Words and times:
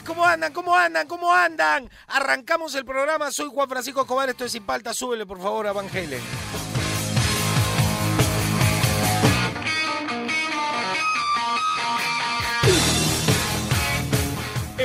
¿Cómo 0.00 0.24
andan? 0.24 0.52
¿Cómo 0.52 0.74
andan? 0.74 1.06
¿Cómo 1.06 1.32
andan? 1.32 1.90
Arrancamos 2.06 2.74
el 2.74 2.84
programa, 2.84 3.30
soy 3.30 3.48
Juan 3.52 3.68
Francisco 3.68 4.02
Escobar, 4.02 4.30
esto 4.30 4.44
es 4.44 4.52
Sin 4.52 4.64
Palta, 4.64 4.94
súbele 4.94 5.26
por 5.26 5.38
favor 5.40 5.66
a 5.66 5.72
Van. 5.72 5.88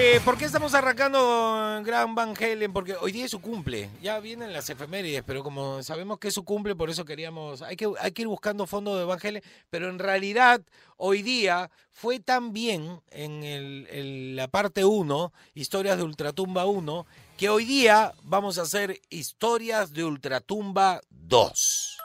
Eh, 0.10 0.22
¿Por 0.24 0.38
qué 0.38 0.46
estamos 0.46 0.74
arrancando 0.74 1.82
Gran 1.84 2.16
Van 2.16 2.34
Halen? 2.40 2.72
Porque 2.72 2.96
hoy 2.96 3.12
día 3.12 3.26
es 3.26 3.32
su 3.32 3.42
cumple. 3.42 3.90
Ya 4.02 4.22
vienen 4.22 4.54
las 4.54 4.70
efemérides, 4.70 5.22
pero 5.28 5.44
como 5.44 5.84
sabemos 5.84 6.18
que 6.18 6.30
es 6.30 6.34
su 6.34 6.46
cumple, 6.46 6.78
por 6.78 6.90
eso 6.90 7.04
queríamos. 7.04 7.62
Hay 7.62 7.76
que, 7.76 7.92
ir 8.16 8.28
buscando 8.28 8.66
fondo 8.68 8.98
de 8.98 9.04
Van 9.04 9.20
Halen, 9.22 9.44
pero 9.70 9.90
en 9.90 10.00
realidad 10.00 10.62
hoy 10.96 11.24
día 11.24 11.70
fue 11.92 12.22
tan 12.22 12.54
bien 12.54 13.02
en, 13.12 14.38
la 14.38 14.48
parte 14.48 14.86
1, 14.86 15.34
Historias 15.56 15.98
de 15.98 16.04
Ultratumba 16.04 16.66
1, 16.66 17.06
que 17.38 17.50
hoy 17.50 17.66
día 17.66 18.14
vamos 18.24 18.58
a 18.60 18.62
hacer 18.62 19.02
Historias 19.10 19.92
de 19.92 20.06
Ultratumba 20.06 21.02
2. 21.10 21.98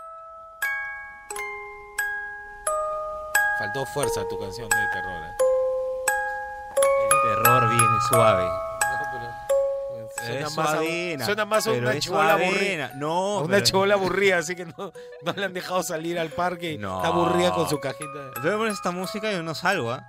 Faltó 3.61 3.87
fuerza 3.95 4.27
tu 4.29 4.41
canción 4.41 4.69
de 4.69 4.77
terror. 4.93 5.42
Bien 7.77 8.01
suave. 8.09 8.45
Suena 10.25 10.47
Es 10.47 10.57
más, 10.57 10.69
a, 10.75 11.25
suena 11.25 11.45
más 11.47 11.67
a 11.67 11.71
una 11.73 12.01
suavena. 12.01 12.33
aburrida. 12.47 12.91
No, 12.95 13.39
a 13.39 13.43
una 13.43 13.55
pero- 13.57 13.67
chibola 13.67 13.95
aburrida, 13.95 14.39
así 14.39 14.55
que 14.55 14.67
no, 14.67 14.93
no 15.23 15.33
le 15.35 15.45
han 15.45 15.53
dejado 15.53 15.83
salir 15.83 16.19
al 16.19 16.29
parque. 16.29 16.73
y 16.73 16.79
No. 16.79 16.97
Está 16.99 17.09
aburrida 17.09 17.53
con 17.53 17.69
su 17.69 17.81
cajita. 17.81 18.31
Yo 18.45 18.57
poner 18.59 18.73
esta 18.73 18.91
música 18.93 19.33
y 19.33 19.43
no 19.43 19.55
salgo, 19.55 19.91
¿ah? 19.91 20.05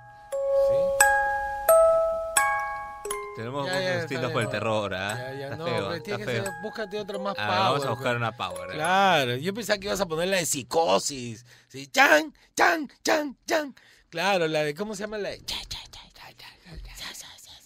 Tenemos 3.36 3.66
Ya, 3.66 3.72
gustos 3.72 3.84
ya, 3.90 3.96
distintos 3.98 4.22
está 4.28 4.32
por 4.32 4.42
el 4.42 4.48
terror, 4.48 4.94
¿ah? 4.94 5.14
Ya, 5.18 5.32
ya, 5.34 5.44
Está 5.46 5.56
no, 5.56 5.64
feo, 5.64 5.74
pero 5.74 5.92
está 5.94 6.04
tiene 6.04 6.18
que 6.24 6.24
feo. 6.32 6.44
ser- 6.44 6.52
búscate 6.62 7.00
otra 7.00 7.18
más 7.18 7.34
Ah, 7.36 7.46
power. 7.46 7.58
vamos 7.58 7.84
a 7.84 7.88
buscar 7.90 8.04
pues. 8.12 8.16
una 8.16 8.32
power. 8.36 8.70
¿eh? 8.70 8.74
Claro, 8.74 9.34
yo 9.36 9.54
pensaba 9.54 9.78
que 9.78 9.86
ibas 9.88 10.00
a 10.00 10.06
poner 10.06 10.28
la 10.28 10.36
de 10.36 10.46
psicosis. 10.46 11.44
Sí, 11.66 11.88
chan, 11.88 12.32
chan, 12.56 12.88
chan, 13.02 13.36
chan. 13.44 13.74
Claro, 14.10 14.46
la 14.46 14.62
de, 14.62 14.74
¿cómo 14.76 14.94
se 14.94 15.00
llama? 15.02 15.18
La 15.18 15.30
de... 15.30 15.44
cha, 15.44 15.56
cha. 15.68 15.78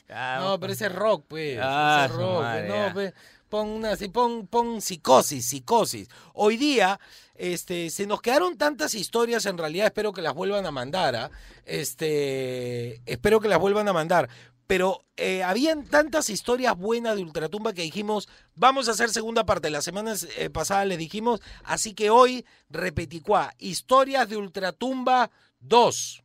Ah, 0.08 0.38
No, 0.40 0.60
pero 0.60 0.72
ese 0.72 0.86
es 0.86 0.94
rock, 0.94 1.24
pues. 1.28 1.58
Ah, 1.62 2.06
ese 2.06 2.16
rock. 2.16 2.42
madre, 2.42 2.68
no, 2.68 2.92
pues, 2.92 3.14
pon 3.48 3.68
una 3.68 3.96
pon, 4.12 4.46
pon 4.46 4.80
psicosis, 4.80 5.46
psicosis. 5.46 6.08
Hoy 6.34 6.56
día, 6.56 6.98
este, 7.34 7.90
se 7.90 8.06
nos 8.06 8.20
quedaron 8.20 8.56
tantas 8.56 8.94
historias, 8.94 9.46
en 9.46 9.58
realidad 9.58 9.86
espero 9.86 10.12
que 10.12 10.22
las 10.22 10.34
vuelvan 10.34 10.66
a 10.66 10.70
mandar, 10.70 11.16
¿ah? 11.16 11.30
Este, 11.64 13.00
espero 13.10 13.40
que 13.40 13.48
las 13.48 13.58
vuelvan 13.58 13.88
a 13.88 13.92
mandar. 13.92 14.28
Pero 14.66 15.02
eh, 15.16 15.42
habían 15.42 15.84
tantas 15.86 16.28
historias 16.28 16.76
buenas 16.76 17.16
de 17.16 17.22
Ultratumba 17.22 17.72
que 17.72 17.80
dijimos, 17.82 18.28
vamos 18.54 18.86
a 18.88 18.90
hacer 18.90 19.08
segunda 19.08 19.46
parte. 19.46 19.70
La 19.70 19.80
semana 19.80 20.14
eh, 20.36 20.50
pasada 20.50 20.84
les 20.84 20.98
dijimos, 20.98 21.40
así 21.64 21.94
que 21.94 22.10
hoy 22.10 22.44
repeticuá, 22.68 23.54
historias 23.58 24.28
de 24.28 24.36
Ultratumba 24.36 25.30
2. 25.60 26.22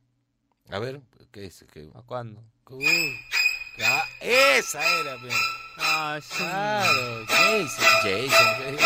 A 0.68 0.78
ver, 0.78 1.00
¿qué 1.32 1.46
es? 1.46 1.64
¿Qué? 1.72 1.88
¿A 1.94 2.02
cuándo? 2.02 2.42
Uh, 2.68 2.78
ah, 3.82 4.04
esa 4.20 4.80
era, 5.00 5.16
pe. 5.16 5.28
Ah, 5.78 6.18
sí. 6.22 6.36
Claro, 6.38 7.24
Jason, 7.26 7.84
Jason, 8.02 8.76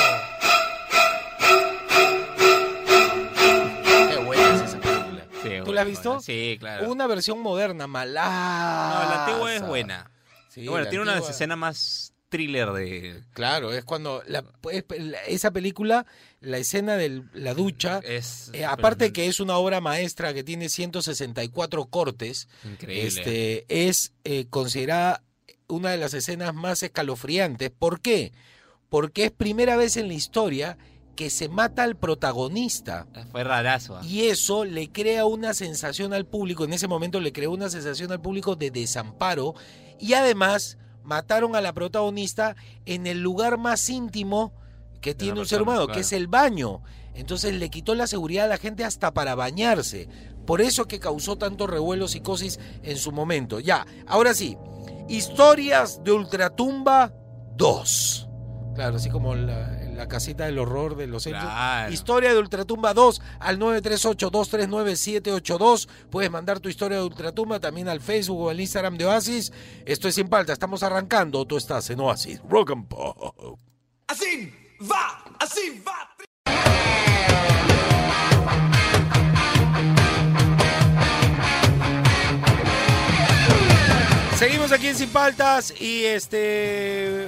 ¿qué 4.08 4.16
buena 4.24 4.54
es 4.54 4.62
esa 4.62 4.78
película. 4.80 5.24
Sí, 5.42 5.50
¿Tú 5.64 5.72
la 5.72 5.80
has 5.82 5.86
visto? 5.86 6.20
Sí, 6.20 6.56
claro. 6.58 6.88
Una 6.90 7.06
versión 7.06 7.40
moderna, 7.40 7.86
mala. 7.86 8.24
No, 8.24 9.10
la 9.10 9.24
antigua 9.26 9.54
es 9.54 9.62
buena. 9.66 10.10
Sí, 10.48 10.66
bueno, 10.66 10.86
tiene 10.88 11.02
una 11.02 11.12
antigua- 11.14 11.30
escena 11.30 11.56
más 11.56 12.12
thriller 12.28 12.72
de... 12.72 13.22
Claro, 13.32 13.72
es 13.72 13.84
cuando 13.84 14.22
la- 14.26 14.44
la- 14.90 15.18
esa 15.26 15.50
película, 15.50 16.06
la 16.40 16.58
escena 16.58 16.96
de 16.96 17.22
la 17.32 17.54
ducha, 17.54 18.00
Es... 18.04 18.50
eh, 18.52 18.64
aparte 18.64 19.12
que 19.12 19.26
es 19.26 19.40
una 19.40 19.56
obra 19.56 19.80
maestra 19.80 20.34
que 20.34 20.44
tiene 20.44 20.68
164 20.68 21.86
cortes, 21.86 22.48
Increíble. 22.64 23.06
este, 23.06 23.88
es 23.88 24.12
eh, 24.24 24.46
considerada 24.50 25.22
una 25.68 25.90
de 25.90 25.96
las 25.98 26.14
escenas 26.14 26.54
más 26.54 26.82
escalofriantes. 26.82 27.70
¿Por 27.70 28.00
qué? 28.00 28.32
Porque 28.88 29.24
es 29.26 29.30
primera 29.30 29.76
vez 29.76 29.96
en 29.96 30.08
la 30.08 30.14
historia 30.14 30.78
que 31.14 31.30
se 31.30 31.48
mata 31.48 31.82
al 31.82 31.96
protagonista. 31.96 33.06
Fue 33.32 33.42
rarazo. 33.44 33.96
¿ah? 33.96 34.02
Y 34.04 34.26
eso 34.28 34.64
le 34.64 34.90
crea 34.90 35.24
una 35.24 35.52
sensación 35.52 36.12
al 36.14 36.26
público, 36.26 36.64
en 36.64 36.72
ese 36.72 36.86
momento 36.88 37.20
le 37.20 37.32
creó 37.32 37.50
una 37.50 37.68
sensación 37.70 38.12
al 38.12 38.20
público 38.20 38.54
de 38.54 38.70
desamparo 38.70 39.54
y 39.98 40.12
además 40.14 40.78
mataron 41.08 41.56
a 41.56 41.62
la 41.62 41.72
protagonista 41.72 42.54
en 42.84 43.06
el 43.06 43.22
lugar 43.22 43.56
más 43.56 43.88
íntimo 43.88 44.52
que 45.00 45.14
tiene 45.14 45.40
un 45.40 45.46
ser 45.46 45.62
humano, 45.62 45.86
claro. 45.86 45.94
que 45.94 46.00
es 46.00 46.12
el 46.12 46.26
baño. 46.26 46.82
Entonces 47.14 47.54
le 47.54 47.70
quitó 47.70 47.94
la 47.94 48.06
seguridad 48.06 48.44
a 48.44 48.48
la 48.48 48.58
gente 48.58 48.84
hasta 48.84 49.14
para 49.14 49.34
bañarse. 49.34 50.06
Por 50.46 50.60
eso 50.60 50.82
es 50.82 50.88
que 50.88 51.00
causó 51.00 51.36
tanto 51.36 51.66
revuelo 51.66 52.08
psicosis 52.08 52.60
en 52.82 52.98
su 52.98 53.10
momento. 53.10 53.58
Ya, 53.58 53.86
ahora 54.06 54.34
sí, 54.34 54.58
historias 55.08 56.04
de 56.04 56.12
Ultratumba 56.12 57.14
2. 57.56 58.28
Claro, 58.74 58.96
así 58.96 59.08
como 59.08 59.34
la, 59.34 59.77
la 59.98 60.08
casita 60.08 60.46
del 60.46 60.58
horror 60.60 60.96
de 60.96 61.08
los 61.08 61.26
hechos. 61.26 61.42
Claro. 61.42 61.92
Historia 61.92 62.32
de 62.32 62.38
Ultratumba 62.38 62.94
2 62.94 63.20
al 63.40 63.58
938-239-782. 63.58 65.88
Puedes 66.08 66.30
mandar 66.30 66.60
tu 66.60 66.68
historia 66.68 66.98
de 66.98 67.04
Ultratumba 67.04 67.58
también 67.58 67.88
al 67.88 68.00
Facebook 68.00 68.42
o 68.42 68.48
al 68.48 68.60
Instagram 68.60 68.96
de 68.96 69.06
Oasis. 69.06 69.52
Esto 69.84 70.06
es 70.06 70.14
Sin 70.14 70.28
Palta, 70.28 70.52
estamos 70.52 70.84
arrancando. 70.84 71.44
Tú 71.46 71.56
estás 71.56 71.90
en 71.90 71.98
Oasis. 71.98 72.40
Rock 72.48 72.70
and 72.70 72.86
Pop. 72.86 73.58
Así 74.06 74.54
va, 74.80 75.24
así 75.40 75.82
va. 75.84 76.14
Seguimos 84.36 84.70
aquí 84.70 84.86
en 84.86 84.94
Sin 84.94 85.08
Paltas 85.08 85.74
y 85.80 86.04
este 86.04 87.26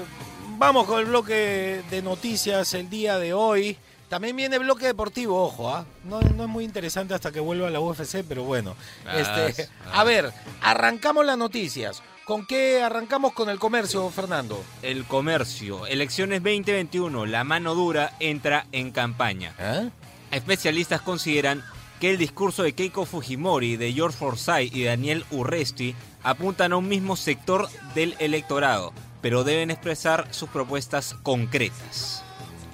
vamos 0.60 0.86
con 0.86 1.00
el 1.00 1.06
bloque 1.06 1.82
de 1.90 2.02
noticias 2.02 2.74
el 2.74 2.90
día 2.90 3.18
de 3.18 3.32
hoy. 3.32 3.78
También 4.10 4.36
viene 4.36 4.58
bloque 4.58 4.84
deportivo, 4.84 5.42
ojo, 5.42 5.74
¿ah? 5.74 5.86
no, 6.04 6.20
no 6.20 6.42
es 6.44 6.48
muy 6.50 6.64
interesante 6.64 7.14
hasta 7.14 7.32
que 7.32 7.40
vuelva 7.40 7.68
a 7.68 7.70
la 7.70 7.80
UFC, 7.80 8.22
pero 8.28 8.44
bueno. 8.44 8.76
Ah, 9.06 9.18
Este, 9.18 9.68
ah. 9.86 10.00
a 10.00 10.04
ver, 10.04 10.30
arrancamos 10.60 11.24
las 11.24 11.38
noticias. 11.38 12.02
¿Con 12.26 12.46
qué 12.46 12.82
arrancamos 12.82 13.32
con 13.32 13.48
el 13.48 13.58
comercio, 13.58 14.10
Fernando? 14.10 14.62
El 14.82 15.06
comercio. 15.06 15.86
Elecciones 15.86 16.42
2021. 16.42 17.24
La 17.24 17.42
mano 17.42 17.74
dura 17.74 18.12
entra 18.20 18.66
en 18.70 18.90
campaña. 18.90 19.54
¿Eh? 19.58 19.88
Especialistas 20.30 21.00
consideran 21.00 21.64
que 22.00 22.10
el 22.10 22.18
discurso 22.18 22.62
de 22.62 22.74
Keiko 22.74 23.06
Fujimori, 23.06 23.76
de 23.76 23.92
George 23.94 24.18
Forsyth 24.18 24.74
y 24.74 24.84
Daniel 24.84 25.24
Urresti 25.30 25.94
apuntan 26.22 26.72
a 26.72 26.76
un 26.76 26.88
mismo 26.88 27.16
sector 27.16 27.68
del 27.94 28.14
electorado, 28.18 28.92
pero 29.20 29.44
deben 29.44 29.70
expresar 29.70 30.26
sus 30.32 30.48
propuestas 30.48 31.14
concretas. 31.22 32.22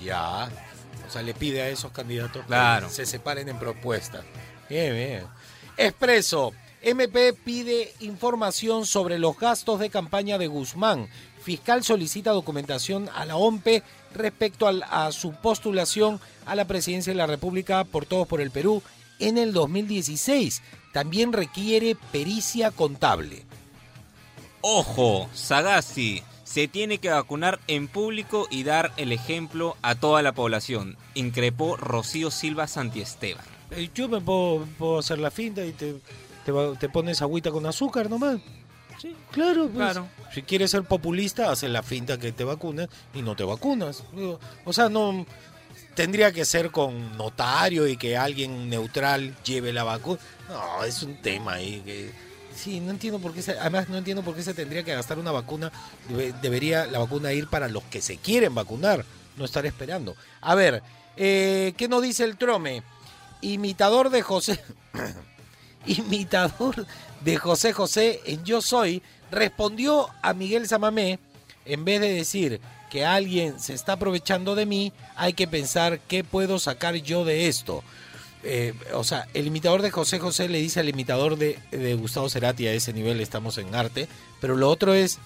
Ya. 0.03 0.49
O 1.06 1.11
sea, 1.11 1.23
le 1.23 1.35
pide 1.35 1.62
a 1.62 1.69
esos 1.69 1.93
candidatos 1.93 2.44
Claro. 2.47 2.88
que 2.88 2.94
se 2.94 3.06
separen 3.06 3.49
en 3.49 3.59
propuestas. 3.59 4.25
Bien, 4.69 4.93
bien. 4.94 5.25
Expreso. 5.76 6.53
MP 6.82 7.32
pide 7.32 7.93
información 8.00 8.87
sobre 8.87 9.19
los 9.19 9.37
gastos 9.38 9.81
de 9.81 9.91
campaña 9.91 10.38
de 10.38 10.47
Guzmán. 10.47 11.09
Fiscal 11.43 11.82
solicita 11.85 12.31
documentación 12.32 13.09
a 13.15 13.25
la 13.25 13.37
OMPE 13.37 13.82
respecto 14.15 14.69
a 14.69 15.12
su 15.12 15.32
postulación 15.32 16.21
a 16.44 16.55
la 16.55 16.65
presidencia 16.67 17.12
de 17.12 17.17
la 17.17 17.26
República 17.26 17.85
por 17.85 18.06
Todos 18.06 18.26
por 18.26 18.41
el 18.41 18.50
Perú 18.50 18.82
en 19.19 19.38
el 19.38 19.53
2016. 19.53 20.62
También 20.93 21.32
requiere 21.32 21.97
pericia 22.12 22.71
contable. 22.71 23.44
Ojo, 24.61 25.29
Sagasti, 25.35 26.23
se 26.56 26.69
tiene 26.69 26.97
que 26.97 27.11
vacunar 27.11 27.61
en 27.67 27.87
público 27.87 28.47
y 28.50 28.62
dar 28.64 28.91
el 28.97 29.12
ejemplo 29.12 29.76
a 29.82 29.94
toda 29.94 30.23
la 30.23 30.32
población, 30.32 30.97
increpó 31.12 31.76
Rocío 31.76 32.31
Silva 32.31 32.67
Santiesteban. 32.67 33.44
Eh, 33.73 33.91
Yo 33.94 34.08
me 34.08 34.23
puedo, 34.23 34.64
puedo 34.79 34.99
hacer 35.00 35.19
la 35.19 35.31
finta 35.31 35.67
y 35.67 35.73
te, 35.73 35.97
te, 36.47 36.53
te 36.81 36.88
pones 36.88 37.20
agüita 37.20 37.50
con 37.50 37.67
azúcar 37.67 38.08
nomás. 38.08 38.38
Sí, 38.99 39.14
claro, 39.32 39.64
pues. 39.64 39.76
Claro. 39.76 40.08
Si 40.32 40.41
quieres 40.44 40.70
ser 40.70 40.85
populista, 40.85 41.50
haces 41.50 41.69
la 41.69 41.82
finta 41.82 42.17
que 42.17 42.32
te 42.32 42.43
vacunas 42.43 42.88
y 43.12 43.20
no 43.20 43.37
te 43.37 43.44
vacunas. 43.44 44.02
O 44.64 44.73
sea, 44.73 44.88
no. 44.88 45.26
tendría 45.94 46.32
que 46.32 46.47
ser 46.47 46.70
con 46.70 47.19
notario 47.19 47.87
y 47.87 47.99
que 47.99 48.17
alguien 48.17 48.70
neutral 48.70 49.37
lleve 49.44 49.75
la 49.75 49.85
vacuna. 49.85 50.20
No, 50.49 50.85
es 50.85 51.02
un 51.02 51.20
tema 51.20 51.56
ahí 51.56 51.82
que 51.85 52.25
sí, 52.56 52.81
no 52.81 52.91
entiendo 52.91 53.19
por 53.19 53.32
qué 53.35 53.43
se, 53.43 53.53
además 53.53 53.88
no 53.88 53.97
entiendo 53.99 54.23
por 54.23 54.35
qué 54.35 54.43
se 54.43 54.55
tendría 54.55 54.82
que 54.82 54.94
gastar 54.94 55.19
una 55.19 55.31
vacuna. 55.32 55.70
Debe- 56.08 56.32
debería 56.41 56.87
la 56.87 56.99
vacuna 56.99 57.32
ir 57.32 57.49
para 57.49 57.69
los 57.69 57.82
que 57.85 58.00
se 58.03 58.17
quieren 58.17 58.55
vacunar, 58.55 59.05
no 59.37 59.44
estar 59.44 59.64
esperando. 59.67 60.17
A 60.41 60.55
ver, 60.55 60.82
eh, 61.17 61.75
¿qué 61.76 61.88
nos 61.88 62.03
dice 62.03 62.25
el 62.25 62.37
Trome? 62.37 62.82
Imitador 63.43 64.11
de 64.11 64.23
José 64.23 64.61
imitador 65.87 66.87
de 67.20 67.37
José 67.37 67.73
José 67.73 68.20
en 68.26 68.44
Yo 68.44 68.61
Soy, 68.61 69.02
respondió 69.31 70.09
a 70.23 70.32
Miguel 70.32 70.67
Samamé, 70.69 71.19
en 71.64 71.85
vez 71.85 72.00
de 72.00 72.12
decir 72.12 72.61
que 72.91 73.05
alguien 73.05 73.59
se 73.61 73.75
está 73.75 73.93
aprovechando 73.94 74.55
de 74.55 74.67
mí, 74.67 74.93
hay 75.17 75.32
que 75.32 75.49
pensar 75.49 75.99
qué 76.00 76.23
puedo 76.25 76.59
sacar 76.59 76.94
yo 76.97 77.25
de 77.25 77.49
esto. 77.49 77.82
Eh, 78.43 78.75
o 78.94 79.03
sea, 79.03 79.27
el 79.35 79.47
imitador 79.47 79.83
de 79.83 79.91
José 79.91 80.19
José 80.19 80.49
le 80.49 80.61
dice 80.61 80.81
al 80.81 80.88
imitador 80.88 81.37
de, 81.37 81.59
Gustavo 81.99 82.29
Cerati, 82.29 82.67
a 82.67 82.73
ese 82.73 82.93
nivel 82.93 83.21
estamos 83.21 83.59
en 83.59 83.75
arte, 83.75 84.09
pero 84.41 84.56
lo 84.56 84.71
otro 84.71 84.94
es, 84.94 85.19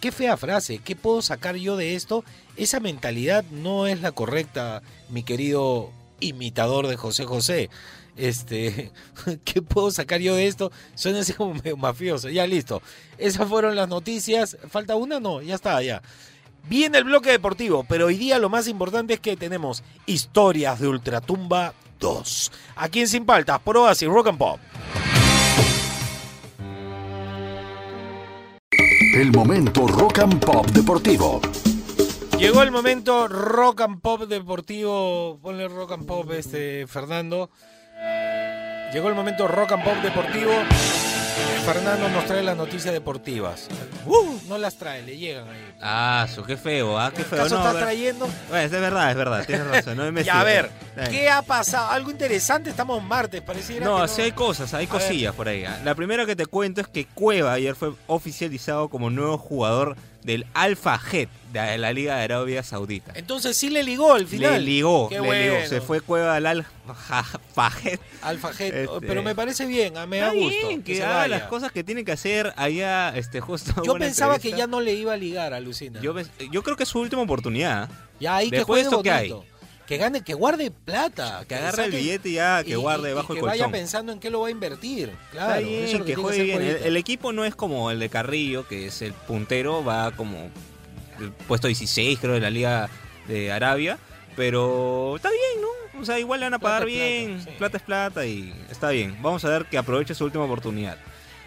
qué 0.00 0.12
fea 0.12 0.36
frase, 0.36 0.78
¿qué 0.78 0.94
puedo 0.94 1.22
sacar 1.22 1.56
yo 1.56 1.76
de 1.76 1.94
esto? 1.94 2.24
Esa 2.56 2.78
mentalidad 2.80 3.44
no 3.50 3.86
es 3.86 4.00
la 4.00 4.12
correcta, 4.12 4.82
mi 5.08 5.22
querido 5.22 5.90
imitador 6.20 6.86
de 6.86 6.96
José 6.96 7.24
José. 7.24 7.70
Este, 8.16 8.90
¿qué 9.44 9.62
puedo 9.62 9.90
sacar 9.90 10.20
yo 10.20 10.34
de 10.34 10.48
esto? 10.48 10.72
Suena 10.94 11.20
así 11.20 11.32
como 11.32 11.54
mafioso. 11.76 12.28
Ya 12.28 12.46
listo. 12.46 12.82
Esas 13.16 13.48
fueron 13.48 13.76
las 13.76 13.88
noticias. 13.88 14.56
¿Falta 14.68 14.96
una? 14.96 15.20
No, 15.20 15.40
ya 15.40 15.54
está, 15.54 15.80
ya. 15.82 16.02
Viene 16.68 16.98
el 16.98 17.04
bloque 17.04 17.30
deportivo, 17.30 17.86
pero 17.88 18.06
hoy 18.06 18.16
día 18.16 18.38
lo 18.38 18.50
más 18.50 18.68
importante 18.68 19.14
es 19.14 19.20
que 19.20 19.36
tenemos 19.36 19.82
historias 20.04 20.80
de 20.80 20.88
Ultratumba 20.88 21.72
2. 21.98 22.52
Aquí 22.76 23.00
en 23.00 23.08
Sin 23.08 23.26
Paltas, 23.26 23.60
por 23.60 23.76
Oasis 23.76 24.08
Rock 24.08 24.28
and 24.28 24.38
Pop. 24.38 24.60
El 29.14 29.32
momento 29.32 29.86
rock 29.88 30.20
and 30.20 30.44
pop 30.44 30.66
deportivo. 30.66 31.40
Llegó 32.38 32.62
el 32.62 32.70
momento 32.70 33.26
rock 33.26 33.80
and 33.80 34.00
pop 34.00 34.22
deportivo. 34.22 35.40
Ponle 35.42 35.66
rock 35.66 35.92
and 35.92 36.06
pop, 36.06 36.30
este, 36.30 36.86
Fernando. 36.86 37.50
Llegó 38.92 39.08
el 39.08 39.16
momento 39.16 39.48
rock 39.48 39.72
and 39.72 39.82
pop 39.82 39.96
deportivo. 40.02 40.52
Fernando 41.64 42.08
nos 42.08 42.24
trae 42.24 42.42
las 42.42 42.56
noticias 42.56 42.94
deportivas. 42.94 43.68
Uh, 44.06 44.38
no 44.48 44.56
las 44.56 44.76
trae, 44.76 45.02
le 45.02 45.16
llegan 45.18 45.48
ahí. 45.48 45.74
Ah, 45.82 46.26
su, 46.34 46.42
qué 46.42 46.56
feo, 46.56 46.98
ah, 46.98 47.12
qué 47.14 47.24
feo. 47.24 47.40
¿Acaso 47.40 47.56
No, 47.56 47.60
estás 47.60 47.74
pero- 47.74 47.84
trayendo? 47.86 48.28
Bueno, 48.48 48.64
es 48.64 48.70
de 48.70 48.80
verdad, 48.80 49.10
es 49.10 49.16
verdad, 49.16 49.44
tienes 49.46 49.66
razón. 49.66 49.96
No 49.98 50.10
me 50.10 50.24
Ya, 50.28 50.40
a 50.40 50.44
ver, 50.44 50.70
Está. 50.96 51.10
¿qué 51.10 51.28
ha 51.28 51.42
pasado? 51.42 51.90
Algo 51.90 52.10
interesante, 52.10 52.70
estamos 52.70 53.02
martes, 53.02 53.42
pareciera 53.42 53.84
No, 53.84 54.00
que 54.02 54.08
sí 54.08 54.22
hay 54.22 54.32
cosas, 54.32 54.72
hay 54.72 54.86
A 54.86 54.92
ver. 54.92 55.00
cosillas 55.02 55.34
por 55.34 55.48
ahí. 55.48 55.64
¿ah? 55.64 55.78
La 55.84 55.94
primera 55.94 56.24
que 56.24 56.34
te 56.36 56.46
cuento 56.46 56.80
es 56.80 56.86
que 56.88 57.04
Cueva 57.06 57.52
ayer 57.52 57.74
fue 57.74 57.92
oficializado 58.06 58.88
como 58.88 59.10
nuevo 59.10 59.36
jugador 59.36 59.96
del 60.22 60.46
Alfa 60.54 60.98
Jet 60.98 61.28
de 61.52 61.78
la 61.78 61.92
Liga 61.92 62.16
de 62.16 62.24
Arabia 62.24 62.62
Saudita. 62.62 63.12
Entonces 63.14 63.56
sí 63.56 63.70
le 63.70 63.82
ligó 63.82 64.12
al 64.14 64.26
final. 64.26 64.52
Le 64.52 64.60
ligó, 64.60 65.08
Qué 65.08 65.16
le 65.16 65.20
bueno. 65.20 65.54
ligó. 65.56 65.66
Se 65.68 65.80
fue 65.80 66.00
Cueva 66.00 66.36
al 66.36 66.46
Alfa 66.46 67.70
Jet. 67.82 68.00
Alfa 68.22 68.52
Jet, 68.52 68.74
Este- 68.74 69.00
pero 69.06 69.22
me 69.22 69.34
parece 69.34 69.66
bien, 69.66 69.96
ah, 69.96 70.06
me 70.06 70.18
da 70.18 70.32
gusto. 70.32 70.68
que, 70.84 70.96
se 70.96 71.04
haga 71.04 71.28
las 71.28 71.42
cosas 71.44 71.72
que 71.72 71.82
tiene 71.84 72.04
que 72.04 72.12
hacer 72.12 72.52
allá, 72.56 73.16
este, 73.16 73.40
justo. 73.40 73.82
Yo 73.84 73.94
pensaba 73.94 74.38
que 74.38 74.50
ya 74.52 74.66
no 74.66 74.80
le 74.80 74.94
iba 74.94 75.12
a 75.12 75.16
ligar 75.16 75.54
a 75.54 75.60
Lucina. 75.60 76.00
Yo, 76.00 76.14
creo 76.62 76.76
que 76.76 76.82
es 76.82 76.88
su 76.88 76.98
última 77.00 77.22
oportunidad. 77.22 77.88
ya 78.20 78.36
ahí 78.36 78.50
que 78.50 78.56
Después 78.58 78.82
juegue 78.86 78.96
esto 78.96 79.02
que 79.02 79.10
hay. 79.10 79.34
Que 79.86 79.96
gane, 79.96 80.20
que 80.22 80.34
guarde 80.34 80.70
plata. 80.70 81.46
Que 81.48 81.54
agarre 81.54 81.86
el 81.86 81.92
billete 81.92 82.28
y 82.28 82.32
ya, 82.34 82.62
que 82.62 82.72
y- 82.72 82.74
guarde 82.74 83.08
y- 83.08 83.12
y 83.12 83.14
bajo 83.14 83.32
el 83.32 83.38
que 83.38 83.44
vaya 83.46 83.64
colchón. 83.64 83.72
pensando 83.72 84.12
en 84.12 84.20
qué 84.20 84.28
lo 84.28 84.40
va 84.40 84.48
a 84.48 84.50
invertir. 84.50 85.12
Claro, 85.32 85.48
Está 85.54 85.60
eso 85.60 85.68
bien, 85.70 85.84
es 85.84 85.98
lo 85.98 86.04
que 86.04 86.14
juegue 86.14 86.42
bien. 86.42 86.78
El, 86.84 86.96
equipo 86.98 87.32
no 87.32 87.46
es 87.46 87.54
como 87.54 87.90
el 87.90 87.98
de 87.98 88.10
Carrillo, 88.10 88.68
que 88.68 88.88
es 88.88 89.00
el 89.00 89.14
puntero, 89.14 89.82
va 89.82 90.10
como 90.10 90.50
puesto 91.46 91.66
16, 91.66 92.18
creo, 92.20 92.34
de 92.34 92.40
la 92.40 92.50
Liga 92.50 92.88
de 93.26 93.52
Arabia. 93.52 93.98
Pero 94.36 95.16
está 95.16 95.30
bien, 95.30 95.62
¿no? 95.62 96.00
O 96.00 96.04
sea, 96.04 96.18
igual 96.18 96.40
le 96.40 96.46
van 96.46 96.54
a 96.54 96.58
pagar 96.60 96.82
plata, 96.84 96.94
bien. 96.94 97.40
sí. 97.42 97.50
Plata 97.58 97.76
es 97.76 97.82
plata 97.82 98.26
y 98.26 98.54
está 98.70 98.90
bien. 98.90 99.16
Vamos 99.20 99.44
a 99.44 99.48
ver 99.48 99.66
que 99.66 99.78
aproveche 99.78 100.14
su 100.14 100.24
última 100.24 100.44
oportunidad. 100.44 100.96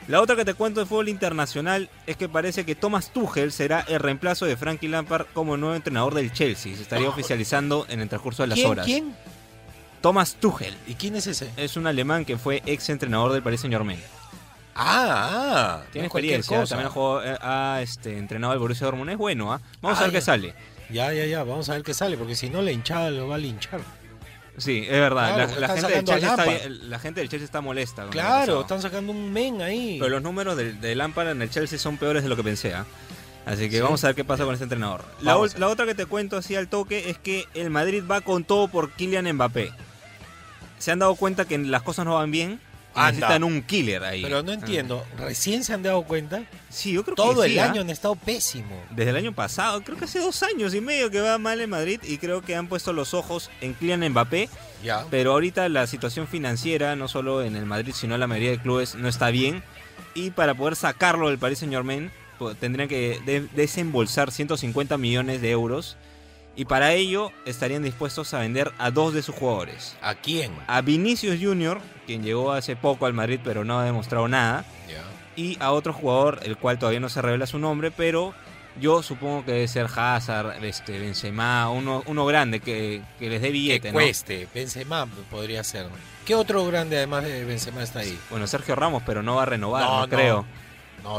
La 0.07 0.19
otra 0.19 0.35
que 0.35 0.44
te 0.44 0.56
cuento 0.56 0.79
de 0.79 0.85
fútbol 0.85 1.07
internacional 1.09 1.89
es 2.07 2.18
que 2.18 2.27
parece 2.27 2.65
que 2.65 2.75
Thomas 2.75 3.13
Tuchel 3.13 3.51
será 3.51 3.81
el 3.88 4.00
reemplazo 4.00 4.45
de 4.45 4.57
Frankie 4.57 4.88
Lampard 4.89 5.27
como 5.33 5.56
nuevo 5.57 5.75
entrenador 5.75 6.15
del 6.15 6.33
Chelsea. 6.33 6.75
Se 6.75 6.81
estaría 6.81 7.07
oficializando 7.07 7.85
en 7.88 8.01
el 8.01 8.09
transcurso 8.09 8.44
de 8.44 8.47
las 8.47 8.57
¿Quién, 8.57 8.69
horas. 8.69 8.85
¿Quién? 8.85 9.15
Thomas 10.01 10.35
Tuchel 10.39 10.75
¿Y 10.88 10.95
quién 10.95 11.15
es 11.15 11.27
ese? 11.27 11.51
es 11.57 11.77
un 11.77 11.85
alemán 11.85 12.25
que 12.25 12.38
fue 12.38 12.63
ex 12.65 12.89
entrenador 12.89 13.31
del 13.31 13.44
Paris 13.44 13.62
Saint 13.62 13.73
Germain. 13.73 14.00
Ah, 14.75 15.81
ah. 15.81 15.81
Tiene 15.91 16.07
no 16.07 16.07
experiencia, 16.07 16.63
también 16.65 16.88
ha, 16.88 16.89
jugado- 16.91 17.23
eh, 17.25 17.38
ha, 17.41 17.79
este, 17.81 18.18
entrenado 18.18 18.53
al 18.53 18.59
Borussia 18.59 18.85
Dortmund, 18.85 19.09
es 19.12 19.18
bueno, 19.18 19.51
¿ah? 19.53 19.62
Vamos 19.81 19.97
Ah, 19.97 20.01
a 20.01 20.03
ver 20.06 20.13
qué 20.13 20.21
sale. 20.21 20.53
Ya, 20.89 21.13
ya, 21.13 21.25
ya, 21.25 21.44
vamos 21.44 21.69
a 21.69 21.73
ver 21.73 21.83
qué 21.83 21.94
sale, 21.94 22.18
porque 22.18 22.35
si 22.35 22.50
no 22.50 22.62
la 22.62 22.71
hinchada 22.71 23.12
lo 23.12 23.27
va 23.27 23.35
a 23.35 23.38
linchar. 23.38 23.81
Sí, 24.57 24.83
es 24.83 24.91
verdad, 24.91 25.33
Claro, 25.33 25.59
la, 25.59 25.68
gente 25.69 25.88
del 25.94 26.03
Chelsea 26.06 26.29
está, 26.31 26.45
Lampard. 26.45 26.59
bien- 26.69 26.89
la 26.89 27.00
gente 27.00 27.19
del 27.21 27.29
Chelsea 27.29 27.45
está 27.45 27.62
molesta. 27.62 28.06
Claro, 28.09 28.62
están 28.62 28.81
sacando 28.81 29.12
un 29.12 29.31
men 29.31 29.62
ahí. 29.62 29.97
Pero 30.00 30.09
los 30.12 30.21
números 30.21 30.57
de, 30.57 30.73
de 30.73 30.95
Lampard 30.95 31.29
en 31.29 31.41
el 31.41 31.50
Chelsea 31.50 31.79
son 31.79 31.97
peores 31.97 32.23
de 32.23 32.29
lo 32.29 32.35
que 32.35 32.44
pensé, 32.44 32.73
¿ah? 32.73 32.85
Así 33.45 33.69
que 33.69 33.77
Sí. 33.77 33.81
vamos 33.81 34.03
a 34.03 34.07
ver 34.07 34.15
qué 34.15 34.23
pasa 34.23 34.44
con 34.44 34.53
este 34.53 34.65
entrenador. 34.65 35.03
La, 35.21 35.38
la 35.57 35.68
otra 35.68 35.85
que 35.85 35.95
te 35.95 36.06
cuento 36.06 36.38
así 36.38 36.56
al 36.56 36.68
toque 36.68 37.09
es 37.09 37.18
que 37.18 37.45
el 37.56 37.69
Madrid 37.71 38.03
va 38.09 38.21
con 38.21 38.44
todo 38.44 38.68
por 38.68 38.91
Kylian 38.91 39.31
Mbappé. 39.33 39.71
Se 40.77 40.91
han 40.91 41.00
dado 41.00 41.15
cuenta 41.15 41.45
que 41.45 41.57
las 41.57 41.81
cosas 41.81 42.06
no 42.06 42.15
van 42.15 42.29
bien. 42.29 42.59
Anda. 42.93 43.11
Necesitan 43.11 43.43
un 43.43 43.61
killer 43.63 44.03
ahí. 44.03 44.21
Pero 44.21 44.43
no 44.43 44.51
Ah. 44.51 44.55
entiendo, 44.55 45.05
¿recién 45.17 45.63
se 45.63 45.73
han 45.73 45.83
dado 45.83 46.03
cuenta? 46.03 46.43
Sí, 46.69 46.91
yo 46.93 47.03
creo 47.03 47.15
que 47.15 47.21
Todo 47.21 47.43
el 47.43 47.57
¿ah? 47.59 47.69
año 47.71 47.81
han 47.81 47.89
estado 47.89 48.15
pésimo. 48.15 48.75
Desde 48.91 49.11
el 49.11 49.15
año 49.17 49.33
pasado, 49.33 49.81
creo 49.83 49.97
que 49.97 50.05
hace 50.05 50.19
dos 50.19 50.43
años 50.43 50.73
y 50.73 50.81
medio 50.81 51.09
que 51.09 51.21
va 51.21 51.38
mal 51.38 51.61
en 51.61 51.69
Madrid 51.69 51.99
y 52.03 52.17
creo 52.17 52.41
que 52.41 52.55
han 52.55 52.67
puesto 52.67 52.93
los 52.93 53.13
ojos 53.13 53.49
en 53.61 53.73
Kylian 53.73 54.07
Mbappé, 54.09 54.49
Ya. 54.83 55.05
pero 55.09 55.31
ahorita 55.31 55.69
la 55.69 55.88
situación 55.88 56.27
financiera, 56.27 56.95
no 56.95 57.07
solo 57.07 57.43
en 57.43 57.55
el 57.55 57.65
Madrid, 57.65 57.93
sino 57.95 58.13
en 58.15 58.19
la 58.19 58.27
mayoría 58.27 58.51
de 58.51 58.59
clubes, 58.59 58.95
no 58.95 59.07
está 59.07 59.29
bien 59.29 59.63
y 60.13 60.31
para 60.31 60.53
poder 60.53 60.75
sacarlo 60.75 61.29
del 61.29 61.37
Paris 61.39 61.59
Saint 61.59 61.73
Germain 61.73 62.11
tendrían 62.59 62.89
que 62.89 63.19
de- 63.25 63.47
desembolsar 63.55 64.31
150 64.31 64.97
millones 64.97 65.41
de 65.41 65.51
euros 65.51 65.95
y 66.56 66.65
para 66.65 66.94
ello 66.94 67.31
estarían 67.45 67.83
dispuestos 67.83 68.33
a 68.33 68.40
vender 68.40 68.71
a 68.78 68.92
dos 68.92 69.14
de 69.14 69.21
sus 69.21 69.35
jugadores. 69.35 69.95
¿A 70.02 70.16
quién? 70.16 70.52
A 70.68 70.81
Vinicius 70.81 71.40
Junior, 71.42 71.80
quien 72.06 72.23
llegó 72.23 72.52
hace 72.52 72.75
poco 72.75 73.06
al 73.06 73.14
Madrid 73.14 73.40
pero 73.44 73.64
no 73.64 73.80
ha 73.80 73.85
demostrado 73.85 74.28
nada, 74.28 74.66
Ya. 74.87 75.04
y 75.35 75.57
a 75.61 75.71
otro 75.71 75.94
jugador, 75.94 76.40
el 76.44 76.57
cual 76.57 76.78
todavía 76.80 76.99
no 76.99 77.09
se 77.09 77.21
revela 77.21 77.45
su 77.47 77.57
nombre, 77.59 77.92
pero 77.92 78.33
yo 78.80 79.04
supongo 79.04 79.44
que 79.45 79.52
debe 79.52 79.68
ser 79.68 79.87
Hazard, 79.94 80.64
este, 80.64 80.97
Benzema, 80.97 81.69
uno, 81.69 82.04
uno 82.06 82.25
grande 82.25 82.59
que, 82.61 83.02
que 83.19 83.30
les 83.30 83.42
dé 83.42 83.47
Que 83.47 83.54
billete, 83.54 83.87
¿no? 83.90 83.94
cueste. 83.95 84.47
Benzema 84.54 85.06
podría 85.30 85.64
ser. 85.64 85.87
¿Qué 86.25 86.35
otro 86.35 86.66
grande 86.68 86.95
además 86.97 87.23
de 87.25 87.44
Benzema 87.44 87.83
está 87.83 87.99
ahí? 87.99 88.18
Bueno, 88.30 88.47
Sergio 88.47 88.75
Ramos, 88.75 89.04
pero 89.06 89.21
no 89.23 89.35
va 89.35 89.44
a 89.44 89.45
renovar, 89.45 89.83
No, 89.83 89.92
no, 89.95 89.99
no. 90.02 90.07
creo. 90.09 90.35
No, 90.37 90.70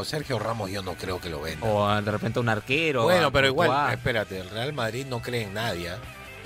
Sergio 0.03 0.39
Ramos 0.39 0.69
yo 0.71 0.81
no 0.81 0.93
creo 0.95 1.19
que 1.19 1.29
lo 1.29 1.41
venda. 1.41 1.65
O 1.67 2.01
de 2.01 2.11
repente 2.11 2.39
un 2.39 2.49
arquero. 2.49 3.03
bueno, 3.03 3.31
pero 3.31 3.47
igual, 3.47 3.93
espérate, 3.93 4.39
el 4.39 4.49
Real 4.49 4.73
Madrid 4.73 5.05
no 5.07 5.21
cree 5.21 5.43
en 5.43 5.53
nadie. 5.53 5.89
¿ah? 5.89 5.97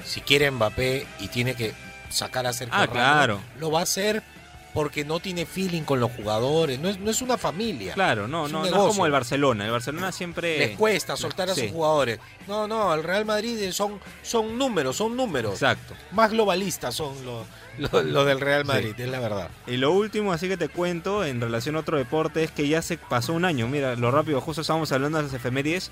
Si 0.05 0.21
quiere 0.21 0.49
Mbappé 0.51 1.05
y 1.19 1.27
tiene 1.27 1.55
que 1.55 1.73
sacar 2.09 2.45
a 2.47 2.53
Sergio 2.53 2.73
Ah, 2.77 2.85
Ramos, 2.85 2.93
claro. 2.93 3.39
lo 3.59 3.71
va 3.71 3.79
a 3.81 3.83
hacer 3.83 4.23
porque 4.73 5.03
no 5.05 5.19
tiene 5.19 5.45
feeling 5.45 5.81
con 5.83 5.99
los 5.99 6.11
jugadores. 6.11 6.79
No 6.79 6.89
es, 6.89 6.99
no 6.99 7.09
es 7.09 7.21
una 7.21 7.37
familia. 7.37 7.93
Claro, 7.93 8.27
no, 8.27 8.47
no, 8.47 8.59
no 8.59 8.65
es 8.65 8.71
como 8.71 9.05
el 9.05 9.11
Barcelona. 9.11 9.65
El 9.65 9.71
Barcelona 9.71 10.11
siempre... 10.11 10.57
Les 10.59 10.77
cuesta 10.77 11.17
soltar 11.17 11.49
a 11.49 11.55
Sí. 11.55 11.61
sus 11.61 11.71
jugadores. 11.71 12.19
No, 12.47 12.67
no, 12.67 12.93
el 12.93 13.03
Real 13.03 13.25
Madrid 13.25 13.71
son, 13.71 13.99
son 14.21 14.57
números, 14.57 14.95
son 14.97 15.15
números. 15.15 15.53
Exacto. 15.53 15.95
Más 16.11 16.31
globalistas 16.31 16.93
son 16.93 17.25
los 17.25 17.45
lo, 17.77 18.01
lo 18.03 18.25
del 18.25 18.39
Real 18.39 18.65
Madrid, 18.65 18.93
es 18.97 19.07
la 19.09 19.19
verdad. 19.19 19.49
Y 19.67 19.77
lo 19.77 19.91
último, 19.91 20.33
así 20.33 20.47
que 20.47 20.57
te 20.57 20.67
cuento, 20.69 21.23
en 21.25 21.39
relación 21.41 21.75
a 21.75 21.79
otro 21.79 21.97
deporte, 21.97 22.43
es 22.43 22.51
que 22.51 22.67
ya 22.67 22.81
se 22.81 22.97
pasó 22.97 23.33
un 23.33 23.45
año. 23.45 23.67
Mira, 23.67 23.95
lo 23.95 24.09
rápido, 24.11 24.41
justo 24.41 24.61
estábamos 24.61 24.91
hablando 24.91 25.17
de 25.19 25.25
las 25.25 25.33
efemérides. 25.33 25.91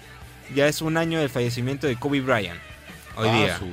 Ya 0.56 0.68
es 0.68 0.82
un 0.82 0.98
año 0.98 1.20
del 1.20 1.30
fallecimiento 1.30 1.86
de 1.88 1.96
Kobe 1.96 2.22
Bryant. 2.22 2.60
Hoy 3.18 3.30
día. 3.30 3.58
Su, 3.58 3.66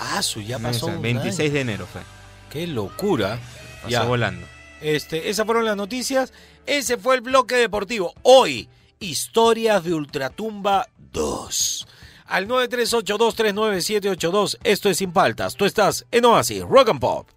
ah, 0.00 0.22
su, 0.22 0.40
ya 0.40 0.58
pasó. 0.58 0.86
un 0.86 1.02
26 1.02 1.40
año. 1.40 1.54
de 1.54 1.60
enero 1.60 1.86
fue. 1.92 2.00
Qué 2.50 2.66
locura. 2.66 3.38
Pasó 3.82 3.88
Ya. 3.90 4.02
volando. 4.04 4.46
Este, 4.80 5.30
esas 5.30 5.44
fueron 5.46 5.64
las 5.64 5.76
noticias. 5.76 6.32
Ese 6.66 6.96
fue 6.96 7.14
el 7.16 7.20
bloque 7.20 7.56
deportivo. 7.56 8.14
Hoy, 8.22 8.68
historias 8.98 9.84
de 9.84 9.94
Ultratumba 9.94 10.88
2. 11.12 11.86
Al 12.26 12.48
938239782. 12.48 14.58
Esto 14.64 14.88
es 14.88 14.96
Sin 14.98 15.12
Paltas. 15.12 15.54
Tú 15.56 15.64
estás 15.64 16.06
en 16.10 16.24
Oasis, 16.24 16.62
Rock 16.62 16.88
and 16.90 17.00
Pop. 17.00 17.28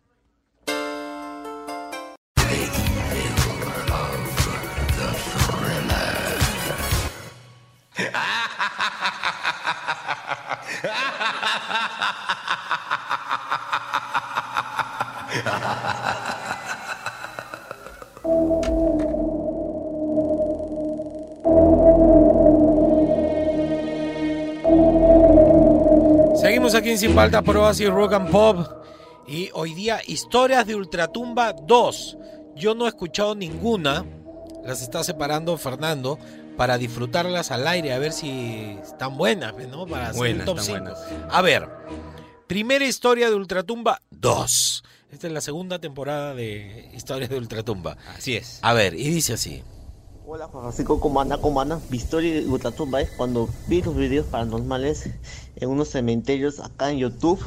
Seguimos 26.43 26.75
aquí 26.75 26.89
en 26.89 26.97
Sin 26.97 27.15
Falta 27.15 27.41
por 27.41 27.55
Oasis 27.55 27.89
Rock 27.89 28.11
and 28.11 28.29
Pop. 28.29 28.67
Y 29.25 29.49
hoy 29.53 29.73
día, 29.73 30.01
historias 30.05 30.67
de 30.67 30.75
Ultratumba 30.75 31.53
2. 31.53 32.17
Yo 32.57 32.75
no 32.75 32.83
he 32.83 32.89
escuchado 32.89 33.33
ninguna. 33.33 34.05
Las 34.65 34.81
está 34.81 35.05
separando 35.05 35.55
Fernando 35.57 36.19
para 36.57 36.77
disfrutarlas 36.77 37.51
al 37.51 37.65
aire, 37.65 37.93
a 37.93 37.97
ver 37.97 38.11
si 38.11 38.77
están 38.83 39.15
buenas, 39.17 39.53
¿no? 39.69 39.87
Para 39.87 40.09
hacer 40.09 40.17
Buenas, 40.17 40.39
un 40.41 40.45
top 40.45 40.59
están 40.59 40.85
5. 40.85 40.99
buenas. 40.99 41.33
A 41.33 41.41
ver, 41.41 41.69
primera 42.45 42.83
historia 42.83 43.29
de 43.29 43.35
Ultratumba 43.35 44.01
2. 44.11 44.83
Esta 45.13 45.27
es 45.27 45.31
la 45.33 45.39
segunda 45.39 45.79
temporada 45.79 46.35
de 46.35 46.89
Historias 46.93 47.29
de 47.29 47.37
Ultratumba. 47.37 47.95
Así 48.17 48.35
es. 48.35 48.59
A 48.63 48.73
ver, 48.73 48.95
y 48.95 49.09
dice 49.11 49.35
así. 49.35 49.63
Hola 50.25 50.47
Juan 50.47 50.63
Francisco, 50.63 51.01
¿cómo 51.01 51.19
anda? 51.19 51.37
¿Cómo 51.37 51.59
anda? 51.59 51.81
De 51.89 52.45
Ultratumba 52.47 53.01
es 53.01 53.09
cuando 53.09 53.49
vi 53.67 53.81
los 53.81 53.93
videos 53.93 54.25
paranormales 54.25 55.09
en 55.57 55.69
unos 55.69 55.89
cementerios 55.89 56.61
acá 56.61 56.91
en 56.91 56.99
YouTube. 56.99 57.41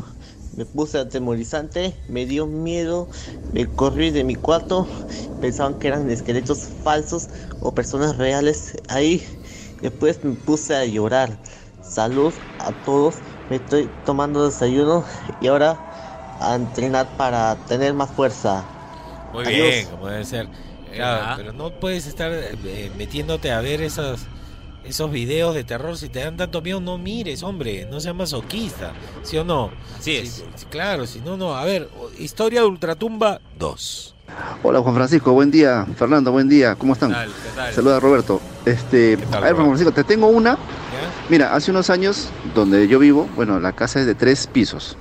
Me 0.59 0.67
puse 0.67 0.99
atemorizante, 0.99 1.95
me 2.09 2.27
dio 2.27 2.47
miedo, 2.47 3.09
me 3.55 3.67
corrí 3.67 4.11
de 4.11 4.25
mi 4.25 4.35
cuarto, 4.35 4.87
pensaban 5.41 5.79
que 5.79 5.89
eran 5.89 6.11
esqueletos 6.11 6.69
falsos 6.85 7.29
o 7.63 7.73
personas 7.73 8.19
reales 8.19 8.77
ahí. 8.89 9.27
Después 9.81 10.23
me 10.23 10.33
puse 10.35 10.77
a 10.77 10.85
llorar. 10.85 11.31
Salud 11.81 12.35
a 12.59 12.73
todos, 12.85 13.15
me 13.49 13.57
estoy 13.57 13.89
tomando 14.05 14.45
desayuno 14.45 15.03
y 15.41 15.47
ahora 15.47 15.79
a 16.41 16.55
entrenar 16.55 17.09
para 17.17 17.57
tener 17.69 17.95
más 17.95 18.11
fuerza. 18.11 18.65
Muy 19.33 19.47
Adiós. 19.47 19.67
bien, 19.67 19.87
como 19.89 20.09
debe 20.09 20.25
ser. 20.27 20.76
Claro, 20.97 21.25
Ajá. 21.25 21.35
pero 21.37 21.53
no 21.53 21.71
puedes 21.71 22.07
estar 22.07 22.33
eh, 22.33 22.91
metiéndote 22.97 23.53
a 23.53 23.61
ver 23.61 23.83
esos, 23.83 24.21
esos 24.85 25.11
videos 25.11 25.55
de 25.55 25.65
terror. 25.65 25.97
Si 25.97 26.09
te 26.09 26.21
dan 26.21 26.37
tanto 26.37 26.63
miedo, 26.63 26.81
no 26.81 26.99
mires, 26.99 27.43
hombre. 27.43 27.87
No 27.91 28.01
seas 28.01 28.15
masoquista. 28.15 28.93
¿Sí 29.23 29.37
o 29.37 29.45
no? 29.45 29.71
Así 29.99 30.17
es. 30.17 30.45
Claro, 30.71 31.07
si 31.07 31.21
no, 31.21 31.37
no. 31.37 31.55
A 31.55 31.65
ver, 31.65 31.89
Historia 32.19 32.61
de 32.63 32.67
Ultratumba 32.67 33.41
2. 33.59 34.15
Hola 34.65 34.81
Juan 34.81 34.95
Francisco, 34.97 35.33
buen 35.33 35.53
día. 35.53 35.87
Fernando, 35.97 36.33
buen 36.33 36.49
día. 36.49 36.75
¿Cómo 36.75 36.95
están? 36.95 37.11
¿Qué 37.11 37.15
tal? 37.15 37.29
¿Qué 37.29 37.49
tal? 37.55 37.73
Saluda 37.75 38.01
Roberto. 38.01 38.41
Este, 38.65 39.17
¿Qué 39.17 39.27
tal, 39.27 39.43
a 39.43 39.47
ver, 39.47 39.55
Juan? 39.55 39.67
Francisco, 39.67 39.93
te 39.93 40.03
tengo 40.03 40.27
una. 40.27 40.55
¿Ya? 40.55 40.59
Mira, 41.29 41.55
hace 41.55 41.71
unos 41.71 41.91
años, 41.91 42.29
donde 42.55 42.89
yo 42.89 42.99
vivo, 42.99 43.29
bueno, 43.37 43.61
la 43.61 43.73
casa 43.73 44.01
es 44.01 44.07
de 44.07 44.15
tres 44.17 44.49
pisos. 44.49 44.97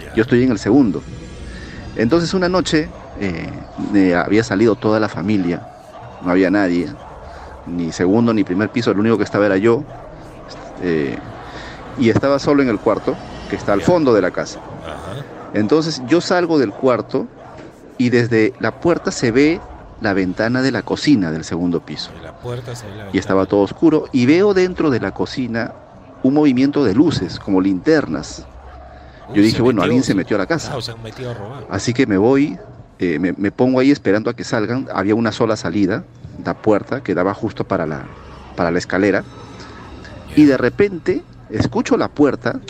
Ya. 0.00 0.14
Yo 0.14 0.22
estoy 0.22 0.44
en 0.44 0.52
el 0.52 0.58
segundo. 0.58 1.02
Entonces 1.96 2.32
una 2.34 2.48
noche 2.48 2.88
eh, 3.20 3.50
eh, 3.94 4.14
había 4.14 4.42
salido 4.42 4.74
toda 4.74 4.98
la 4.98 5.08
familia, 5.08 5.66
no 6.22 6.30
había 6.30 6.50
nadie, 6.50 6.88
ni 7.66 7.92
segundo 7.92 8.32
ni 8.32 8.44
primer 8.44 8.70
piso, 8.70 8.90
el 8.90 8.98
único 8.98 9.18
que 9.18 9.24
estaba 9.24 9.46
era 9.46 9.58
yo, 9.58 9.84
eh, 10.82 11.18
y 11.98 12.08
estaba 12.08 12.38
solo 12.38 12.62
en 12.62 12.70
el 12.70 12.78
cuarto, 12.78 13.14
que 13.50 13.56
está 13.56 13.74
al 13.74 13.82
fondo 13.82 14.14
de 14.14 14.22
la 14.22 14.30
casa. 14.30 14.60
Entonces 15.52 16.02
yo 16.06 16.20
salgo 16.20 16.58
del 16.58 16.72
cuarto 16.72 17.26
y 17.98 18.08
desde 18.08 18.54
la 18.60 18.80
puerta 18.80 19.10
se 19.10 19.32
ve 19.32 19.60
la 20.00 20.14
ventana 20.14 20.62
de 20.62 20.72
la 20.72 20.82
cocina 20.82 21.30
del 21.30 21.44
segundo 21.44 21.80
piso. 21.80 22.10
Y 23.12 23.18
estaba 23.18 23.46
todo 23.46 23.60
oscuro 23.60 24.06
y 24.12 24.24
veo 24.26 24.54
dentro 24.54 24.88
de 24.90 25.00
la 25.00 25.12
cocina 25.12 25.74
un 26.22 26.34
movimiento 26.34 26.84
de 26.84 26.94
luces, 26.94 27.38
como 27.38 27.60
linternas. 27.60 28.46
Uy, 29.28 29.36
Yo 29.36 29.42
dije, 29.42 29.62
bueno, 29.62 29.82
alguien 29.82 30.02
se 30.02 30.14
metió 30.14 30.36
a 30.36 30.38
la 30.38 30.46
casa. 30.46 30.68
Claro, 30.68 30.82
se 30.82 30.92
han 30.92 31.02
metido 31.02 31.30
a 31.30 31.34
robar. 31.34 31.66
Así 31.70 31.92
que 31.92 32.06
me 32.06 32.18
voy, 32.18 32.58
eh, 33.00 33.18
me, 33.18 33.32
me 33.32 33.50
pongo 33.50 33.80
ahí 33.80 33.90
esperando 33.90 34.30
a 34.30 34.34
que 34.34 34.44
salgan. 34.44 34.86
Había 34.92 35.14
una 35.14 35.32
sola 35.32 35.56
salida, 35.56 36.04
la 36.44 36.54
puerta 36.54 37.02
que 37.02 37.14
daba 37.14 37.34
justo 37.34 37.64
para 37.64 37.86
la, 37.86 38.04
para 38.56 38.70
la 38.70 38.78
escalera. 38.78 39.24
Y 40.36 40.44
de 40.44 40.56
repente 40.56 41.24
escucho 41.50 41.96
la 41.96 42.08
puerta 42.08 42.60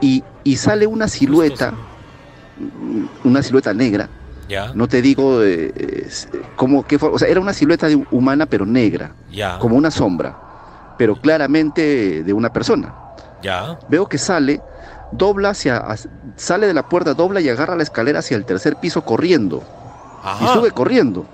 y, 0.00 0.24
y 0.42 0.56
sale 0.56 0.86
una 0.86 1.08
silueta, 1.08 1.72
una 3.22 3.42
silueta 3.42 3.72
negra. 3.72 4.08
Ya, 4.48 4.72
No 4.74 4.86
te 4.88 5.00
digo 5.00 5.42
eh, 5.42 5.72
eh, 5.74 6.08
cómo, 6.56 6.82
qué 6.86 6.98
forma, 6.98 7.16
o 7.16 7.18
sea, 7.18 7.28
era 7.28 7.40
una 7.40 7.52
silueta 7.54 7.88
de- 7.88 8.04
humana 8.10 8.44
pero 8.44 8.66
negra, 8.66 9.14
ya, 9.30 9.58
como 9.58 9.76
una 9.76 9.90
sombra, 9.90 10.34
pero 10.98 11.16
claramente 11.16 12.22
de 12.22 12.32
una 12.32 12.50
persona. 12.50 12.92
ya. 13.40 13.78
Veo 13.88 14.06
que 14.06 14.18
sale, 14.18 14.60
dobla 15.10 15.50
hacia, 15.50 15.82
sale 16.36 16.66
de 16.66 16.74
la 16.74 16.82
puerta, 16.82 17.14
dobla 17.14 17.40
y 17.40 17.48
agarra 17.48 17.76
la 17.76 17.82
escalera 17.82 18.18
hacia 18.20 18.36
el 18.36 18.44
tercer 18.44 18.76
piso 18.76 19.02
corriendo. 19.02 19.62
Y 20.40 20.46
sube 20.46 20.70
corriendo. 20.70 21.26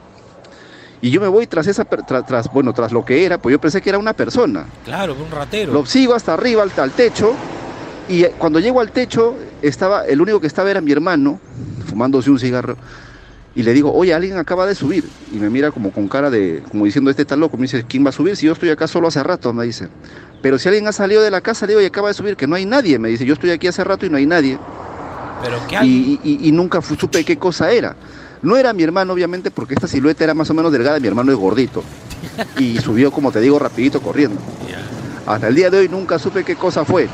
Y 1.00 1.10
yo 1.10 1.20
me 1.20 1.28
voy 1.28 1.46
tras 1.46 1.66
esa, 1.66 1.84
per- 1.84 2.04
tra- 2.04 2.24
tras, 2.24 2.50
bueno, 2.50 2.72
tras 2.74 2.92
lo 2.92 3.04
que 3.04 3.24
era, 3.24 3.38
pues 3.38 3.52
yo 3.52 3.58
pensé 3.58 3.80
que 3.80 3.88
era 3.88 3.98
una 3.98 4.12
persona. 4.12 4.66
Claro, 4.84 5.14
un 5.14 5.30
ratero. 5.30 5.72
Lo 5.72 5.86
sigo 5.86 6.14
hasta 6.14 6.34
arriba, 6.34 6.62
al, 6.62 6.72
al 6.76 6.92
techo, 6.92 7.32
y 8.06 8.24
cuando 8.38 8.58
llego 8.60 8.80
al 8.80 8.90
techo, 8.92 9.38
estaba, 9.62 10.04
el 10.04 10.20
único 10.20 10.40
que 10.40 10.46
estaba 10.46 10.70
era 10.70 10.80
mi 10.80 10.92
hermano, 10.92 11.40
fumándose 11.86 12.30
un 12.30 12.38
cigarro, 12.38 12.76
y 13.54 13.62
le 13.62 13.72
digo, 13.72 13.92
oye, 13.92 14.12
alguien 14.12 14.36
acaba 14.36 14.66
de 14.66 14.74
subir, 14.74 15.10
y 15.30 15.38
me 15.38 15.48
mira 15.48 15.70
como 15.70 15.90
con 15.90 16.06
cara 16.08 16.28
de, 16.28 16.62
como 16.70 16.84
diciendo, 16.84 17.10
este 17.10 17.22
está 17.22 17.36
loco, 17.36 17.56
me 17.56 17.62
dice, 17.62 17.84
¿quién 17.88 18.04
va 18.04 18.10
a 18.10 18.12
subir? 18.12 18.36
Si 18.36 18.46
yo 18.46 18.52
estoy 18.52 18.68
acá 18.70 18.86
solo 18.86 19.08
hace 19.08 19.22
rato, 19.22 19.52
me 19.54 19.64
dice. 19.64 19.88
Pero 20.42 20.58
si 20.58 20.68
alguien 20.68 20.86
ha 20.88 20.92
salido 20.92 21.22
de 21.22 21.30
la 21.30 21.40
casa, 21.40 21.66
le 21.66 21.72
digo, 21.72 21.80
y 21.82 21.84
acaba 21.86 22.08
de 22.08 22.14
subir, 22.14 22.36
que 22.36 22.46
no 22.46 22.56
hay 22.56 22.64
nadie, 22.64 22.98
me 22.98 23.08
dice, 23.08 23.24
yo 23.26 23.34
estoy 23.34 23.50
aquí 23.50 23.66
hace 23.68 23.84
rato 23.84 24.06
y 24.06 24.10
no 24.10 24.16
hay 24.16 24.26
nadie. 24.26 24.58
Pero 25.42 25.58
que 25.66 25.76
alguien. 25.76 26.18
Y, 26.22 26.28
y- 26.30 26.48
y 26.48 26.52
nunca 26.52 26.80
supe 26.82 27.24
qué 27.24 27.36
cosa 27.38 27.70
era. 27.70 27.94
No 28.42 28.56
era 28.56 28.72
mi 28.72 28.82
hermano, 28.82 29.12
obviamente, 29.12 29.50
porque 29.50 29.74
esta 29.74 29.86
silueta 29.86 30.24
era 30.24 30.32
más 30.32 30.48
o 30.48 30.54
menos 30.54 30.72
delgada, 30.72 30.98
mi 30.98 31.08
hermano 31.08 31.30
es 31.30 31.36
gordito. 31.38 31.84
Y 32.58 32.78
subió, 32.78 33.10
como 33.10 33.30
te 33.32 33.40
digo, 33.40 33.58
rapidito 33.58 34.00
corriendo. 34.00 34.40
Hasta 35.26 35.48
el 35.48 35.54
día 35.54 35.68
de 35.70 35.78
hoy 35.78 35.88
nunca 35.88 36.18
supe 36.18 36.42
qué 36.42 36.56
cosa 36.56 36.84
fue. 36.86 37.08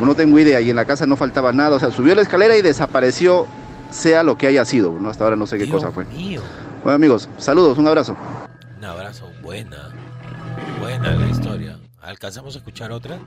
No 0.00 0.14
tengo 0.14 0.38
idea, 0.38 0.60
y 0.60 0.70
en 0.70 0.76
la 0.76 0.86
casa 0.86 1.06
no 1.06 1.16
faltaba 1.16 1.52
nada. 1.52 1.76
O 1.76 1.78
sea, 1.80 1.90
subió 1.90 2.14
la 2.14 2.22
escalera 2.22 2.56
y 2.56 2.62
desapareció, 2.62 3.46
sea 3.90 4.22
lo 4.22 4.36
que 4.38 4.46
haya 4.46 4.64
sido. 4.64 4.92
¿no? 4.98 5.10
Hasta 5.10 5.24
ahora 5.24 5.36
no 5.36 5.46
sé 5.46 5.58
qué 5.58 5.64
Dios 5.66 5.76
cosa 5.76 5.92
fue. 5.92 6.04
mío. 6.06 6.40
Bueno, 6.82 6.96
amigos, 6.96 7.28
saludos, 7.38 7.76
un 7.78 7.86
abrazo. 7.86 8.16
Un 8.78 8.84
abrazo, 8.84 9.30
buena. 9.42 9.90
Buena 10.80 11.14
la 11.14 11.26
historia. 11.28 11.76
¿Alcanzamos 12.04 12.54
a 12.54 12.58
escuchar 12.58 12.92
otra? 12.92 13.18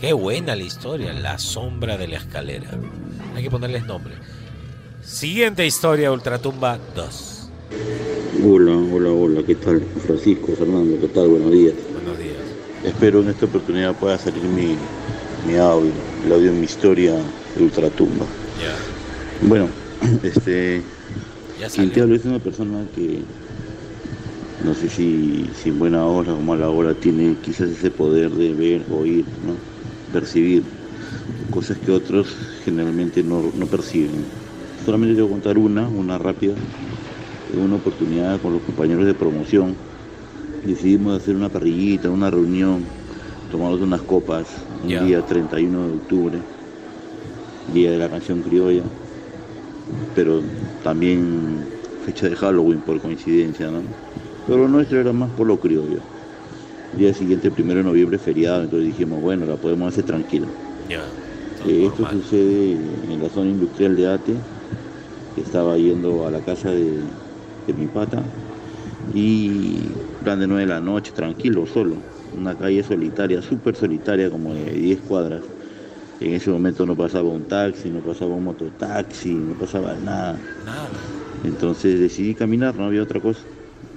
Qué 0.00 0.12
buena 0.12 0.54
la 0.54 0.62
historia, 0.62 1.12
la 1.12 1.38
sombra 1.38 1.96
de 1.96 2.06
la 2.06 2.18
escalera. 2.18 2.70
Hay 3.34 3.42
que 3.42 3.50
ponerles 3.50 3.84
nombre. 3.84 4.14
Siguiente 5.02 5.66
historia, 5.66 6.12
Ultratumba 6.12 6.78
2. 6.94 7.50
Hola, 8.44 8.76
hola, 8.76 9.10
hola, 9.10 9.42
¿qué 9.44 9.56
tal? 9.56 9.82
Francisco, 10.06 10.52
Fernando, 10.56 11.00
¿qué 11.00 11.08
tal? 11.08 11.28
Buenos 11.28 11.50
días. 11.50 11.74
Buenos 11.92 12.16
días. 12.16 12.36
Espero 12.84 13.22
en 13.22 13.30
esta 13.30 13.46
oportunidad 13.46 13.92
pueda 13.96 14.16
salir 14.18 14.44
mi, 14.44 14.76
mi 15.44 15.56
audio, 15.56 15.90
el 16.24 16.32
audio 16.32 16.52
de 16.52 16.58
mi 16.58 16.64
historia 16.64 17.12
de 17.56 17.64
Ultratumba. 17.64 18.24
Ya, 18.60 19.48
Bueno, 19.48 19.68
este, 20.22 20.80
ya 21.58 21.66
habla 22.02 22.14
es 22.14 22.24
una 22.24 22.38
persona 22.38 22.84
que 22.94 23.24
no 24.66 24.74
sé 24.74 24.88
si, 24.90 25.52
si 25.54 25.68
en 25.70 25.78
buena 25.78 26.06
hora 26.06 26.34
o 26.34 26.42
mala 26.42 26.70
hora 26.70 26.94
tiene 26.94 27.40
quizás 27.40 27.70
ese 27.70 27.90
poder 27.92 28.32
de 28.32 28.54
ver, 28.54 28.86
oír, 28.88 29.24
¿no? 29.40 29.54
percibir 30.10 30.64
cosas 31.50 31.78
que 31.80 31.92
otros 31.92 32.28
generalmente 32.64 33.22
no, 33.22 33.52
no 33.54 33.66
perciben. 33.68 34.24
Solamente 34.84 35.14
te 35.16 35.22
voy 35.22 35.30
a 35.30 35.34
contar 35.34 35.58
una, 35.58 35.88
una 35.88 36.18
rápida, 36.18 36.54
una 37.48 37.76
oportunidad 37.76 38.40
con 38.40 38.52
los 38.52 38.62
compañeros 38.62 39.06
de 39.06 39.14
promoción. 39.14 39.76
Decidimos 40.62 41.16
hacer 41.16 41.36
una 41.36 41.50
parrillita, 41.50 42.10
una 42.10 42.30
reunión, 42.30 42.92
tomarnos 43.48 43.80
unas 43.82 44.02
copas, 44.02 44.66
un 44.82 44.98
día 44.98 45.24
31 45.24 45.88
de 45.88 45.94
octubre, 45.96 46.46
día 47.66 47.90
de 47.92 47.98
la 47.98 48.08
canción 48.10 48.42
criolla, 48.42 48.90
pero 50.12 50.50
también 50.82 51.72
fecha 51.98 52.28
de 52.28 52.36
Halloween 52.36 52.82
por 52.82 53.00
coincidencia, 53.00 53.70
¿no? 53.70 53.96
Pero 54.46 54.60
lo 54.60 54.68
nuestro 54.68 55.00
era 55.00 55.12
más 55.14 55.32
por 55.32 55.46
lo 55.48 55.60
criollo. 55.60 56.08
El 56.92 56.98
día 57.00 57.14
siguiente, 57.14 57.52
primero 57.52 57.78
de 57.80 57.84
noviembre, 57.84 58.18
feriado, 58.18 58.64
entonces 58.64 58.86
dijimos, 58.88 59.20
bueno, 59.20 59.46
la 59.46 59.58
podemos 59.58 59.88
hacer 59.90 60.04
tranquila. 60.04 60.54
Ya. 60.88 61.14
todo 61.54 61.68
Eh, 61.68 61.86
esto 61.86 62.06
sucede 62.06 63.12
en 63.12 63.20
la 63.20 63.28
zona 63.30 63.50
industrial 63.50 63.96
de 63.96 64.06
Ate, 64.08 64.46
que 65.34 65.42
estaba 65.42 65.78
yendo 65.78 66.26
a 66.26 66.30
la 66.30 66.42
casa 66.42 66.72
de, 66.72 67.22
de 67.66 67.74
mi 67.74 67.88
pata, 67.88 68.34
y 69.06 70.00
plan 70.18 70.40
de 70.40 70.48
9 70.48 70.62
de 70.64 70.68
la 70.68 70.80
noche, 70.80 71.12
tranquilo, 71.12 71.66
solo, 71.66 72.06
una 72.32 72.56
calle 72.58 72.82
solitaria, 72.84 73.42
súper 73.42 73.76
solitaria, 73.76 74.30
como 74.30 74.54
de 74.54 74.72
10 74.72 75.02
cuadras. 75.02 75.52
En 76.20 76.34
ese 76.34 76.50
momento 76.50 76.86
no 76.86 76.96
pasaba 76.96 77.30
un 77.30 77.46
taxi, 77.46 77.90
no 77.92 78.02
pasaba 78.02 78.34
un 78.36 78.44
mototaxi, 78.44 79.44
no 79.44 79.56
pasaba 79.56 79.96
nada. 79.98 80.48
Nada, 80.62 81.16
Entonces 81.42 82.00
decidí 82.00 82.34
caminar, 82.36 82.76
no 82.76 82.86
había 82.86 83.02
otra 83.02 83.20
cosa. 83.20 83.48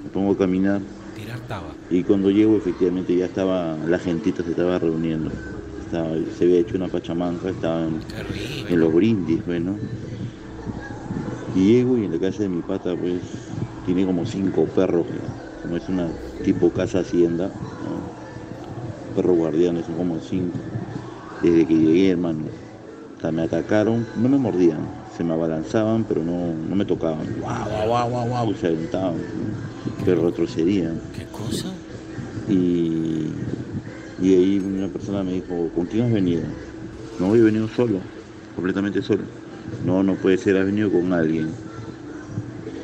Me 0.09 0.13
pongo 0.13 0.31
a 0.31 0.37
caminar 0.37 0.81
tirar 1.13 1.39
taba. 1.47 1.75
y 1.87 2.03
cuando 2.03 2.31
llego 2.31 2.57
efectivamente 2.57 3.15
ya 3.15 3.25
estaba, 3.25 3.77
la 3.85 3.99
gentita 3.99 4.43
se 4.43 4.49
estaba 4.49 4.79
reuniendo. 4.79 5.29
Estaba- 5.77 6.17
se 6.31 6.45
había 6.45 6.57
hecho 6.57 6.77
una 6.77 6.89
pachamanca, 6.89 7.47
estaban 7.51 7.99
Qué 7.99 8.73
en 8.73 8.79
los 8.79 8.91
brindis, 8.91 9.45
bueno. 9.45 9.79
Y 11.53 11.73
llego 11.73 11.99
y 11.99 12.05
en 12.05 12.11
la 12.11 12.19
casa 12.19 12.41
de 12.41 12.49
mi 12.49 12.63
pata, 12.63 12.97
pues, 12.97 13.21
tiene 13.83 14.03
como 14.03 14.25
cinco 14.25 14.67
perros, 14.67 15.11
ya. 15.11 15.29
como 15.61 15.77
es 15.77 15.87
una 15.89 16.11
tipo 16.41 16.73
casa 16.73 17.01
hacienda, 17.01 17.53
¿no? 17.83 18.01
perros 19.13 19.35
guardianes, 19.35 19.85
son 19.85 19.95
como 19.95 20.19
cinco. 20.19 20.59
desde 21.39 21.67
que 21.67 21.77
llegué, 21.77 22.09
hermano. 22.09 22.51
Sea, 23.21 23.31
me 23.31 23.43
atacaron, 23.43 24.07
no 24.15 24.29
me 24.29 24.37
mordían, 24.37 25.03
se 25.09 25.23
me 25.23 25.33
abalanzaban, 25.33 26.05
pero 26.05 26.23
no, 26.23 26.55
no 26.55 26.75
me 26.75 26.85
tocaban. 26.85 27.33
Guau, 27.33 27.69
guau, 27.87 28.27
guau, 28.29 28.51
y 28.51 28.55
se 28.55 28.67
aventaban, 28.67 29.58
pero 30.09 30.25
retrocedían. 30.25 30.99
¿Qué 31.15 31.25
cosa? 31.25 31.67
Y, 32.49 33.27
y 34.19 34.33
ahí 34.33 34.59
una 34.59 34.87
persona 34.87 35.21
me 35.21 35.33
dijo, 35.33 35.69
¿con 35.75 35.85
quién 35.85 36.05
has 36.07 36.11
venido? 36.11 36.41
No, 37.19 37.35
he 37.35 37.41
venido 37.41 37.67
solo, 37.67 37.99
completamente 38.55 39.03
solo. 39.03 39.21
No, 39.85 40.01
no 40.01 40.15
puede 40.15 40.37
ser, 40.39 40.57
has 40.57 40.65
venido 40.65 40.91
con 40.91 41.13
alguien. 41.13 41.45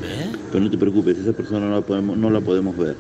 ¿Eh? 0.04 0.32
Pero 0.52 0.64
no 0.64 0.70
te 0.70 0.78
preocupes, 0.78 1.18
esa 1.18 1.34
persona 1.34 1.68
no 1.68 1.72
la 1.74 1.82
podemos, 1.82 2.16
no 2.16 2.30
la 2.30 2.42
podemos 2.42 2.78
ver. 2.78 2.96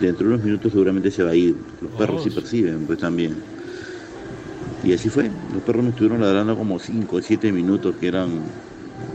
Dentro 0.00 0.26
de 0.28 0.34
unos 0.34 0.44
minutos 0.46 0.72
seguramente 0.72 1.10
se 1.10 1.22
va 1.22 1.32
a 1.32 1.34
ir. 1.36 1.54
Los 1.82 1.92
perros 1.92 2.22
sí 2.24 2.30
Oh. 2.32 2.34
perciben, 2.36 2.86
pues 2.86 2.98
también. 2.98 3.34
Y 4.82 4.94
así 4.94 5.10
fue. 5.10 5.30
Los 5.52 5.62
perros 5.62 5.84
me 5.84 5.90
estuvieron 5.90 6.22
ladrando 6.22 6.56
como 6.56 6.78
5 6.78 7.16
o 7.16 7.20
7 7.20 7.52
minutos 7.52 7.96
que 8.00 8.08
eran 8.08 8.30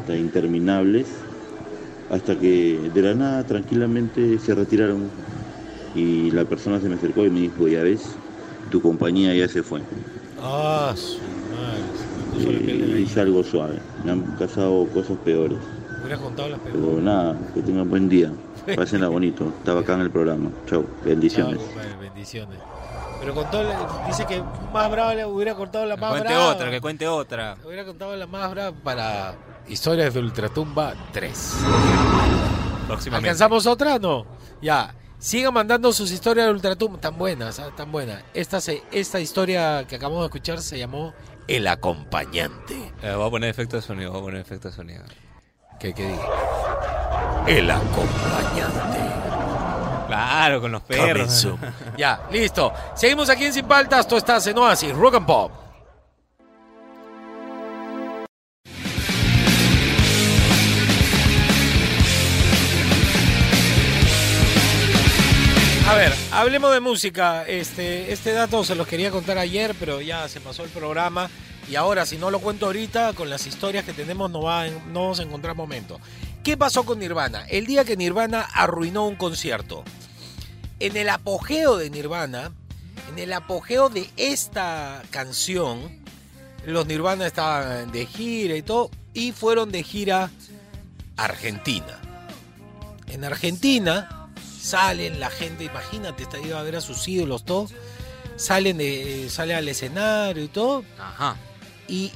interminables. 0.07 1.07
Hasta 2.09 2.37
que 2.39 2.79
de 2.93 3.01
la 3.01 3.13
nada 3.13 3.43
tranquilamente 3.43 4.39
se 4.39 4.55
retiraron. 4.55 5.09
Y 5.95 6.31
la 6.31 6.45
persona 6.45 6.79
se 6.79 6.87
me 6.89 6.95
acercó 6.95 7.25
y 7.25 7.29
me 7.29 7.41
dijo, 7.41 7.67
ya 7.67 7.81
ves, 7.83 8.03
tu 8.69 8.81
compañía 8.81 9.33
ya 9.35 9.47
se 9.47 9.63
fue. 9.63 9.81
Ah, 10.41 10.93
su 10.95 11.17
madre. 11.55 11.83
se 12.39 12.47
me 12.93 13.01
Eh, 13.01 13.21
algo 13.21 13.43
suave. 13.43 13.79
Me 14.05 14.11
han 14.11 14.21
pasado 14.37 14.85
cosas 14.93 15.17
peores. 15.25 15.57
Hubieras 15.99 16.19
contado 16.19 16.49
las 16.49 16.59
Pero 16.59 16.79
peores. 16.79 17.03
nada, 17.03 17.37
que 17.53 17.61
tengan 17.61 17.89
buen 17.89 18.07
día. 18.07 18.31
Pásenla 18.75 19.07
bonito. 19.07 19.51
Estaba 19.59 19.81
acá 19.81 19.95
en 19.95 20.01
el 20.01 20.11
programa. 20.11 20.49
Chau, 20.69 20.85
bendiciones. 21.03 21.57
Compadre, 21.57 21.95
bendiciones. 21.99 22.57
Pero 23.19 23.33
contó, 23.33 23.63
dice 24.07 24.25
que 24.25 24.41
más 24.71 24.89
brava 24.91 25.13
le 25.15 25.25
hubiera 25.25 25.55
cortado 25.55 25.85
la 25.85 25.95
Que 25.95 26.01
más 26.01 26.11
cuente 26.11 26.29
brava. 26.33 26.47
otra, 26.49 26.69
que 26.71 26.81
cuente 26.81 27.07
otra. 27.07 27.55
Le 27.55 27.67
hubiera 27.67 27.85
contado 27.85 28.15
la 28.15 28.27
más 28.27 28.49
brava 28.51 28.75
para 28.83 29.35
Historias 29.67 30.13
de 30.13 30.19
Ultratumba 30.19 30.93
3. 31.11 31.53
Próximamente. 32.87 33.29
¿Alcanzamos 33.29 33.65
otra? 33.65 33.99
No. 33.99 34.25
Ya. 34.61 34.93
Sigan 35.19 35.53
mandando 35.53 35.91
sus 35.93 36.11
historias 36.11 36.45
de 36.45 36.53
Ultratumba. 36.53 36.99
Tan 36.99 37.17
buenas, 37.17 37.59
ah, 37.59 37.71
tan 37.75 37.91
buenas. 37.91 38.23
Esta, 38.33 38.61
se, 38.61 38.83
esta 38.91 39.19
historia 39.19 39.85
que 39.87 39.95
acabamos 39.95 40.21
de 40.21 40.27
escuchar 40.27 40.61
se 40.61 40.77
llamó 40.77 41.13
El 41.47 41.67
Acompañante. 41.67 42.93
Eh, 43.01 43.13
voy 43.15 43.27
a 43.27 43.29
poner 43.31 43.49
efecto 43.49 43.75
de 43.77 43.81
sonido, 43.81 44.11
voy 44.11 44.19
a 44.19 44.23
poner 44.23 44.41
efecto 44.41 44.69
de 44.69 44.75
sonido. 44.75 45.03
¿Qué, 45.79 45.93
qué 45.93 46.07
diga? 46.07 46.23
El 47.47 47.69
Acompañante. 47.71 49.26
Claro, 50.07 50.61
con 50.61 50.71
los 50.71 50.81
perros. 50.81 51.47
Ya, 51.97 52.21
listo. 52.31 52.73
Seguimos 52.95 53.29
aquí 53.29 53.45
en 53.45 53.53
Sin 53.53 53.65
Paltas. 53.65 54.07
Tú 54.07 54.17
estás 54.17 54.45
en 54.47 54.57
Oasis, 54.57 54.93
Rock 54.93 55.15
and 55.15 55.25
Pop. 55.25 55.51
A 65.87 65.95
ver, 65.95 66.13
hablemos 66.31 66.73
de 66.73 66.81
música. 66.81 67.47
Este, 67.47 68.11
este 68.11 68.33
dato 68.33 68.63
se 68.65 68.75
los 68.75 68.85
quería 68.85 69.09
contar 69.09 69.37
ayer, 69.37 69.73
pero 69.79 70.01
ya 70.01 70.27
se 70.27 70.41
pasó 70.41 70.63
el 70.63 70.69
programa. 70.69 71.29
Y 71.69 71.75
ahora, 71.75 72.05
si 72.05 72.17
no 72.17 72.29
lo 72.29 72.39
cuento 72.39 72.65
ahorita, 72.65 73.13
con 73.13 73.29
las 73.29 73.47
historias 73.47 73.85
que 73.85 73.93
tenemos, 73.93 74.29
no, 74.29 74.41
va, 74.41 74.67
no 74.67 75.01
vamos 75.01 75.19
a 75.19 75.23
encontrar 75.23 75.55
momento. 75.55 75.99
¿Qué 76.43 76.55
pasó 76.57 76.85
con 76.85 76.99
Nirvana? 76.99 77.45
El 77.47 77.65
día 77.65 77.83
que 77.83 77.97
Nirvana 77.97 78.41
arruinó 78.41 79.07
un 79.07 79.15
concierto. 79.15 79.83
En 80.79 80.95
el 80.95 81.09
apogeo 81.09 81.77
de 81.77 81.89
Nirvana, 81.89 82.51
en 83.09 83.19
el 83.19 83.33
apogeo 83.33 83.89
de 83.89 84.09
esta 84.15 85.03
canción, 85.09 85.99
los 86.65 86.85
Nirvana 86.85 87.27
estaban 87.27 87.91
de 87.91 88.05
gira 88.05 88.55
y 88.55 88.61
todo, 88.61 88.91
y 89.13 89.31
fueron 89.31 89.71
de 89.71 89.83
gira 89.83 90.31
a 91.17 91.23
Argentina. 91.23 91.99
En 93.07 93.23
Argentina 93.23 94.29
salen 94.61 95.19
la 95.19 95.29
gente, 95.29 95.63
imagínate, 95.63 96.23
está 96.23 96.39
iba 96.39 96.59
a 96.59 96.63
ver 96.63 96.75
a 96.75 96.81
sus 96.81 97.07
ídolos, 97.07 97.45
todo, 97.45 97.67
salen 98.35 98.77
de, 98.77 99.29
sale 99.29 99.55
al 99.55 99.67
escenario 99.67 100.43
y 100.43 100.47
todo, 100.49 100.83
Ajá. 100.99 101.37
y 101.87 102.11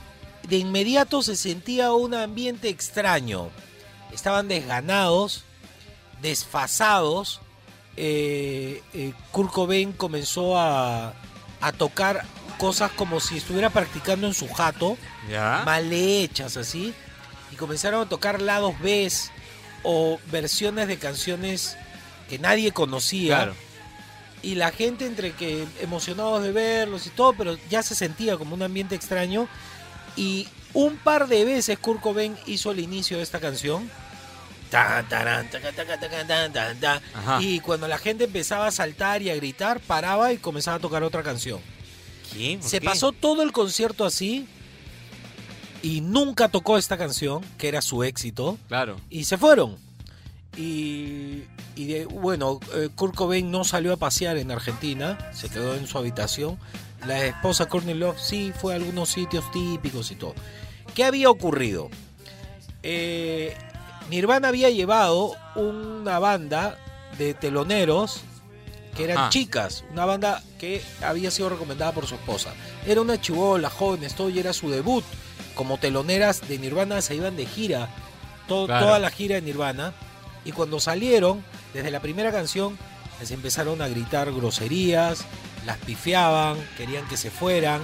de 0.47 0.57
inmediato 0.57 1.21
se 1.21 1.35
sentía 1.35 1.93
un 1.93 2.13
ambiente 2.13 2.69
extraño. 2.69 3.49
Estaban 4.11 4.47
desganados, 4.47 5.43
desfasados. 6.21 7.41
Eh, 7.97 8.81
eh, 8.93 9.13
Kurt 9.31 9.51
Cobain 9.51 9.91
comenzó 9.91 10.57
a, 10.57 11.13
a 11.61 11.71
tocar 11.73 12.23
cosas 12.57 12.91
como 12.91 13.19
si 13.19 13.37
estuviera 13.37 13.69
practicando 13.69 14.27
en 14.27 14.33
su 14.33 14.47
jato, 14.47 14.97
¿Ya? 15.29 15.63
mal 15.65 15.91
hechas 15.91 16.57
así, 16.57 16.93
y 17.51 17.55
comenzaron 17.55 18.01
a 18.05 18.09
tocar 18.09 18.41
lados 18.41 18.75
B 18.81 19.11
o 19.83 20.19
versiones 20.31 20.87
de 20.87 20.97
canciones 20.97 21.75
que 22.29 22.37
nadie 22.39 22.71
conocía 22.71 23.35
Claro. 23.37 23.55
y 24.43 24.55
la 24.55 24.71
gente 24.71 25.05
entre 25.07 25.33
que 25.33 25.67
emocionados 25.81 26.43
de 26.43 26.51
verlos 26.51 27.07
y 27.07 27.09
todo, 27.09 27.33
pero 27.33 27.57
ya 27.69 27.81
se 27.83 27.95
sentía 27.95 28.37
como 28.37 28.53
un 28.55 28.61
ambiente 28.61 28.95
extraño 28.95 29.47
y 30.15 30.47
un 30.73 30.97
par 30.97 31.27
de 31.27 31.43
veces 31.43 31.77
Kurt 31.79 31.99
Cobain 31.99 32.37
hizo 32.45 32.71
el 32.71 32.79
inicio 32.79 33.17
de 33.17 33.23
esta 33.23 33.39
canción. 33.39 33.89
Tan, 34.71 35.07
taran, 35.09 35.47
taca, 35.51 35.71
taca, 35.73 35.99
taca, 35.99 36.25
tan, 36.25 36.51
tan, 36.53 36.79
tan. 36.79 37.01
Ajá. 37.13 37.41
Y 37.41 37.59
cuando 37.59 37.87
la 37.87 37.97
gente 37.99 38.23
empezaba 38.23 38.65
a 38.67 38.71
saltar 38.71 39.21
y 39.21 39.29
a 39.29 39.35
gritar, 39.35 39.79
paraba 39.81 40.33
y 40.33 40.37
comenzaba 40.37 40.77
a 40.77 40.79
tocar 40.79 41.03
otra 41.03 41.21
canción. 41.21 41.59
¿Qué? 42.33 42.57
¿Por 42.59 42.67
Se 42.69 42.79
qué? 42.79 42.85
pasó 42.85 43.11
todo 43.11 43.43
el 43.43 43.51
concierto 43.51 44.05
así 44.05 44.47
y 45.83 45.99
nunca 46.01 46.47
tocó 46.47 46.77
esta 46.77 46.97
canción, 46.97 47.43
que 47.57 47.67
era 47.67 47.81
su 47.81 48.03
éxito 48.03 48.57
Claro. 48.69 48.95
y 49.09 49.25
se 49.25 49.37
fueron. 49.37 49.75
Y, 50.57 51.43
y 51.75 51.85
de- 51.87 52.05
bueno, 52.05 52.59
eh, 52.75 52.89
Kurt 52.95 53.15
Cobain 53.15 53.51
no 53.51 53.63
salió 53.63 53.93
a 53.93 53.97
pasear 53.97 54.37
en 54.37 54.51
Argentina, 54.51 55.17
se 55.33 55.49
quedó 55.49 55.75
en 55.75 55.85
su 55.87 55.97
habitación. 55.97 56.57
La 57.05 57.25
esposa 57.25 57.65
Courtney 57.67 57.95
Love 57.95 58.19
sí 58.21 58.53
fue 58.57 58.73
a 58.73 58.75
algunos 58.77 59.09
sitios 59.09 59.49
típicos 59.51 60.11
y 60.11 60.15
todo. 60.15 60.35
¿Qué 60.93 61.03
había 61.03 61.29
ocurrido? 61.29 61.89
Eh, 62.83 63.55
Nirvana 64.11 64.49
había 64.49 64.69
llevado 64.69 65.37
una 65.55 66.19
banda 66.19 66.77
de 67.17 67.33
teloneros 67.33 68.19
que 68.95 69.05
eran 69.05 69.17
Ajá. 69.17 69.29
chicas, 69.29 69.85
una 69.89 70.03
banda 70.05 70.43
que 70.59 70.83
había 71.01 71.31
sido 71.31 71.47
recomendada 71.47 71.93
por 71.93 72.07
su 72.07 72.15
esposa. 72.15 72.53
Era 72.85 72.99
una 72.99 73.21
chivola, 73.21 73.69
jóvenes, 73.69 74.13
todo, 74.13 74.29
y 74.29 74.37
era 74.37 74.51
su 74.51 74.69
debut. 74.69 75.05
Como 75.55 75.77
teloneras 75.77 76.45
de 76.49 76.57
Nirvana 76.59 77.01
se 77.01 77.15
iban 77.15 77.37
de 77.37 77.45
gira, 77.45 77.87
to- 78.49 78.65
Claro. 78.65 78.85
toda 78.87 78.99
la 78.99 79.11
gira 79.11 79.35
de 79.35 79.43
Nirvana. 79.43 79.93
Y 80.43 80.51
cuando 80.51 80.81
salieron, 80.81 81.41
desde 81.73 81.89
la 81.89 82.01
primera 82.01 82.33
canción, 82.33 82.77
les 83.21 83.31
empezaron 83.31 83.81
a 83.81 83.87
gritar 83.87 84.29
groserías, 84.33 85.23
las 85.65 85.77
pifiaban, 85.77 86.57
querían 86.75 87.07
que 87.07 87.15
se 87.15 87.31
fueran, 87.31 87.79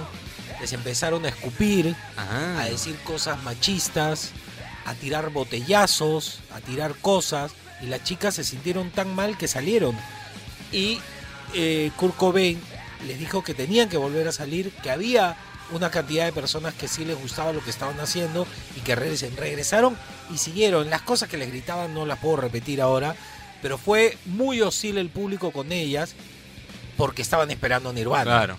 les 0.60 0.74
empezaron 0.74 1.24
a 1.24 1.28
escupir, 1.30 1.96
Ajá. 2.18 2.60
a 2.60 2.64
decir 2.66 2.96
cosas 3.04 3.42
machistas, 3.44 4.32
a 4.88 4.94
tirar 4.94 5.30
botellazos, 5.30 6.40
a 6.52 6.60
tirar 6.60 6.94
cosas, 6.96 7.52
y 7.82 7.86
las 7.86 8.02
chicas 8.04 8.34
se 8.34 8.44
sintieron 8.44 8.90
tan 8.90 9.14
mal 9.14 9.36
que 9.36 9.46
salieron. 9.46 9.94
Y 10.72 10.98
eh, 11.54 11.90
Kurt 11.96 12.16
Cobain 12.16 12.60
les 13.06 13.18
dijo 13.18 13.42
que 13.44 13.54
tenían 13.54 13.88
que 13.88 13.98
volver 13.98 14.26
a 14.28 14.32
salir, 14.32 14.70
que 14.82 14.90
había 14.90 15.36
una 15.70 15.90
cantidad 15.90 16.24
de 16.24 16.32
personas 16.32 16.72
que 16.74 16.88
sí 16.88 17.04
les 17.04 17.20
gustaba 17.20 17.52
lo 17.52 17.62
que 17.62 17.70
estaban 17.70 18.00
haciendo 18.00 18.46
y 18.76 18.80
que 18.80 18.94
regresaron 18.94 19.96
y 20.32 20.38
siguieron. 20.38 20.88
Las 20.88 21.02
cosas 21.02 21.28
que 21.28 21.36
les 21.36 21.50
gritaban 21.50 21.92
no 21.92 22.06
las 22.06 22.18
puedo 22.18 22.36
repetir 22.36 22.80
ahora, 22.80 23.14
pero 23.60 23.76
fue 23.76 24.16
muy 24.24 24.62
hostil 24.62 24.96
el 24.96 25.10
público 25.10 25.52
con 25.52 25.70
ellas 25.70 26.14
porque 26.96 27.22
estaban 27.22 27.50
esperando 27.50 27.92
Nirvana. 27.92 28.24
Claro. 28.24 28.56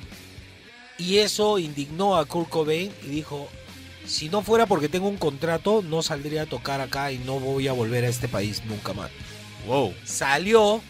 Y 1.00 1.18
eso 1.18 1.58
indignó 1.58 2.18
a 2.18 2.26
Kurt 2.26 2.50
Cobain 2.50 2.92
y 3.04 3.08
dijo, 3.08 3.50
si 4.10 4.30
no 4.30 4.42
fuera 4.42 4.66
porque 4.66 4.90
tengo 4.90 5.08
un 5.08 5.18
contrato, 5.18 5.82
no 5.82 6.02
saldría 6.02 6.44
a 6.44 6.46
tocar 6.46 6.82
acá 6.82 7.12
y 7.12 7.20
no 7.20 7.40
voy 7.40 7.68
a 7.68 7.74
volver 7.74 8.04
a 8.06 8.10
este 8.10 8.28
país 8.28 8.62
nunca 8.66 8.94
más. 8.94 9.12
Wow. 9.68 9.94
Salió 10.04 10.82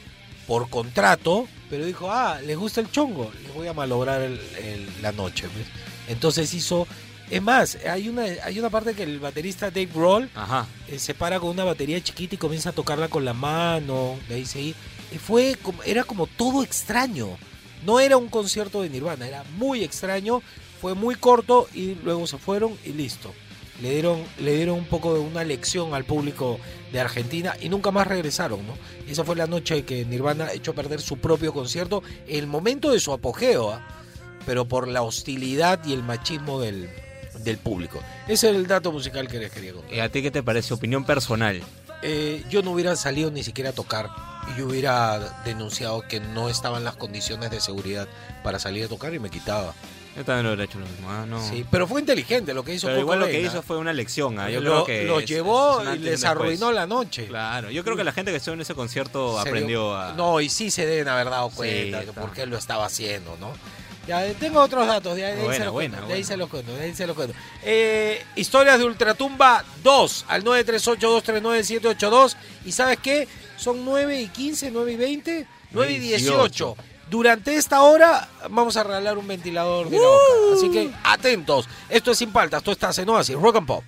por 0.48 0.70
contrato, 0.70 1.48
pero 1.70 1.86
dijo, 1.86 2.10
ah, 2.12 2.40
les 2.44 2.58
gusta 2.58 2.82
el 2.82 2.90
chongo, 2.92 3.32
les 3.44 3.54
voy 3.54 3.68
a 3.68 3.74
malograr 3.74 4.22
el- 4.22 4.40
el- 4.64 4.88
la 5.02 5.12
noche. 5.12 5.48
pues". 5.54 5.66
Entonces 6.08 6.54
hizo... 6.54 6.88
Es 7.30 7.44
más, 7.44 7.78
hay 7.88 8.10
una, 8.10 8.24
hay 8.44 8.58
una 8.58 8.72
parte 8.72 8.96
que 8.96 9.04
el 9.04 9.20
baterista 9.20 9.68
Dave 9.70 9.86
Grohl 9.94 10.28
Ajá. 10.34 10.66
eh, 10.88 10.98
se 10.98 11.14
para 11.14 11.40
con 11.40 11.50
una 11.52 11.64
batería 11.64 12.02
chiquita 12.02 12.34
y 12.34 12.38
comienza 12.40 12.70
a 12.72 12.74
tocarla 12.74 13.08
con 13.08 13.24
la 13.24 13.34
mano, 13.36 14.18
de 14.28 14.34
ahí 14.34 14.46
seguir. 14.48 14.74
Y 15.14 15.20
fue 15.20 15.56
como, 15.62 15.84
era 15.84 16.04
como 16.04 16.26
todo 16.26 16.64
extraño. 16.64 17.38
No 17.86 18.00
era 18.00 18.18
un 18.18 18.30
concierto 18.30 18.82
de 18.82 18.90
Nirvana, 18.90 19.28
era 19.28 19.44
muy 19.60 19.84
extraño, 19.84 20.42
fue 20.80 20.94
muy 20.96 21.16
corto 21.16 21.68
y 21.74 21.96
luego 22.04 22.28
se 22.28 22.38
fueron 22.38 22.78
y 22.86 22.94
listo. 22.94 23.34
Le 23.82 23.92
dieron, 23.92 24.24
le 24.40 24.56
dieron 24.56 24.78
un 24.78 24.86
poco 24.86 25.14
de 25.14 25.22
una 25.22 25.44
lección 25.44 25.94
al 25.94 26.04
público 26.04 26.60
de 26.92 27.00
Argentina 27.00 27.56
y 27.62 27.70
nunca 27.70 27.92
más 27.92 28.08
regresaron, 28.08 28.66
¿no? 28.68 28.74
Esa 29.08 29.24
fue 29.24 29.38
la 29.38 29.48
noche 29.48 29.84
que 29.86 30.04
Nirvana 30.04 30.52
echó 30.52 30.72
a 30.72 30.76
perder 30.76 31.00
su 31.00 31.18
propio 31.18 31.54
concierto, 31.54 32.04
el 32.28 32.46
momento 32.48 32.92
de 32.92 33.00
su 33.00 33.14
apogeo, 33.14 33.72
¿ah? 33.72 33.88
pero 34.46 34.68
por 34.68 34.88
la 34.88 35.02
hostilidad 35.02 35.80
y 35.86 35.94
el 35.94 36.04
machismo 36.04 36.60
del, 36.60 36.90
del 37.44 37.58
público. 37.58 38.02
Ese 38.28 38.50
es 38.50 38.56
el 38.56 38.68
dato 38.68 38.92
musical 38.92 39.28
que 39.28 39.40
les 39.40 39.52
quería 39.52 39.74
contar. 39.74 39.94
¿Y 39.94 40.00
a 40.00 40.10
ti 40.10 40.22
qué 40.22 40.32
te 40.32 40.44
parece? 40.44 40.74
Opinión 40.74 41.06
personal. 41.06 41.62
Eh, 42.02 42.44
yo 42.50 42.62
no 42.62 42.72
hubiera 42.72 42.96
salido 42.96 43.32
ni 43.32 43.44
siquiera 43.44 43.72
a 43.72 43.74
tocar 43.74 44.10
y 44.48 44.60
yo 44.60 44.68
hubiera 44.68 45.42
denunciado 45.44 46.02
que 46.02 46.20
no 46.20 46.50
estaban 46.50 46.84
las 46.84 46.96
condiciones 46.96 47.52
de 47.52 47.60
seguridad 47.60 48.08
para 48.44 48.60
salir 48.60 48.86
a 48.86 48.88
tocar 48.88 49.14
y 49.14 49.20
me 49.20 49.30
quitaba. 49.30 49.74
Yo 50.18 50.26
también 50.26 50.44
lo 50.46 50.50
hubiera 50.50 50.64
hecho 50.66 50.80
lo 50.80 50.86
mismo. 50.86 51.10
ah, 51.10 51.26
no. 51.28 51.42
Sí, 51.50 51.66
pero 51.72 51.88
fue 51.88 52.02
inteligente 52.02 52.54
lo 52.54 52.64
que 52.64 52.74
hizo. 52.74 52.88
Pero 52.88 52.98
Kurt 52.98 53.04
igual 53.06 53.20
lo 53.22 53.28
que 53.28 53.42
hizo 53.42 53.62
fue 53.62 53.78
una 53.78 53.94
lección. 53.94 54.38
ah, 54.40 54.50
Yo 54.50 54.60
Lo- 54.60 54.84
creo 54.84 54.86
que 54.86 55.04
los 55.08 55.24
es- 55.24 55.30
llevó 55.30 55.82
es 55.82 55.96
y 55.96 56.00
les 56.00 56.24
arruinó 56.26 56.72
la 56.72 56.86
noche. 56.88 57.28
Claro, 57.28 57.70
yo 57.72 57.84
creo 57.84 57.96
que 57.96 58.04
la 58.04 58.12
gente 58.12 58.32
que 58.32 58.38
estuvo 58.38 58.56
en 58.56 58.62
ese 58.62 58.76
concierto 58.76 59.38
Se 59.38 59.44
dio- 59.44 59.50
aprendió 59.50 59.96
a... 59.96 60.14
No, 60.14 60.42
y 60.42 60.50
sí 60.50 60.72
se 60.72 60.86
deben 60.86 61.08
haber 61.08 61.30
dado 61.30 61.50
cuenta 61.52 62.02
Sí, 62.02 62.08
está. 62.10 62.22
por 62.22 62.34
qué 62.34 62.46
lo 62.46 62.58
estaba 62.58 62.86
haciendo, 62.86 63.38
¿no? 63.40 63.54
Ya, 64.08 64.26
eh, 64.26 64.36
tengo 64.40 64.60
otros 64.60 64.88
datos, 64.88 65.16
de 65.16 65.24
ahí, 65.24 65.36
de 65.36 65.44
Buena, 65.44 65.58
se 65.60 65.64
los 65.66 65.72
buena, 65.74 65.98
cuento, 65.98 66.08
de 66.08 66.14
ahí 66.16 66.20
buena. 66.22 66.28
se 66.28 66.38
los 66.38 66.50
cuento, 66.50 66.76
de 66.76 66.82
ahí 66.82 66.96
se 66.96 67.06
los 67.08 67.16
cuento. 67.16 67.36
Eh, 67.64 68.24
historias 68.36 68.80
de 68.80 68.86
Ultratumba 68.86 69.64
2 69.84 70.26
al 70.28 70.44
938-239-782 70.44 72.36
y 72.66 72.72
¿sabes 72.72 72.98
qué? 73.02 73.28
Son 73.58 73.84
9 73.86 74.20
y 74.22 74.28
15, 74.30 74.72
9 74.72 74.94
y 74.94 74.96
20, 74.96 75.48
9 75.72 75.92
y 75.94 76.00
18. 76.00 76.76
Durante 77.10 77.56
esta 77.56 77.82
hora 77.82 78.28
vamos 78.52 78.78
a 78.78 78.84
regalar 78.84 79.18
un 79.18 79.28
ventilador 79.28 79.90
de 79.90 79.98
la 79.98 80.06
boca. 80.06 80.24
Así 80.54 80.70
que 80.70 80.92
atentos. 81.04 81.68
Esto 81.90 82.12
es 82.12 82.20
Sin 82.20 82.32
Paltas, 82.32 82.60
esto 82.60 82.72
está 82.72 82.92
en 83.02 83.10
Oasis, 83.10 83.36
Rock 83.36 83.56
and 83.56 83.68
Pop. 83.68 83.84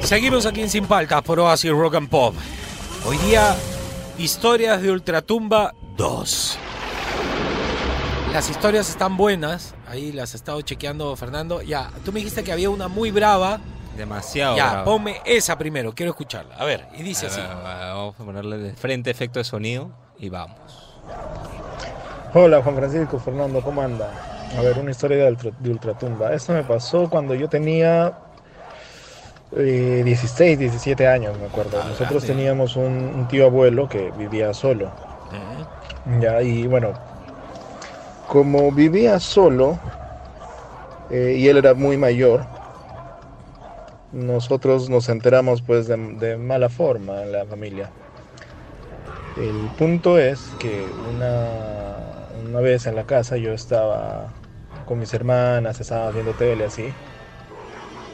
Seguimos 0.00 0.46
aquí 0.46 0.62
en 0.62 0.70
Sin 0.70 0.86
Paltas 0.86 1.22
por 1.22 1.38
Oasis 1.38 1.70
Rock 1.70 1.96
and 1.96 2.08
Pop. 2.08 2.34
Hoy 3.04 3.18
día, 3.18 3.54
historias 4.18 4.80
de 4.80 4.90
Ultratumba 4.90 5.74
2. 5.96 6.58
Las 8.32 8.48
historias 8.48 8.88
están 8.88 9.18
buenas. 9.18 9.74
Ahí 9.86 10.10
las 10.10 10.32
ha 10.32 10.36
estado 10.36 10.60
chequeando 10.62 11.14
Fernando. 11.16 11.60
Ya, 11.60 11.90
tú 12.02 12.12
me 12.12 12.20
dijiste 12.20 12.42
que 12.42 12.52
había 12.52 12.70
una 12.70 12.88
muy 12.88 13.10
brava. 13.10 13.60
Demasiado. 13.96 14.56
ya, 14.56 14.70
bravo. 14.70 14.84
ponme 14.92 15.20
esa 15.24 15.56
primero. 15.58 15.92
Quiero 15.94 16.10
escucharla. 16.10 16.54
A 16.56 16.64
ver, 16.64 16.86
y 16.96 17.02
dice 17.02 17.26
A 17.26 17.28
así. 17.28 17.40
ver, 17.40 17.50
Vamos 17.50 18.14
a 18.18 18.24
ponerle 18.24 18.58
de 18.58 18.72
frente 18.74 19.10
efecto 19.10 19.38
de 19.38 19.44
sonido 19.44 19.90
y 20.18 20.28
vamos. 20.28 20.58
Hola 22.34 22.62
Juan 22.62 22.76
Francisco, 22.76 23.18
Fernando, 23.18 23.60
¿cómo 23.60 23.82
anda? 23.82 24.10
A 24.56 24.62
ver, 24.62 24.78
una 24.78 24.90
historia 24.90 25.18
de, 25.24 25.30
ultra- 25.30 25.52
de 25.58 25.70
Ultratumba. 25.70 26.32
Esto 26.32 26.52
me 26.54 26.62
pasó 26.62 27.08
cuando 27.10 27.34
yo 27.34 27.48
tenía 27.48 28.12
eh, 29.56 30.02
16, 30.04 30.58
17 30.58 31.06
años, 31.06 31.38
me 31.38 31.46
acuerdo. 31.46 31.78
Ah, 31.82 31.88
Nosotros 31.88 32.22
grande. 32.24 32.26
teníamos 32.42 32.76
un, 32.76 32.84
un 33.14 33.28
tío 33.28 33.46
abuelo 33.46 33.88
que 33.88 34.10
vivía 34.12 34.52
solo. 34.54 34.90
Ya, 36.20 36.42
y 36.42 36.66
bueno, 36.66 36.92
como 38.28 38.72
vivía 38.72 39.20
solo 39.20 39.78
eh, 41.10 41.36
y 41.38 41.46
él 41.48 41.58
era 41.58 41.74
muy 41.74 41.96
mayor, 41.96 42.44
nosotros 44.12 44.90
nos 44.90 45.08
enteramos 45.08 45.62
pues 45.62 45.86
de, 45.86 45.96
de 45.96 46.36
mala 46.36 46.68
forma 46.68 47.22
en 47.22 47.32
la 47.32 47.44
familia. 47.46 47.90
El 49.36 49.70
punto 49.78 50.18
es 50.18 50.52
que 50.58 50.84
una, 51.14 52.28
una 52.48 52.60
vez 52.60 52.86
en 52.86 52.94
la 52.94 53.04
casa 53.04 53.36
yo 53.38 53.52
estaba 53.52 54.26
con 54.86 54.98
mis 54.98 55.14
hermanas, 55.14 55.80
estábamos 55.80 56.14
viendo 56.14 56.32
tele 56.32 56.64
así, 56.66 56.92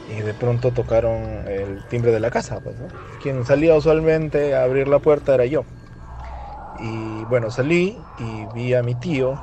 y 0.09 0.21
de 0.21 0.33
pronto 0.33 0.71
tocaron 0.71 1.47
el 1.47 1.83
timbre 1.89 2.11
de 2.11 2.19
la 2.19 2.31
casa, 2.31 2.59
pues. 2.61 2.75
Quien 3.21 3.45
salía 3.45 3.75
usualmente 3.75 4.55
a 4.55 4.63
abrir 4.63 4.87
la 4.87 4.99
puerta 4.99 5.33
era 5.33 5.45
yo. 5.45 5.65
Y 6.79 7.25
bueno, 7.25 7.51
salí 7.51 7.97
y 8.17 8.45
vi 8.55 8.73
a 8.73 8.81
mi 8.81 8.95
tío, 8.95 9.39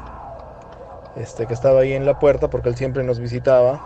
este, 1.15 1.47
que 1.47 1.55
estaba 1.55 1.81
ahí 1.81 1.93
en 1.93 2.07
la 2.07 2.19
puerta 2.19 2.49
porque 2.49 2.71
él 2.71 2.77
siempre 2.77 3.05
nos 3.05 3.21
visitaba. 3.21 3.81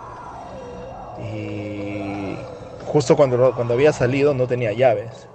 Y 1.19 1.80
justo 2.91 3.17
cuando, 3.17 3.55
cuando 3.55 3.75
había 3.75 3.93
salido 3.93 4.35
no 4.35 4.47
tenía 4.47 4.73
llaves 4.73 5.29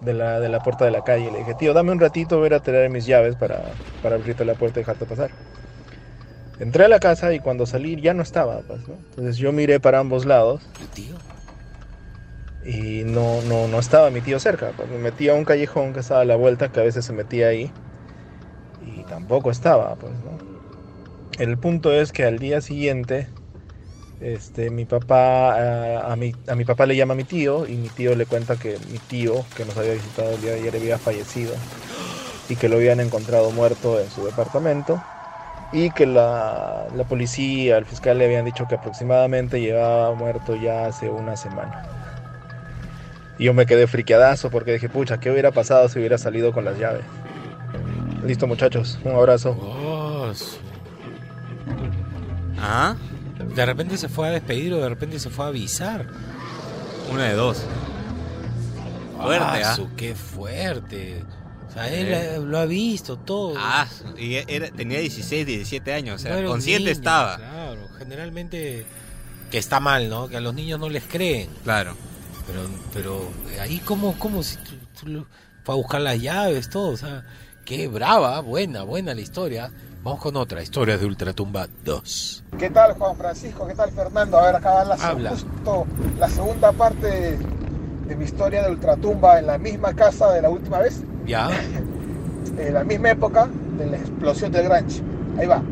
de 0.00 0.12
la, 0.14 0.40
de 0.40 0.48
la 0.48 0.60
puerta 0.60 0.84
de 0.84 0.90
la 0.90 1.04
calle. 1.04 1.30
Le 1.30 1.38
dije, 1.38 1.54
tío, 1.54 1.72
dame 1.72 1.92
un 1.92 2.00
ratito, 2.00 2.38
voy 2.38 2.52
a 2.52 2.60
traer 2.60 2.90
mis 2.90 3.06
llaves 3.06 3.36
para, 3.36 3.74
para 4.02 4.16
abrirte 4.16 4.44
la 4.44 4.54
puerta 4.54 4.80
y 4.80 4.82
dejarte 4.82 5.06
pasar. 5.06 5.30
Entré 6.58 6.84
a 6.84 6.88
la 6.88 7.00
casa 7.00 7.32
y 7.34 7.40
cuando 7.40 7.66
salí 7.66 8.00
ya 8.00 8.14
no 8.14 8.22
estaba, 8.22 8.60
pues, 8.62 8.86
¿no? 8.88 8.94
Entonces 9.10 9.36
yo 9.36 9.52
miré 9.52 9.80
para 9.80 9.98
ambos 9.98 10.24
lados 10.24 10.62
¿Tu 10.78 10.86
tío? 10.88 11.16
y 12.64 13.04
no, 13.04 13.42
no, 13.42 13.68
no 13.68 13.78
estaba 13.78 14.10
mi 14.10 14.20
tío 14.20 14.38
cerca. 14.38 14.72
Pues 14.76 14.88
me 14.88 14.98
metí 14.98 15.28
a 15.28 15.34
un 15.34 15.44
callejón 15.44 15.92
que 15.92 16.00
estaba 16.00 16.20
a 16.20 16.24
la 16.24 16.36
vuelta, 16.36 16.70
que 16.70 16.80
a 16.80 16.84
veces 16.84 17.04
se 17.04 17.12
metía 17.12 17.48
ahí, 17.48 17.70
y 18.80 19.02
tampoco 19.04 19.50
estaba, 19.50 19.94
pues, 19.96 20.12
¿no? 20.24 20.38
El 21.38 21.58
punto 21.58 21.92
es 21.92 22.12
que 22.12 22.24
al 22.24 22.38
día 22.38 22.60
siguiente, 22.60 23.28
este, 24.24 24.70
mi 24.70 24.86
papá, 24.86 25.52
a, 25.54 26.12
a 26.12 26.16
mi, 26.16 26.34
a 26.48 26.54
mi 26.54 26.64
papá 26.64 26.86
le 26.86 26.96
llama 26.96 27.12
a 27.12 27.16
mi 27.16 27.24
tío, 27.24 27.68
y 27.68 27.76
mi 27.76 27.88
tío 27.88 28.16
le 28.16 28.24
cuenta 28.24 28.56
que 28.56 28.78
mi 28.90 28.98
tío, 28.98 29.44
que 29.56 29.64
nos 29.64 29.76
había 29.76 29.92
visitado 29.92 30.34
el 30.34 30.40
día 30.40 30.52
de 30.52 30.60
ayer, 30.60 30.74
había 30.76 30.98
fallecido, 30.98 31.54
y 32.48 32.56
que 32.56 32.68
lo 32.68 32.76
habían 32.76 33.00
encontrado 33.00 33.50
muerto 33.50 34.00
en 34.00 34.10
su 34.10 34.24
departamento, 34.24 34.98
y 35.72 35.90
que 35.90 36.06
la, 36.06 36.86
la 36.94 37.04
policía, 37.04 37.76
el 37.76 37.84
fiscal 37.84 38.18
le 38.18 38.24
habían 38.24 38.44
dicho 38.44 38.66
que 38.66 38.76
aproximadamente 38.76 39.60
llevaba 39.60 40.14
muerto 40.14 40.56
ya 40.56 40.86
hace 40.86 41.10
una 41.10 41.36
semana. 41.36 41.82
Y 43.38 43.44
yo 43.44 43.54
me 43.54 43.66
quedé 43.66 43.86
friqueadazo 43.86 44.50
porque 44.50 44.72
dije, 44.72 44.88
pucha, 44.88 45.18
¿qué 45.18 45.30
hubiera 45.30 45.50
pasado 45.50 45.88
si 45.88 45.98
hubiera 45.98 46.16
salido 46.16 46.52
con 46.52 46.64
las 46.64 46.78
llaves? 46.78 47.04
Listo, 48.24 48.46
muchachos, 48.46 48.98
un 49.04 49.16
abrazo. 49.16 49.56
Oh, 49.60 50.32
¿Ah? 52.58 52.94
De 53.54 53.66
repente 53.66 53.96
se 53.96 54.08
fue 54.08 54.28
a 54.28 54.30
despedir 54.30 54.72
o 54.74 54.80
de 54.80 54.88
repente 54.88 55.18
se 55.18 55.30
fue 55.30 55.44
a 55.44 55.48
avisar. 55.48 56.06
Una 57.10 57.24
de 57.24 57.34
dos. 57.34 57.58
Fuerte, 59.20 59.44
Ah, 59.64 59.76
¿ah? 59.78 59.86
qué 59.96 60.14
fuerte. 60.14 61.24
O 61.68 61.72
sea, 61.72 61.88
él 61.88 62.08
eh, 62.12 62.38
lo 62.44 62.58
ha 62.58 62.66
visto 62.66 63.16
todo. 63.16 63.54
Ah, 63.56 63.86
y 64.18 64.34
era, 64.34 64.68
tenía 64.70 65.00
16, 65.00 65.46
17 65.46 65.92
años, 65.92 66.16
o 66.16 66.18
sea, 66.22 66.40
No 66.40 66.48
consciente 66.48 66.90
estaba. 66.90 67.36
Claro, 67.36 67.88
generalmente 67.98 68.86
que 69.50 69.58
está 69.58 69.80
mal, 69.80 70.08
¿no? 70.08 70.28
Que 70.28 70.36
a 70.36 70.40
los 70.40 70.54
niños 70.54 70.78
no 70.78 70.88
les 70.88 71.04
creen. 71.04 71.48
Claro. 71.64 71.96
Pero, 72.46 72.60
pero 72.92 73.30
ahí 73.60 73.78
como, 73.78 74.18
como 74.18 74.42
si 74.42 74.56
tú, 74.58 74.72
tú 75.00 75.26
fue 75.64 75.74
a 75.74 75.78
buscar 75.78 76.00
las 76.00 76.20
llaves, 76.20 76.68
todo, 76.68 76.88
o 76.90 76.96
sea, 76.96 77.24
qué 77.64 77.88
brava, 77.88 78.40
buena, 78.40 78.82
buena 78.82 79.14
la 79.14 79.20
historia. 79.22 79.70
Vamos 80.04 80.20
con 80.20 80.36
otra, 80.36 80.62
historia 80.62 80.98
de 80.98 81.06
Ultratumba 81.06 81.66
2. 81.82 82.44
¿Qué 82.58 82.68
tal 82.68 82.92
Juan 82.92 83.16
Francisco? 83.16 83.66
¿Qué 83.66 83.74
tal 83.74 83.90
Fernando? 83.90 84.38
A 84.38 84.44
ver, 84.44 84.56
acá 84.56 84.84
la, 84.84 84.96
Habla. 84.96 85.30
justo 85.30 85.86
la 86.18 86.28
segunda 86.28 86.72
parte 86.72 87.06
de, 87.06 87.38
de 88.08 88.14
mi 88.14 88.26
historia 88.26 88.62
de 88.64 88.70
Ultratumba 88.70 89.38
en 89.38 89.46
la 89.46 89.56
misma 89.56 89.94
casa 89.94 90.30
de 90.32 90.42
la 90.42 90.50
última 90.50 90.80
vez, 90.80 91.02
¿Ya? 91.24 91.48
en 92.58 92.74
la 92.74 92.84
misma 92.84 93.12
época 93.12 93.48
de 93.78 93.86
la 93.86 93.96
explosión 93.96 94.52
del 94.52 94.64
Granch. 94.64 95.00
Ahí 95.38 95.46
va. 95.46 95.62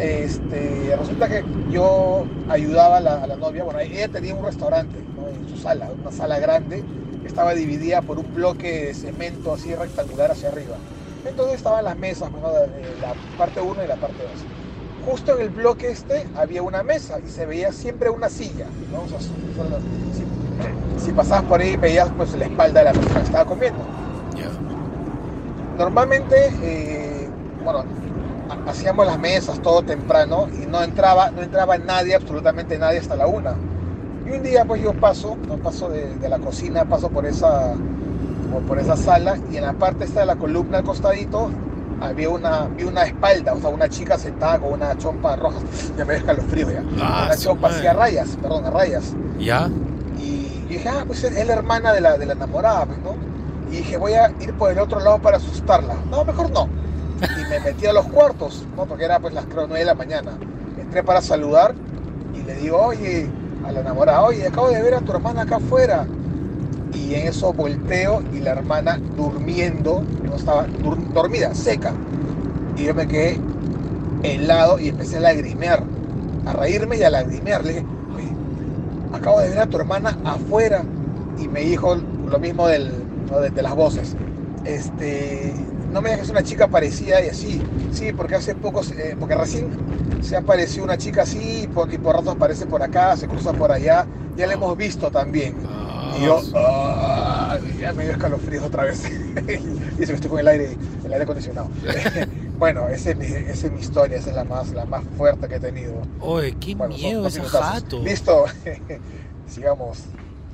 Este, 0.00 0.96
resulta 0.98 1.28
que 1.28 1.44
yo 1.70 2.26
ayudaba 2.48 2.96
a 2.96 3.00
la, 3.00 3.22
a 3.22 3.26
la 3.28 3.36
novia, 3.36 3.62
bueno, 3.62 3.78
ella 3.78 4.08
tenía 4.08 4.34
un 4.34 4.44
restaurante 4.44 4.98
¿no? 5.14 5.28
en 5.28 5.48
su 5.48 5.62
sala, 5.62 5.90
una 6.02 6.10
sala 6.10 6.40
grande, 6.40 6.82
que 7.22 7.28
estaba 7.28 7.54
dividida 7.54 8.02
por 8.02 8.18
un 8.18 8.34
bloque 8.34 8.86
de 8.86 8.94
cemento 8.94 9.54
así 9.54 9.72
rectangular 9.76 10.32
hacia 10.32 10.48
arriba. 10.48 10.74
Entonces 11.28 11.56
estaban 11.56 11.84
las 11.84 11.96
mesas, 11.96 12.30
¿no? 12.30 12.38
la 13.00 13.14
parte 13.36 13.60
1 13.60 13.84
y 13.84 13.86
la 13.86 13.96
parte 13.96 14.22
2. 14.22 14.44
Justo 15.04 15.34
en 15.36 15.40
el 15.42 15.50
bloque 15.50 15.90
este 15.90 16.26
había 16.36 16.62
una 16.62 16.82
mesa 16.82 17.18
y 17.24 17.28
se 17.28 17.46
veía 17.46 17.72
siempre 17.72 18.10
una 18.10 18.28
silla. 18.28 18.66
¿no? 18.92 19.02
O 19.02 19.08
sea, 19.08 19.20
si, 19.20 21.04
si 21.04 21.12
pasabas 21.12 21.44
por 21.44 21.60
ahí 21.60 21.76
veías 21.76 22.08
pues 22.16 22.34
la 22.34 22.46
espalda 22.46 22.80
de 22.80 22.84
la 22.86 22.92
persona 22.92 23.20
que 23.20 23.26
estaba 23.26 23.44
comiendo. 23.44 23.80
Normalmente, 25.78 26.36
eh, 26.62 27.28
bueno, 27.62 27.84
ha- 28.48 28.70
hacíamos 28.70 29.06
las 29.06 29.18
mesas 29.18 29.60
todo 29.60 29.82
temprano 29.82 30.48
y 30.60 30.66
no 30.66 30.82
entraba, 30.82 31.30
no 31.30 31.42
entraba 31.42 31.76
nadie, 31.78 32.14
absolutamente 32.14 32.78
nadie 32.78 32.98
hasta 32.98 33.14
la 33.16 33.26
una. 33.26 33.54
Y 34.26 34.30
un 34.30 34.42
día 34.42 34.64
pues 34.64 34.82
yo 34.82 34.92
paso, 34.94 35.36
no 35.46 35.56
paso 35.58 35.88
de, 35.88 36.16
de 36.16 36.28
la 36.28 36.38
cocina, 36.38 36.84
paso 36.84 37.10
por 37.10 37.26
esa, 37.26 37.74
por, 38.56 38.62
por 38.62 38.78
esa 38.78 38.96
sala 38.96 39.36
y 39.52 39.56
en 39.56 39.64
la 39.64 39.72
parte 39.74 40.04
esta 40.04 40.20
de 40.20 40.26
la 40.26 40.36
columna 40.36 40.78
al 40.78 40.84
costadito 40.84 41.50
había 42.00 42.28
una, 42.28 42.64
vi 42.64 42.84
una 42.84 43.04
espalda, 43.04 43.54
o 43.54 43.60
sea, 43.60 43.70
una 43.70 43.88
chica 43.88 44.18
sentada 44.18 44.58
con 44.58 44.72
una 44.72 44.96
chompa 44.98 45.36
roja, 45.36 45.58
ya 45.96 46.04
me 46.04 46.14
deja 46.14 46.32
los 46.32 46.44
fríos 46.46 46.72
ya, 46.72 46.82
Ah, 47.00 47.24
una 47.26 47.36
chompa 47.36 47.68
así 47.68 47.86
a 47.86 47.92
rayas, 47.94 48.36
perdón, 48.40 48.66
a 48.66 48.70
rayas. 48.70 49.14
¿Ya? 49.38 49.70
Y 50.18 50.62
yo 50.62 50.68
dije, 50.68 50.88
ah, 50.88 51.04
pues 51.06 51.24
es 51.24 51.46
la 51.46 51.52
hermana 51.52 51.92
de 51.92 52.00
la, 52.00 52.18
de 52.18 52.26
la 52.26 52.32
enamorada, 52.34 52.86
pues, 52.86 52.98
¿no? 52.98 53.14
Y 53.70 53.76
dije, 53.78 53.96
voy 53.96 54.12
a 54.12 54.30
ir 54.40 54.52
por 54.54 54.70
el 54.70 54.78
otro 54.78 55.00
lado 55.00 55.18
para 55.18 55.38
asustarla. 55.38 55.94
No, 56.10 56.24
mejor 56.24 56.50
no. 56.50 56.68
Y 57.20 57.50
me 57.50 57.60
metí 57.60 57.86
a 57.86 57.92
los 57.92 58.06
cuartos, 58.06 58.64
¿no? 58.76 58.84
Porque 58.84 59.04
era 59.04 59.18
pues 59.18 59.32
las 59.34 59.46
creo 59.46 59.66
9 59.66 59.78
de 59.78 59.84
la 59.86 59.94
mañana. 59.94 60.32
Entré 60.78 61.02
para 61.02 61.20
saludar 61.22 61.74
y 62.34 62.42
le 62.42 62.54
digo, 62.56 62.78
oye, 62.78 63.28
a 63.66 63.72
la 63.72 63.80
enamorada, 63.80 64.22
oye, 64.22 64.46
acabo 64.46 64.68
de 64.68 64.82
ver 64.82 64.94
a 64.94 65.00
tu 65.00 65.12
hermana 65.12 65.42
acá 65.42 65.56
afuera. 65.56 66.06
Y 66.92 67.14
en 67.14 67.28
eso 67.28 67.52
volteo 67.52 68.22
y 68.32 68.40
la 68.40 68.52
hermana 68.52 69.00
durmiendo, 69.16 70.02
no 70.24 70.36
estaba 70.36 70.66
dormida, 71.14 71.54
seca. 71.54 71.94
Y 72.76 72.84
yo 72.84 72.94
me 72.94 73.06
quedé 73.06 73.40
helado 74.22 74.78
y 74.78 74.88
empecé 74.88 75.16
a 75.16 75.20
lagrimear, 75.20 75.82
a 76.46 76.52
reírme 76.52 76.96
y 76.96 77.02
a 77.02 77.10
lagrimear. 77.10 77.64
Le 77.64 77.74
dije, 77.74 77.86
"Oye, 78.14 78.28
acabo 79.12 79.40
de 79.40 79.50
ver 79.50 79.58
a 79.60 79.66
tu 79.66 79.76
hermana 79.78 80.16
afuera 80.24 80.84
y 81.38 81.48
me 81.48 81.60
dijo 81.60 81.94
lo 81.94 82.38
mismo 82.38 82.66
del, 82.68 82.90
de, 83.54 83.62
las 83.62 83.74
voces. 83.74 84.16
Este, 84.64 85.52
no 85.92 86.00
me 86.02 86.10
digas 86.10 86.18
que 86.18 86.24
es 86.24 86.30
una 86.30 86.42
chica 86.42 86.68
parecida 86.68 87.22
y 87.24 87.28
así. 87.28 87.62
Sí, 87.92 88.12
porque 88.12 88.34
hace 88.34 88.54
poco, 88.54 88.82
eh, 88.98 89.16
porque 89.18 89.34
recién 89.34 89.68
se 90.20 90.36
apareció 90.36 90.82
una 90.82 90.96
chica 90.96 91.22
así 91.22 91.62
y 91.64 91.66
por, 91.68 91.92
y 91.92 91.98
por 91.98 92.16
ratos 92.16 92.34
aparece 92.34 92.66
por 92.66 92.82
acá, 92.82 93.16
se 93.16 93.26
cruza 93.26 93.52
por 93.52 93.70
allá. 93.72 94.06
Ya 94.36 94.46
la 94.46 94.54
hemos 94.54 94.76
visto 94.76 95.10
también. 95.10 95.54
Y 96.18 96.24
yo, 96.24 96.40
ah, 96.54 97.58
ya 97.80 97.92
me 97.92 98.04
dio 98.04 98.12
escalofríos 98.12 98.64
otra 98.64 98.84
vez. 98.84 99.04
y 99.98 100.06
que 100.06 100.12
estoy 100.12 100.30
con 100.30 100.38
el 100.40 100.48
aire, 100.48 100.76
el 101.04 101.12
aire 101.12 101.24
acondicionado. 101.24 101.68
bueno, 102.58 102.88
esa 102.88 103.10
es, 103.10 103.16
mi, 103.16 103.26
esa 103.26 103.66
es 103.66 103.72
mi 103.72 103.80
historia, 103.80 104.18
esa 104.18 104.30
es 104.30 104.36
la 104.36 104.44
más, 104.44 104.70
la 104.70 104.84
más 104.84 105.04
fuerte 105.16 105.48
que 105.48 105.56
he 105.56 105.60
tenido. 105.60 106.02
Oye, 106.20 106.56
qué 106.58 106.74
Bueno, 106.74 106.94
miedo 106.94 107.22
minutazos. 107.22 107.50
jato. 107.52 108.02
Listo, 108.02 108.44
sigamos. 109.48 109.98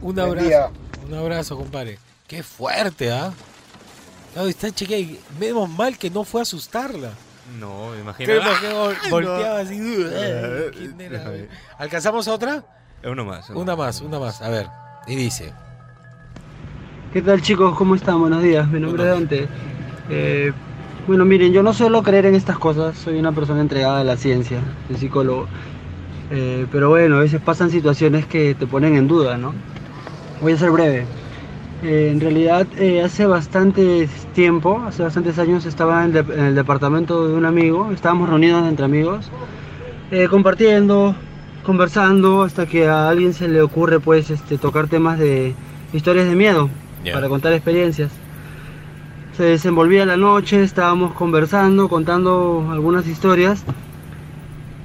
Un 0.00 0.14
Buen 0.14 0.18
abrazo. 0.20 0.46
día. 0.48 0.70
Un 1.06 1.14
abrazo, 1.14 1.56
compadre. 1.56 1.98
Qué 2.26 2.42
fuerte, 2.42 3.12
¿ah? 3.12 3.32
No, 4.34 4.46
está 4.46 4.70
chica 4.70 4.96
y 4.96 5.20
menos 5.38 5.68
mal 5.68 5.98
que 5.98 6.08
no 6.10 6.24
fue 6.24 6.40
a 6.40 6.42
asustarla. 6.42 7.10
No, 7.58 7.90
me 7.90 8.00
imagino. 8.00 8.34
imagino 8.36 8.88
¡Ay, 9.02 9.10
volteaba 9.10 9.62
no! 9.62 9.68
así. 9.68 9.78
¿quién 10.76 11.00
era? 11.00 11.30
¿Alcanzamos 11.76 12.26
otra? 12.28 12.64
Uno 13.04 13.24
más. 13.24 13.50
uno 13.50 13.60
Una 13.60 13.76
más, 13.76 14.00
una 14.00 14.18
más. 14.18 14.40
A 14.40 14.48
ver. 14.48 14.68
Y 15.06 15.16
dice. 15.16 15.52
¿Qué 17.12 17.22
tal 17.22 17.42
chicos? 17.42 17.76
¿Cómo 17.76 17.94
están? 17.94 18.20
Buenos 18.20 18.42
días, 18.42 18.68
mi 18.68 18.80
nombre 18.80 19.02
es 19.04 19.08
Dante. 19.10 19.48
Eh, 20.08 20.52
bueno, 21.06 21.24
miren, 21.24 21.52
yo 21.52 21.62
no 21.62 21.72
suelo 21.74 22.02
creer 22.02 22.26
en 22.26 22.34
estas 22.34 22.58
cosas, 22.58 22.96
soy 22.96 23.18
una 23.18 23.32
persona 23.32 23.60
entregada 23.60 24.00
a 24.00 24.04
la 24.04 24.16
ciencia, 24.16 24.60
soy 24.88 24.96
psicólogo. 24.96 25.46
Eh, 26.30 26.66
pero 26.72 26.88
bueno, 26.88 27.16
a 27.16 27.20
veces 27.20 27.40
pasan 27.40 27.70
situaciones 27.70 28.24
que 28.26 28.54
te 28.54 28.66
ponen 28.66 28.96
en 28.96 29.08
duda, 29.08 29.36
¿no? 29.36 29.52
Voy 30.40 30.52
a 30.52 30.56
ser 30.56 30.70
breve. 30.70 31.04
Eh, 31.82 32.10
en 32.12 32.20
realidad, 32.20 32.66
hace 33.04 33.26
bastante 33.26 34.08
tiempo, 34.34 34.82
hace 34.86 35.02
bastantes 35.02 35.38
años, 35.38 35.66
estaba 35.66 36.04
en, 36.04 36.12
de- 36.12 36.20
en 36.20 36.44
el 36.44 36.54
departamento 36.54 37.26
de 37.28 37.34
un 37.34 37.44
amigo, 37.44 37.90
estábamos 37.92 38.28
reunidos 38.28 38.66
entre 38.68 38.84
amigos, 38.84 39.30
compartiendo, 40.30 41.14
conversando, 41.62 42.42
hasta 42.42 42.66
que 42.66 42.88
a 42.88 43.08
alguien 43.08 43.34
se 43.34 43.48
le 43.48 43.62
ocurre 43.62 44.00
pues 44.00 44.30
este, 44.30 44.58
tocar 44.58 44.88
temas 44.88 45.18
de 45.18 45.54
historias 45.92 46.26
de 46.26 46.34
miedo 46.34 46.68
para 47.12 47.28
contar 47.28 47.52
experiencias. 47.52 48.10
Se 49.36 49.44
desenvolvía 49.44 50.04
la 50.04 50.16
noche, 50.16 50.62
estábamos 50.62 51.14
conversando, 51.14 51.88
contando 51.88 52.68
algunas 52.70 53.06
historias 53.06 53.64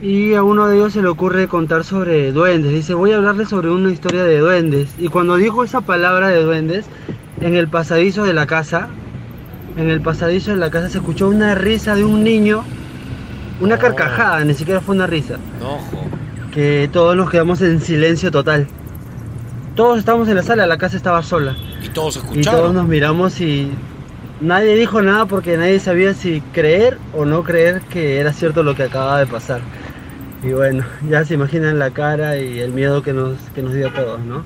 y 0.01 0.35
a 0.35 0.43
uno 0.43 0.67
de 0.67 0.77
ellos 0.77 0.93
se 0.93 1.01
le 1.01 1.07
ocurre 1.07 1.47
contar 1.47 1.83
sobre 1.83 2.31
duendes. 2.31 2.71
Dice, 2.71 2.93
voy 2.93 3.11
a 3.11 3.17
hablarle 3.17 3.45
sobre 3.45 3.69
una 3.69 3.91
historia 3.91 4.23
de 4.23 4.39
duendes. 4.39 4.93
Y 4.97 5.07
cuando 5.07 5.35
dijo 5.37 5.63
esa 5.63 5.81
palabra 5.81 6.29
de 6.29 6.43
duendes, 6.43 6.85
en 7.41 7.55
el 7.55 7.67
pasadizo 7.67 8.23
de 8.23 8.33
la 8.33 8.45
casa, 8.45 8.89
en 9.75 9.89
el 9.89 10.01
pasadizo 10.01 10.51
de 10.51 10.57
la 10.57 10.69
casa 10.69 10.89
se 10.89 10.99
escuchó 10.99 11.29
una 11.29 11.55
risa 11.55 11.95
de 11.95 12.03
un 12.03 12.23
niño, 12.23 12.63
una 13.59 13.77
carcajada, 13.77 14.43
ni 14.43 14.53
siquiera 14.53 14.81
fue 14.81 14.95
una 14.95 15.07
risa 15.07 15.37
No, 15.59 15.75
ojo. 15.75 16.16
Que 16.53 16.89
todos 16.91 17.15
nos 17.15 17.29
quedamos 17.29 17.61
en 17.61 17.81
silencio 17.81 18.31
total. 18.31 18.67
Todos 19.75 19.99
estábamos 19.99 20.27
en 20.27 20.35
la 20.35 20.43
sala, 20.43 20.65
la 20.65 20.77
casa 20.77 20.97
estaba 20.97 21.21
sola. 21.23 21.55
Y 21.83 21.89
todos 21.89 22.15
Y 22.15 22.19
escucharon. 22.19 22.59
todos 22.61 22.73
nos 22.73 22.87
miramos 22.87 23.39
y 23.41 23.71
nadie 24.41 24.75
dijo 24.75 25.01
nada 25.01 25.25
porque 25.27 25.57
nadie 25.57 25.79
sabía 25.79 26.13
si 26.13 26.41
creer 26.53 26.97
o 27.13 27.25
no 27.25 27.43
creer 27.43 27.81
que 27.81 28.19
era 28.19 28.33
cierto 28.33 28.63
lo 28.63 28.75
que 28.75 28.83
acababa 28.83 29.19
de 29.19 29.27
pasar. 29.27 29.61
Y 30.43 30.49
bueno, 30.51 30.85
ya 31.09 31.25
se 31.25 31.33
imaginan 31.35 31.79
la 31.79 31.91
cara 31.91 32.37
y 32.37 32.59
el 32.59 32.71
miedo 32.71 33.01
que 33.03 33.13
nos, 33.13 33.37
que 33.53 33.61
nos 33.61 33.73
dio 33.73 33.87
a 33.89 33.93
todos, 33.93 34.19
¿no? 34.21 34.45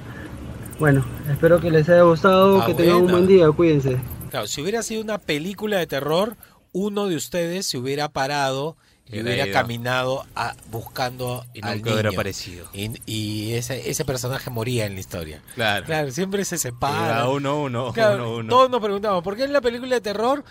Bueno, 0.79 1.05
espero 1.29 1.59
que 1.59 1.69
les 1.69 1.87
haya 1.89 2.01
gustado, 2.01 2.61
Ah, 2.61 2.65
que 2.65 2.73
tengan 2.73 2.95
un 2.97 3.11
buen 3.11 3.27
día, 3.27 3.49
cuídense. 3.51 3.97
Claro, 4.31 4.47
si 4.47 4.61
hubiera 4.61 4.81
sido 4.83 5.01
una 5.01 5.17
película 5.17 5.77
de 5.77 5.87
terror, 5.87 6.35
uno 6.71 7.07
de 7.07 7.15
ustedes 7.17 7.65
se 7.67 7.77
hubiera 7.77 8.09
parado 8.09 8.77
y 9.11 9.15
Hubiera 9.19 9.29
hubiera 9.29 9.47
ido. 9.47 9.53
caminado 9.53 10.25
a- 10.35 10.55
buscando 10.71 11.45
Y 11.53 11.63
al 11.65 11.77
nunca 11.77 11.91
hubiera 11.91 12.09
niño. 12.09 12.19
aparecido. 12.19 12.67
Y, 12.73 12.91
y 13.05 13.53
ese, 13.55 13.89
ese 13.89 14.05
personaje 14.05 14.49
moría 14.49 14.85
en 14.85 14.93
la 14.93 14.99
historia. 15.01 15.41
Claro. 15.55 15.85
Claro, 15.85 16.11
siempre 16.11 16.45
se 16.45 16.57
separa. 16.57 17.27
Uno, 17.29 17.61
uno, 17.61 17.91
Claro, 17.93 18.23
uno, 18.29 18.37
uno. 18.37 18.49
Todos 18.49 18.69
nos 18.69 18.81
preguntamos, 18.81 19.23
¿por 19.23 19.35
qué 19.35 19.43
en 19.43 19.53
la 19.53 19.61
película 19.61 19.95
de 19.95 20.01
terror 20.01 20.43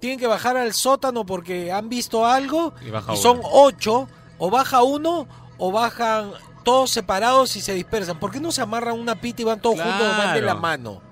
tienen 0.00 0.18
que 0.18 0.26
bajar 0.26 0.56
al 0.56 0.72
sótano 0.74 1.24
porque 1.24 1.70
han 1.72 1.88
visto 1.88 2.26
algo? 2.26 2.74
Y 2.86 2.90
baja 2.90 3.14
son 3.16 3.40
ocho, 3.44 4.08
o 4.38 4.50
baja 4.50 4.82
uno, 4.82 5.28
o 5.58 5.70
bajan 5.72 6.32
todos 6.64 6.90
separados 6.90 7.54
y 7.56 7.60
se 7.60 7.72
dispersan. 7.74 8.18
¿Por 8.18 8.30
qué 8.30 8.40
no 8.40 8.52
se 8.52 8.60
amarran 8.62 8.98
una 8.98 9.20
pita 9.20 9.42
y 9.42 9.44
van 9.44 9.60
todos 9.60 9.80
juntos 9.80 10.16
van 10.18 10.34
de 10.34 10.42
la 10.42 10.54
mano? 10.54 11.02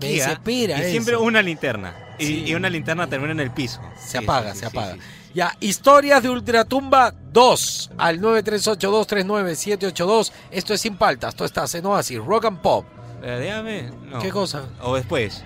Me 0.00 0.08
desespera 0.08 0.78
Y 0.86 0.90
siempre 0.90 1.14
eso. 1.14 1.22
una 1.22 1.40
linterna. 1.42 1.94
Y, 2.18 2.26
Sí. 2.26 2.44
y 2.48 2.54
una 2.54 2.68
linterna 2.68 3.06
termina 3.08 3.32
en 3.32 3.40
el 3.40 3.50
piso. 3.52 3.80
Se 3.96 4.18
Sí, 4.18 4.24
apaga, 4.24 4.52
sí, 4.52 4.60
se 4.60 4.66
apaga. 4.66 4.96
Ya, 5.34 5.54
historias 5.60 6.22
de 6.22 6.30
Ultratumba 6.30 7.12
2 7.32 7.90
al 7.98 8.20
938-239-782. 8.20 10.32
Esto 10.50 10.74
es 10.74 10.80
Sin 10.80 10.96
Paltas, 10.96 11.34
tú 11.34 11.44
estás 11.44 11.74
en 11.74 11.84
Oasis, 11.86 12.18
Rock 12.18 12.46
and 12.46 12.60
Pop. 12.60 12.84
Eh, 13.22 13.38
dígame. 13.42 13.90
no. 14.10 14.18
¿Qué 14.20 14.30
cosa? 14.30 14.64
O 14.82 14.96
después. 14.96 15.42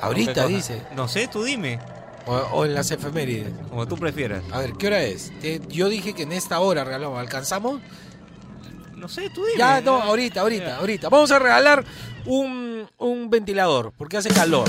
Ahorita 0.00 0.46
dice. 0.46 0.82
No 0.96 1.08
sé, 1.08 1.28
tú 1.28 1.42
dime. 1.44 1.78
O, 2.26 2.34
o 2.34 2.64
en 2.64 2.74
las 2.74 2.90
efemérides. 2.90 3.52
Como 3.68 3.86
tú 3.88 3.96
prefieras. 3.96 4.42
A 4.52 4.58
ver, 4.58 4.72
¿qué 4.74 4.86
hora 4.86 5.02
es? 5.02 5.32
Te- 5.40 5.60
yo 5.68 5.88
dije 5.88 6.14
que 6.14 6.22
en 6.22 6.32
esta 6.32 6.60
hora 6.60 6.84
regalamos. 6.84 7.18
¿Alcanzamos? 7.18 7.80
No 8.94 9.08
sé, 9.08 9.28
tú 9.30 9.44
dime. 9.44 9.58
Ya, 9.58 9.80
no, 9.80 10.00
ahorita, 10.00 10.40
ahorita, 10.42 10.66
Ya. 10.66 10.76
ahorita. 10.76 11.08
Vamos 11.08 11.32
a 11.32 11.38
regalar 11.40 11.84
un, 12.26 12.88
un 12.98 13.30
ventilador, 13.30 13.92
porque 13.98 14.16
hace 14.18 14.28
calor. 14.30 14.68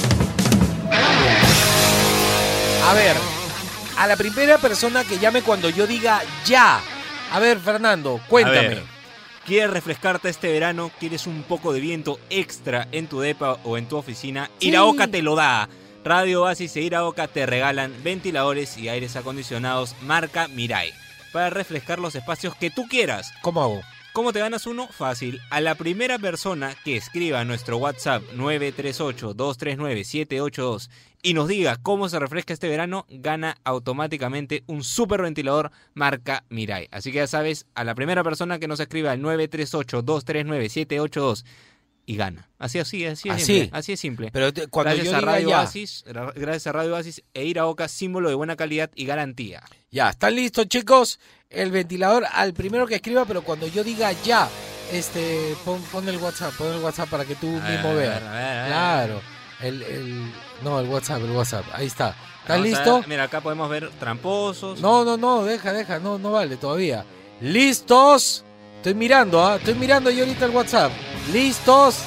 A 2.86 2.93
ver, 2.96 3.15
a 3.97 4.08
la 4.08 4.15
primera 4.15 4.58
persona 4.58 5.03
que 5.03 5.19
llame 5.19 5.41
cuando 5.41 5.69
yo 5.69 5.88
diga 5.88 6.21
ya. 6.45 6.82
A 7.32 7.39
ver, 7.39 7.60
Fernando, 7.60 8.19
cuéntame. 8.27 8.82
¿Quieres 9.45 9.71
refrescarte 9.71 10.29
este 10.29 10.51
verano? 10.51 10.91
¿Quieres 10.99 11.27
un 11.27 11.43
poco 11.43 11.73
de 11.73 11.82
viento 11.82 12.19
extra 12.29 12.88
en 12.91 13.08
tu 13.08 13.19
depa 13.19 13.60
o 13.63 13.77
en 13.77 13.88
tu 13.88 13.97
oficina? 13.97 14.49
Sí. 14.60 14.69
Iraoka 14.69 15.08
te 15.08 15.21
lo 15.21 15.36
da. 15.36 15.67
Radio 16.06 16.43
Oasis 16.43 16.75
e 16.75 16.82
Iraoka 16.82 17.27
te 17.27 17.45
regalan 17.45 17.93
ventiladores 18.03 18.77
y 18.77 18.89
aires 18.89 19.15
acondicionados 19.15 19.95
marca 20.01 20.47
Mirai 20.47 20.93
para 21.32 21.49
refrescar 21.49 21.99
los 21.99 22.15
espacios 22.15 22.56
que 22.56 22.69
tú 22.69 22.88
quieras. 22.88 23.34
¿Cómo 23.41 23.62
hago? 23.63 23.82
¿Cómo 24.13 24.32
te 24.32 24.39
ganas 24.39 24.65
uno? 24.67 24.88
Fácil. 24.89 25.41
A 25.49 25.60
la 25.60 25.73
primera 25.73 26.19
persona 26.19 26.76
que 26.86 26.95
escriba 26.95 27.39
a 27.39 27.45
nuestro 27.45 27.78
WhatsApp 27.78 28.21
938-239-782 28.36 30.91
y 31.23 31.34
nos 31.34 31.47
diga 31.47 31.78
cómo 31.82 32.08
se 32.10 32.19
refresca 32.19 32.54
este 32.54 32.69
verano, 32.69 33.08
gana 33.10 33.58
automáticamente 33.63 34.63
un 34.67 34.84
super 34.84 35.23
ventilador 35.23 35.71
marca 35.95 36.43
Mirai. 36.49 36.89
Así 36.91 37.12
que 37.12 37.17
ya 37.17 37.28
sabes, 37.28 37.65
a 37.73 37.84
la 37.84 37.95
primera 37.95 38.23
persona 38.23 38.60
que 38.60 38.67
nos 38.67 38.80
escriba 38.80 39.13
al 39.13 39.21
938-239-782 39.21 41.43
y 42.06 42.16
gana. 42.18 42.50
Así, 42.60 42.80
así, 42.80 43.06
así 43.06 43.30
es 43.30 43.36
Así. 43.36 43.46
simple. 43.46 43.70
Así 43.78 43.94
es 43.94 44.00
simple. 44.00 44.30
Pero 44.32 44.54
te- 44.54 44.68
cuando 44.68 44.94
gracias 44.94 45.12
yo 45.12 45.18
a 45.18 45.22
Radio 45.22 45.50
ya. 45.50 45.70
Gracias 46.36 46.68
a 46.68 46.72
Radio 46.72 46.94
Oasis 46.96 47.24
e 47.34 47.46
Iraoka, 47.46 47.88
símbolo 47.88 48.30
de 48.30 48.36
buena 48.36 48.56
calidad 48.56 48.89
y 48.96 49.06
garantía. 49.06 49.63
Ya, 49.92 50.10
¿están 50.10 50.36
listos, 50.36 50.68
chicos? 50.68 51.20
El 51.50 51.72
ventilador 51.72 52.26
al 52.32 52.54
primero 52.54 52.88
que 52.88 52.96
escriba, 52.96 53.26
pero 53.26 53.44
cuando 53.44 53.68
yo 53.68 53.84
diga 53.84 54.12
ya, 54.24 54.50
este, 54.92 55.56
pon, 55.63 55.82
pon 55.92 56.08
el 56.10 56.18
WhatsApp, 56.18 56.54
pon 56.58 56.74
el 56.74 56.82
WhatsApp 56.82 57.10
para 57.10 57.26
que 57.26 57.36
tú 57.36 57.48
A 57.48 57.70
mismo 57.70 57.89
a 57.89 57.94
ver, 57.94 58.10
veas. 58.10 58.24
a 58.24 58.32
ver, 58.32 58.42
a 58.44 58.62
ver. 58.63 58.68
Claro. 58.68 59.22
El, 59.62 59.82
el, 59.84 60.32
no, 60.63 60.80
el 60.80 60.88
WhatsApp, 60.88 61.22
el 61.24 61.32
WhatsApp. 61.32 61.66
Ahí 61.74 61.86
está. 61.88 62.16
¿Estás 62.42 62.58
a 62.58 62.62
listo? 62.62 63.00
ver, 63.00 63.08
Mira, 63.08 63.24
acá 63.24 63.39
podemos 63.39 63.70
ver 63.70 63.89
tramposos. 64.00 64.82
No, 64.82 65.06
no, 65.06 65.16
no, 65.16 65.46
deja, 65.46 65.72
deja, 65.72 66.00
no, 66.00 66.18
no 66.18 66.32
vale 66.32 66.58
todavía. 66.58 67.06
¿Listos? 67.39 68.44
Estoy 68.78 68.96
mirando, 68.96 69.46
¿ah? 69.46 69.56
Estoy 69.56 69.76
mirando 69.76 70.10
yo 70.12 70.24
ahorita 70.26 70.46
el 70.46 70.52
WhatsApp. 70.52 70.92
¿Listos? 71.31 71.99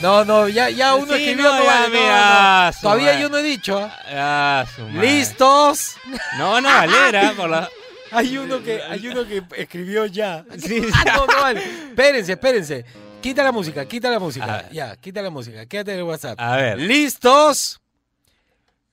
No, 0.00 0.24
no, 0.24 0.48
ya, 0.48 0.70
ya 0.70 0.94
uno 0.94 1.14
Sí, 1.14 1.22
escribió, 1.22 1.44
no, 1.50 1.58
no, 1.58 1.64
ya, 1.64 1.70
vale, 1.72 1.88
no, 1.94 2.00
mira, 2.00 2.66
no. 2.66 2.72
su 2.72 2.80
Todavía 2.80 3.06
madre. 3.08 3.20
yo 3.20 3.28
no 3.28 3.36
he 3.38 3.42
dicho, 3.42 3.78
¿ah? 3.78 3.98
Ah. 4.10 4.64
¿Listos? 5.00 5.96
No, 6.38 6.60
no, 6.60 6.68
Valera, 6.68 7.32
por 7.36 7.50
la... 7.50 7.68
Hay 8.12 8.36
uno 8.38 8.62
que, 8.62 8.82
hay 8.82 9.06
uno 9.06 9.24
que 9.26 9.42
escribió 9.56 10.06
ya. 10.06 10.44
Sí, 10.58 10.82
Ah, 11.06 11.26
vale. 11.26 11.62
Espérense, 11.90 12.32
espérense. 12.32 12.84
Quita 13.20 13.42
la 13.44 13.52
música, 13.52 13.84
quita 13.86 14.10
la 14.10 14.18
música. 14.18 14.44
A 14.46 14.62
ver. 14.62 14.72
Ya, 14.72 14.96
quita 14.96 15.20
la 15.22 15.30
música. 15.30 15.66
Quédate 15.66 15.92
en 15.92 15.98
el 15.98 16.04
WhatsApp. 16.04 16.40
A 16.40 16.56
ver. 16.56 16.78
¿Listos? 16.78 17.78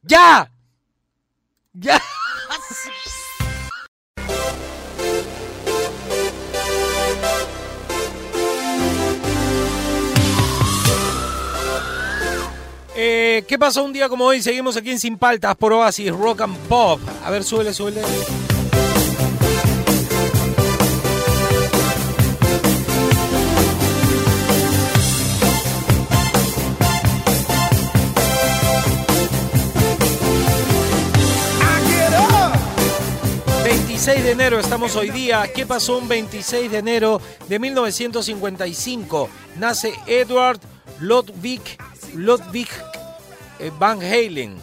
¡Ya! 0.02 0.52
¡Ya! 1.74 2.02
¿Qué 12.98 13.58
pasó 13.60 13.84
un 13.84 13.94
día 13.94 14.10
como 14.10 14.26
hoy? 14.26 14.42
Seguimos 14.42 14.76
aquí 14.76 14.90
en 14.90 15.00
Sin 15.00 15.18
Paltas 15.18 15.56
por 15.56 15.72
Oasis 15.72 16.12
Rock 16.12 16.42
and 16.42 16.58
Pop. 16.68 17.00
A 17.24 17.30
ver, 17.30 17.44
súbele. 17.44 17.72
26 33.64 34.24
de 34.24 34.32
enero 34.32 34.60
estamos 34.60 34.96
hoy 34.96 35.12
día. 35.12 35.52
¿Qué 35.54 35.68
pasó 35.68 36.00
un 36.00 36.08
26 36.08 36.72
de 36.72 36.78
enero 36.80 37.22
de 37.48 37.60
1955? 37.60 39.30
Nace 39.60 39.94
Edward 40.08 40.60
Ludwig, 41.00 41.62
Ludwig 42.16 42.68
eh, 42.70 42.87
Van 43.80 44.02
Halen, 44.02 44.56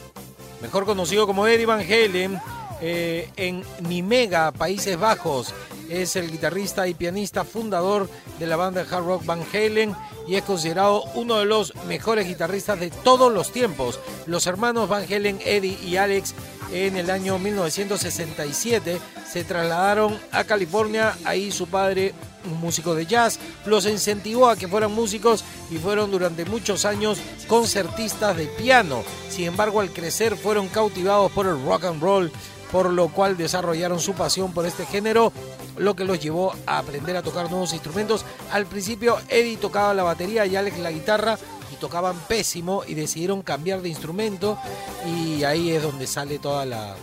mejor 0.60 0.84
conocido 0.84 1.26
como 1.26 1.46
Eddie 1.46 1.66
Van 1.66 1.80
Halen, 1.80 2.40
eh, 2.80 3.28
en 3.36 3.64
Nimega, 3.80 4.52
Países 4.52 4.98
Bajos. 4.98 5.54
Es 5.94 6.16
el 6.16 6.28
guitarrista 6.28 6.88
y 6.88 6.94
pianista 6.94 7.44
fundador 7.44 8.08
de 8.40 8.48
la 8.48 8.56
banda 8.56 8.82
de 8.82 8.92
hard 8.92 9.04
rock 9.04 9.24
Van 9.24 9.44
Halen 9.52 9.94
y 10.26 10.34
es 10.34 10.42
considerado 10.42 11.04
uno 11.14 11.36
de 11.36 11.44
los 11.44 11.72
mejores 11.86 12.26
guitarristas 12.26 12.80
de 12.80 12.90
todos 12.90 13.32
los 13.32 13.52
tiempos. 13.52 14.00
Los 14.26 14.48
hermanos 14.48 14.88
Van 14.88 15.04
Halen, 15.04 15.38
Eddie 15.44 15.78
y 15.84 15.96
Alex 15.96 16.34
en 16.72 16.96
el 16.96 17.10
año 17.10 17.38
1967 17.38 18.98
se 19.30 19.44
trasladaron 19.44 20.18
a 20.32 20.42
California. 20.42 21.16
Ahí 21.24 21.52
su 21.52 21.68
padre, 21.68 22.12
un 22.44 22.58
músico 22.60 22.96
de 22.96 23.06
jazz, 23.06 23.38
los 23.64 23.86
incentivó 23.86 24.48
a 24.48 24.56
que 24.56 24.66
fueran 24.66 24.92
músicos 24.92 25.44
y 25.70 25.76
fueron 25.76 26.10
durante 26.10 26.44
muchos 26.44 26.86
años 26.86 27.18
concertistas 27.46 28.36
de 28.36 28.46
piano. 28.46 29.04
Sin 29.30 29.46
embargo, 29.46 29.80
al 29.80 29.92
crecer 29.92 30.36
fueron 30.36 30.66
cautivados 30.66 31.30
por 31.30 31.46
el 31.46 31.64
rock 31.64 31.84
and 31.84 32.02
roll, 32.02 32.32
por 32.72 32.90
lo 32.90 33.06
cual 33.10 33.36
desarrollaron 33.36 34.00
su 34.00 34.14
pasión 34.14 34.52
por 34.52 34.66
este 34.66 34.84
género, 34.86 35.32
lo 35.76 35.96
que 35.96 36.04
los 36.04 36.20
llevó 36.20 36.54
a 36.66 36.78
aprender 36.78 37.16
a 37.16 37.22
tocar 37.22 37.50
nuevos 37.50 37.72
instrumentos. 37.72 38.24
Al 38.52 38.66
principio, 38.66 39.18
Eddie 39.28 39.56
tocaba 39.56 39.94
la 39.94 40.02
batería 40.02 40.46
y 40.46 40.56
Alex 40.56 40.78
la 40.78 40.90
guitarra 40.92 41.38
y 41.72 41.76
tocaban 41.76 42.18
pésimo 42.28 42.82
y 42.86 42.94
decidieron 42.94 43.42
cambiar 43.42 43.82
de 43.82 43.88
instrumento 43.88 44.58
y 45.06 45.44
ahí 45.44 45.70
es 45.70 45.82
donde 45.82 46.06
sale 46.06 46.38
toda 46.38 46.64
la, 46.64 46.94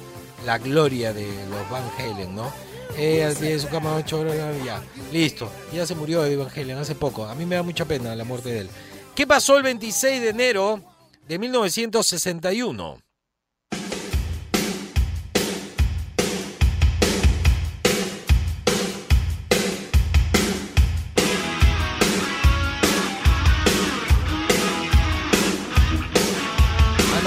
la 0.46 0.58
gloria 0.58 1.14
de 1.14 1.28
los 1.50 1.70
Van 1.70 1.84
Halen, 1.98 2.36
¿no? 2.36 2.52
Eh, 2.98 3.34
de 3.40 3.60
su 3.60 3.70
cama 3.70 3.96
ocho 3.96 4.20
horas, 4.20 4.36
ya. 4.66 4.82
Listo, 5.12 5.50
ya 5.74 5.86
se 5.86 5.96
murió 5.96 6.26
Eddie 6.26 6.38
Van 6.38 6.50
Halen 6.50 6.78
hace 6.78 6.96
poco. 6.96 7.26
A 7.26 7.36
mí 7.36 7.46
me 7.46 7.56
da 7.56 7.64
mucha 7.64 7.86
pena 7.86 8.16
la 8.16 8.24
muerte 8.24 8.50
de 8.50 8.60
él. 8.60 8.70
¿Qué 9.16 9.26
pasó 9.28 9.58
el 9.58 9.64
26 9.64 10.22
de 10.22 10.30
enero 10.30 10.82
de 11.28 11.40
1961? 11.40 12.98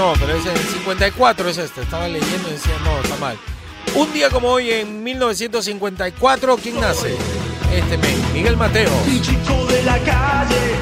No, 0.05 0.13
pero 0.21 0.35
es 0.35 0.45
el 0.45 0.59
54 0.59 1.49
es 1.49 1.59
este. 1.59 1.83
Estaba 1.83 2.09
leyendo 2.09 2.49
y 2.49 2.53
decía, 2.53 2.75
no, 2.85 3.01
está 3.01 3.17
mal. 3.17 3.39
Un 3.95 4.13
día 4.13 4.29
como 4.29 4.49
hoy, 4.49 4.71
en 4.71 5.03
1954, 5.03 6.57
¿quién 6.59 6.81
nace? 6.81 7.17
Este 7.73 7.97
men, 7.97 8.33
Miguel 8.35 8.57
Mateo. 8.57 8.91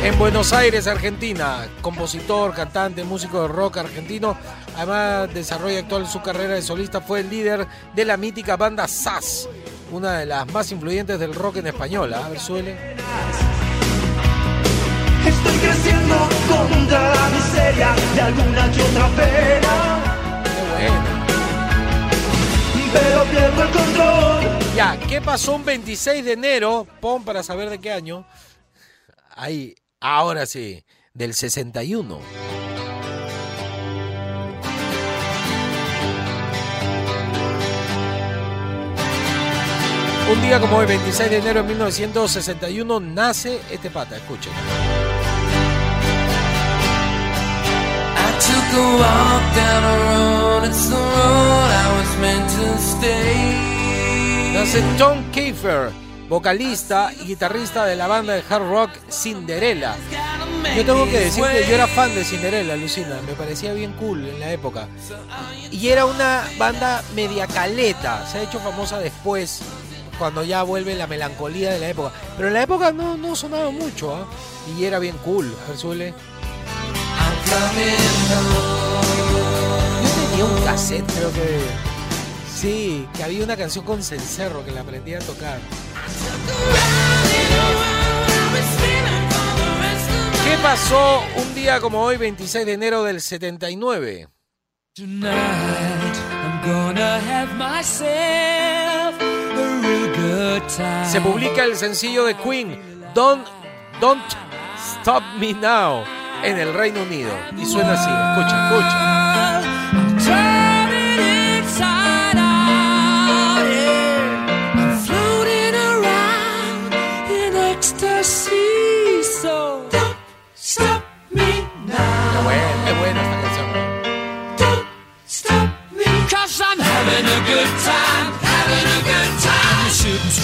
En 0.03 0.19
Buenos 0.19 0.53
Aires, 0.53 0.89
Argentina. 0.89 1.69
Compositor, 1.83 2.53
cantante, 2.53 3.05
músico 3.05 3.43
de 3.43 3.49
rock 3.49 3.79
argentino. 3.79 4.37
Además, 4.77 5.33
desarrolla 5.33 5.81
actual 5.81 6.09
su 6.09 6.21
carrera 6.21 6.55
de 6.55 6.63
solista. 6.63 7.01
Fue 7.01 7.21
el 7.21 7.31
líder 7.31 7.67
de 7.95 8.05
la 8.05 8.17
mítica 8.17 8.57
banda 8.57 8.89
SAS, 8.89 9.49
una 9.93 10.19
de 10.19 10.27
las 10.27 10.53
más 10.53 10.73
influyentes 10.73 11.21
del 11.21 11.35
rock 11.35 11.59
en 11.59 11.69
español. 11.69 12.13
¿ah? 12.15 12.27
A 12.27 12.29
ver, 12.29 12.41
suele. 12.41 12.97
Estoy 15.27 15.57
creciendo 15.59 16.17
contra 16.49 17.15
la 17.15 17.29
miseria 17.29 17.95
de 18.15 18.21
alguna 18.21 18.73
que 18.73 18.83
otra 18.83 19.09
pena. 19.09 20.03
Bueno. 20.73 21.23
Pero 22.93 23.25
pierdo 23.25 23.63
el 23.63 23.71
control. 23.71 24.75
Ya, 24.77 24.99
¿qué 25.09 25.21
pasó 25.21 25.55
un 25.55 25.65
26 25.65 26.25
de 26.25 26.33
enero? 26.33 26.87
Pon 27.01 27.25
para 27.25 27.43
saber 27.43 27.71
de 27.71 27.79
qué 27.79 27.93
año. 27.93 28.25
Ahí, 29.37 29.75
ahora 30.01 30.47
sí, 30.47 30.85
del 31.15 31.35
61. 31.35 32.21
Un 40.31 40.41
día 40.41 40.59
como 40.59 40.79
hoy, 40.79 40.87
26 40.87 41.31
de 41.31 41.37
enero 41.37 41.63
de 41.63 41.69
1961, 41.69 43.01
nace 43.01 43.61
este 43.71 43.91
pata, 43.91 44.17
escuchen. 44.17 44.53
Took 48.46 48.68
a 48.74 48.87
walk 48.98 49.44
down 49.55 49.83
a 49.85 49.96
road, 50.07 50.64
it's 50.68 50.88
the 50.88 50.96
road 50.96 51.70
I 51.70 51.87
was 51.98 52.11
meant 52.18 52.48
to 52.59 52.78
stay. 52.78 53.62
Tom 54.96 55.31
Kiefer, 55.33 55.90
vocalista 56.28 57.12
y 57.12 57.26
guitarrista 57.26 57.85
de 57.85 57.96
la 57.96 58.07
banda 58.07 58.33
de 58.35 58.42
hard 58.48 58.68
rock 58.68 58.90
Cinderella. 59.11 59.96
Yo 60.76 60.85
tengo 60.85 61.05
que 61.07 61.20
decir 61.20 61.44
que 61.44 61.66
yo 61.68 61.74
era 61.74 61.87
fan 61.87 62.14
de 62.14 62.24
Cinderella, 62.24 62.76
Lucina, 62.76 63.18
me 63.26 63.35
parecía 63.35 63.74
bien 63.74 63.92
cool 63.92 64.26
en 64.26 64.40
la 64.40 64.50
época. 64.50 64.88
Y 65.70 65.88
era 65.88 66.07
una 66.07 66.44
banda 66.59 67.02
media 67.14 67.46
caleta, 67.46 68.26
se 68.26 68.38
ha 68.38 68.42
hecho 68.42 68.61
famosa 68.61 68.98
después, 68.98 69.62
cuando 70.18 70.42
ya 70.42 70.62
vuelve 70.62 70.94
la 70.94 71.07
melancolía 71.07 71.72
de 71.72 71.78
la 71.78 71.88
época. 71.88 72.12
Pero 72.37 72.48
en 72.48 72.55
la 72.55 72.62
época 72.62 72.92
no, 72.92 73.16
no 73.16 73.37
sonaba 73.37 73.70
mucho, 73.70 74.14
¿ah? 74.14 74.26
y 74.78 74.85
era 74.85 74.98
bien 74.98 75.16
cool, 75.24 75.55
a 75.64 75.68
ver, 75.68 75.78
súbele. 75.78 76.14
Yo 80.03 80.11
tenía 80.29 80.45
un 80.45 80.65
cassette, 80.65 81.11
creo 81.12 81.33
que. 81.33 81.93
Sí, 82.55 83.09
que 83.17 83.25
había 83.25 83.43
una 83.45 83.57
canción 83.57 83.85
con 83.85 84.03
cencerro 84.03 84.65
que 84.65 84.71
la 84.71 84.83
aprendí 84.83 85.15
a 85.15 85.19
tocar. 85.19 85.59
¿Qué 90.45 90.57
pasó 90.62 91.23
un 91.37 91.55
día 91.55 91.81
como 91.81 92.03
hoy, 92.03 92.17
26 92.19 92.67
de 92.67 92.73
enero 92.73 93.03
del 93.03 93.21
79? 93.21 94.29
Tonight 94.95 95.33
I'm 95.33 96.61
gonna 96.62 97.19
have 97.19 97.55
myself 97.57 99.19
a 99.19 99.81
real 99.81 100.09
good 100.15 100.62
time. 100.69 101.07
Se 101.11 101.21
publica 101.21 101.65
el 101.65 101.77
sencillo 101.77 102.25
de 102.25 102.37
Queen, 102.37 102.79
Don't, 103.15 103.47
Don't 104.01 104.23
Stop 105.01 105.23
Me 105.38 105.55
Now, 105.55 106.05
en 106.44 106.59
el 106.59 106.74
Reino 106.74 107.02
Unido. 107.02 107.33
Y 107.57 107.64
suena 107.64 107.92
así, 107.92 108.11
escucha, 108.11 108.68
escucha. 108.68 109.22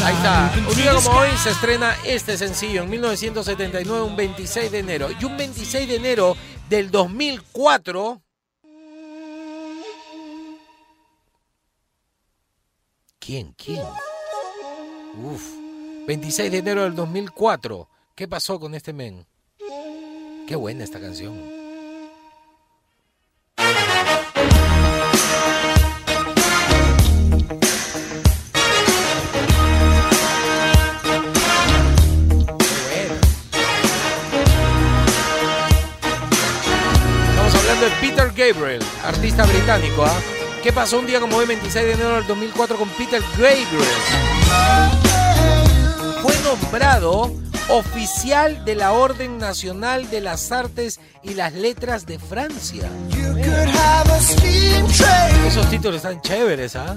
Ahí 0.04 0.14
está. 0.14 0.52
Un 0.68 0.76
día 0.76 0.94
como 0.94 1.10
hoy 1.18 1.28
se 1.36 1.50
estrena 1.50 1.94
este 2.04 2.36
sencillo 2.38 2.82
en 2.82 2.90
1979, 2.90 4.02
un 4.02 4.16
26 4.16 4.70
de 4.70 4.78
enero. 4.78 5.08
Y 5.20 5.24
un 5.24 5.36
26 5.36 5.88
de 5.88 5.96
enero 5.96 6.36
del 6.68 6.90
2004. 6.90 8.22
¿Quién? 13.18 13.52
¿Quién? 13.52 13.82
Uf. 15.22 15.42
26 16.06 16.52
de 16.52 16.58
enero 16.58 16.84
del 16.84 16.94
2004. 16.94 17.88
¿Qué 18.14 18.28
pasó 18.28 18.58
con 18.58 18.74
este 18.74 18.92
men? 18.92 19.26
Qué 20.46 20.56
buena 20.56 20.84
esta 20.84 21.00
canción. 21.00 21.57
Gabriel, 38.52 38.82
artista 39.04 39.44
británico. 39.44 40.04
¿ah? 40.04 40.20
¿Qué 40.62 40.72
pasó 40.72 40.98
un 40.98 41.06
día 41.06 41.20
como 41.20 41.36
hoy, 41.36 41.46
26 41.46 41.84
de 41.86 41.92
enero 41.92 42.16
del 42.16 42.26
2004, 42.26 42.76
con 42.76 42.88
Peter 42.90 43.22
Gabriel? 43.36 43.66
Fue 46.22 46.34
nombrado 46.44 47.32
oficial 47.68 48.64
de 48.64 48.74
la 48.74 48.92
Orden 48.92 49.38
Nacional 49.38 50.08
de 50.10 50.20
las 50.20 50.50
Artes 50.52 50.98
y 51.22 51.34
las 51.34 51.52
Letras 51.52 52.06
de 52.06 52.18
Francia. 52.18 52.88
Esos 55.46 55.68
títulos 55.70 55.96
están 55.96 56.20
chéveres, 56.22 56.76
¿ah? 56.76 56.96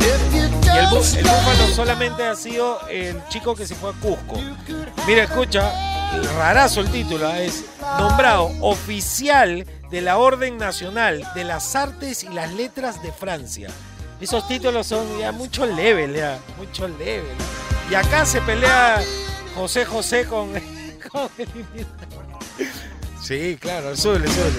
Y 0.00 0.76
el, 0.76 0.86
bú- 0.86 1.16
el 1.16 1.24
búfalo 1.24 1.68
solamente 1.74 2.24
ha 2.26 2.34
sido 2.34 2.80
el 2.88 3.20
chico 3.28 3.54
que 3.54 3.66
se 3.66 3.74
fue 3.74 3.90
a 3.90 3.92
Cusco. 3.94 4.40
Mira, 5.06 5.24
escucha, 5.24 5.70
rarazo 6.36 6.80
el 6.80 6.90
título, 6.90 7.28
¿ah? 7.28 7.40
es 7.40 7.64
nombrado 7.98 8.50
oficial 8.60 9.66
de 9.90 10.00
la 10.00 10.18
Orden 10.18 10.56
Nacional 10.58 11.24
de 11.34 11.44
las 11.44 11.74
Artes 11.76 12.24
y 12.24 12.28
las 12.28 12.52
Letras 12.52 13.02
de 13.02 13.12
Francia. 13.12 13.68
Esos 14.20 14.46
títulos 14.48 14.86
son 14.86 15.06
ya 15.18 15.32
mucho 15.32 15.66
level, 15.66 16.14
ya, 16.14 16.38
mucho 16.58 16.88
level. 16.88 17.24
Y 17.90 17.94
acá 17.94 18.24
se 18.24 18.40
pelea 18.40 19.02
José 19.54 19.84
José 19.84 20.24
con... 20.26 20.50
con 21.12 21.28
el- 21.38 21.86
Sí, 23.20 23.56
claro, 23.58 23.96
súbele, 23.96 24.28
súbele. 24.28 24.58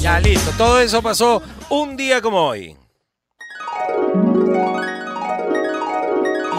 Ya 0.00 0.18
listo, 0.20 0.50
todo 0.56 0.80
eso 0.80 1.02
pasó 1.02 1.42
un 1.68 1.96
día 1.96 2.20
como 2.22 2.38
hoy. 2.46 2.76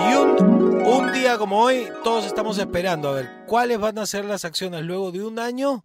Y 0.09 0.13
un, 0.15 1.11
día 1.11 1.37
como 1.37 1.61
hoy, 1.61 1.87
todos 2.03 2.25
estamos 2.25 2.57
esperando 2.57 3.09
a 3.09 3.13
ver 3.13 3.29
cuáles 3.45 3.79
van 3.79 3.99
a 3.99 4.05
ser 4.05 4.25
las 4.25 4.45
acciones 4.45 4.83
luego 4.83 5.11
de 5.11 5.23
un 5.23 5.37
año, 5.39 5.83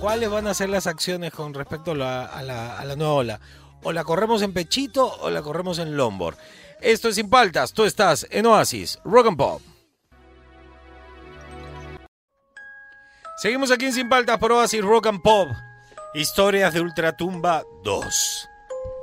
cuáles 0.00 0.30
van 0.30 0.46
a 0.46 0.54
ser 0.54 0.68
las 0.68 0.86
acciones 0.86 1.32
con 1.32 1.54
respecto 1.54 1.92
a 1.92 1.94
la, 1.94 2.94
nueva 2.96 3.12
ola. 3.12 3.40
O 3.82 3.92
la 3.92 4.04
corremos 4.04 4.42
en 4.42 4.52
Pechito 4.52 5.06
o 5.20 5.30
la 5.30 5.42
corremos 5.42 5.78
en 5.78 5.96
Lombard. 5.96 6.36
Esto 6.80 7.08
es 7.08 7.16
Sin 7.16 7.28
Paltas, 7.28 7.72
tú 7.72 7.84
estás 7.84 8.26
en 8.30 8.46
Oasis, 8.46 9.00
Rock 9.04 9.28
and 9.28 9.36
Pop. 9.36 9.62
Seguimos 13.38 13.70
aquí 13.70 13.86
en 13.86 13.92
Sin 13.92 14.08
Paltas 14.08 14.38
por 14.38 14.52
Oasis 14.52 14.82
Rock 14.82 15.06
and 15.08 15.22
Pop. 15.22 15.48
Historias 16.14 16.74
de 16.74 16.80
Ultratumba 16.80 17.64
2. 17.84 18.48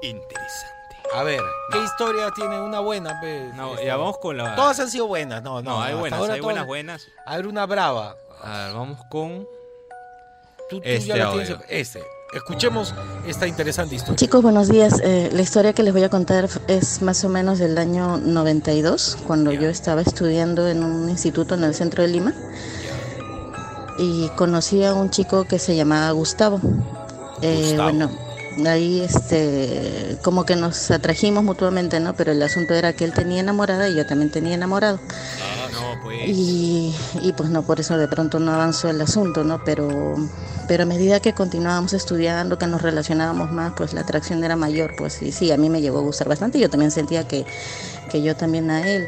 Interesante. 0.02 0.75
A 1.14 1.24
ver, 1.24 1.40
¿qué 1.72 1.84
historia 1.84 2.30
tiene 2.32 2.60
una 2.60 2.80
buena? 2.80 3.20
pe? 3.22 3.52
No, 3.56 3.74
Este, 3.74 3.86
ya 3.86 3.96
vamos 3.98 4.18
con 4.18 4.36
la. 4.38 4.56
Todas 4.56 4.80
han 4.80 4.90
sido 4.90 5.08
buenas, 5.08 5.42
no, 5.44 5.62
no. 5.62 5.72
No, 5.72 5.82
hay 5.82 5.94
buenas, 5.96 6.20
ahora 6.20 6.34
hay 6.34 6.40
todas- 6.42 6.54
buenas, 6.66 6.68
buenas. 6.68 7.08
A 7.26 7.38
ver, 7.38 7.48
una 7.48 7.66
brava. 7.66 8.16
A 8.42 8.66
ver, 8.66 8.74
vamos 8.74 9.00
con. 9.10 9.48
Tú, 10.70 10.78
tú 10.78 10.82
Este 10.84 11.08
ya 11.08 11.16
la 11.18 11.26
audio. 11.26 11.44
tienes. 11.46 11.66
Este. 11.70 12.04
Escuchemos 12.34 12.94
esta 13.28 13.48
interesante 13.48 13.96
historia. 13.96 14.16
Chicos, 14.18 14.42
buenos 14.42 14.68
días. 14.68 15.00
Eh, 15.04 15.30
la 15.32 15.42
historia 15.42 15.72
que 15.74 15.84
les 15.84 15.94
voy 15.94 16.04
a 16.04 16.10
contar 16.10 16.50
es 16.68 17.02
más 17.02 17.24
o 17.24 17.30
menos 17.30 17.60
del 17.60 17.78
año 17.78 18.18
92, 18.18 19.18
cuando 19.26 19.52
yo 19.54 19.70
estaba 19.70 20.02
estudiando 20.02 20.68
en 20.68 20.84
un 20.84 21.08
instituto 21.10 21.54
en 21.56 21.64
el 21.64 21.74
centro 21.76 22.02
de 22.02 22.10
Lima. 22.10 22.34
Y 23.98 24.28
conocí 24.36 24.84
a 24.84 24.94
un 24.94 25.10
chico 25.12 25.46
que 25.46 25.60
se 25.60 25.76
llamaba 25.78 26.12
Gustavo. 26.12 26.60
Eh, 27.42 27.60
Gustavo. 27.70 27.84
Bueno, 27.84 28.10
ahí 28.66 29.02
este, 29.02 30.18
como 30.24 30.46
que 30.46 30.56
nos 30.56 30.90
atrajimos 30.92 31.44
mutuamente, 31.44 32.00
¿no? 32.00 32.16
Pero 32.16 32.32
el 32.32 32.42
asunto 32.42 32.74
era 32.74 32.94
que 32.94 33.04
él 33.04 33.14
tenía 33.14 33.42
enamorada 33.42 33.90
y 33.90 33.96
yo 33.96 34.06
también 34.06 34.32
tenía 34.32 34.54
enamorado. 34.54 35.00
Ah, 35.42 35.68
no, 35.72 36.02
pues. 36.02 36.28
Y, 36.28 36.96
y, 37.22 37.34
pues 37.34 37.50
no, 37.50 37.64
por 37.64 37.80
eso 37.80 37.98
de 37.98 38.08
pronto 38.08 38.40
no 38.40 38.54
avanzó 38.54 38.90
el 38.90 39.02
asunto, 39.02 39.44
¿no? 39.44 39.64
Pero, 39.64 40.16
pero 40.68 40.84
a 40.84 40.86
medida 40.86 41.20
que 41.20 41.34
continuábamos 41.34 41.94
estudiando, 41.94 42.58
que 42.58 42.68
nos 42.68 42.82
relacionábamos 42.82 43.52
más, 43.52 43.74
pues 43.76 43.94
la 43.94 44.02
atracción 44.02 44.44
era 44.44 44.56
mayor, 44.56 44.96
pues 44.98 45.22
y 45.22 45.32
sí, 45.32 45.52
a 45.52 45.58
mí 45.58 45.70
me 45.70 45.82
llegó 45.82 46.00
a 46.00 46.02
gustar 46.02 46.30
bastante 46.30 46.58
y 46.58 46.62
yo 46.62 46.70
también 46.70 46.92
sentía 46.92 47.28
que, 47.28 47.46
que 48.10 48.22
yo 48.22 48.36
también 48.36 48.72
a 48.72 48.88
él. 48.88 49.08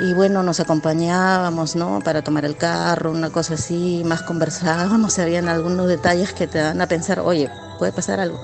Y 0.00 0.14
bueno, 0.14 0.44
nos 0.44 0.60
acompañábamos, 0.60 1.74
¿no? 1.74 2.00
Para 2.04 2.22
tomar 2.22 2.44
el 2.44 2.56
carro, 2.56 3.10
una 3.10 3.30
cosa 3.30 3.54
así, 3.54 4.02
más 4.04 4.22
conversábamos, 4.22 5.18
habían 5.18 5.48
algunos 5.48 5.88
detalles 5.88 6.32
que 6.32 6.46
te 6.46 6.58
dan 6.58 6.80
a 6.80 6.86
pensar, 6.86 7.18
oye, 7.18 7.50
puede 7.78 7.92
pasar 7.92 8.20
algo. 8.20 8.40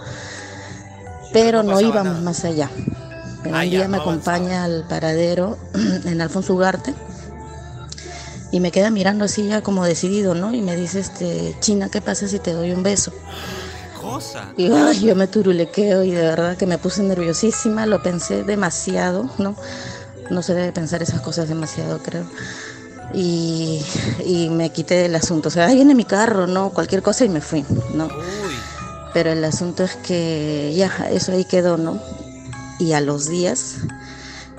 Pero 1.33 1.63
no, 1.63 1.81
íbamos 1.81 2.23
más 2.23 2.45
allá. 2.45 2.71
Pero 3.43 3.57
un 3.57 3.71
día 3.71 3.89
me 3.89 3.99
acompaña 3.99 4.65
al 4.65 4.85
paradero 4.89 5.59
en 6.05 6.21
Alfonso 6.21 6.55
Ugarte 6.55 6.95
y 8.55 8.61
me 8.61 8.71
queda 8.71 8.91
mirando 8.91 9.25
así 9.25 9.49
ya 9.49 9.63
como 9.63 9.85
decidido, 9.85 10.37
¿no? 10.37 10.55
Y 10.55 10.63
me 10.63 10.77
dice, 10.77 11.01
este, 11.01 11.57
China, 11.59 11.89
¿qué 11.91 12.01
pasa 12.01 12.29
si 12.29 12.39
te 12.39 12.53
doy 12.53 12.71
un 12.71 12.85
beso? 12.85 13.13
Cosa. 14.01 14.53
Y 14.57 14.67
ay, 14.73 15.01
yo 15.01 15.17
me 15.17 15.27
turulequeo 15.27 16.05
y 16.05 16.13
de 16.13 16.23
verdad 16.23 16.57
que 16.57 16.65
me 16.65 16.79
puse 16.79 17.03
nerviosísima, 17.03 17.85
lo 17.85 18.01
pensé 18.01 18.45
demasiado, 18.45 19.29
¿no? 19.39 19.57
No 20.31 20.41
se 20.43 20.55
debe 20.55 20.71
pensar 20.71 21.03
esas 21.03 21.21
cosas 21.21 21.49
demasiado, 21.49 21.99
creo. 21.99 22.27
Y, 23.13 23.85
y 24.25 24.51
me 24.51 24.71
quité 24.71 24.95
del 24.95 25.17
asunto, 25.17 25.49
o 25.49 25.51
sea, 25.51 25.67
ahí 25.67 25.75
viene 25.75 25.97
mi 25.97 26.05
carro, 26.05 26.47
¿no? 26.47 26.71
Cualquier 26.71 27.03
cosa 27.03 27.25
y 27.25 27.31
me 27.31 27.41
fui, 27.41 27.65
¿no? 27.93 28.09
Pero 29.15 29.33
el 29.33 29.45
asunto 29.45 29.85
es 29.85 29.95
que 29.95 30.75
ya, 30.77 30.91
eso 31.11 31.33
ahí 31.33 31.45
quedó, 31.45 31.79
¿no? 31.79 31.99
Y 32.79 32.93
a 32.93 33.01
los 33.01 33.29
días, 33.29 33.77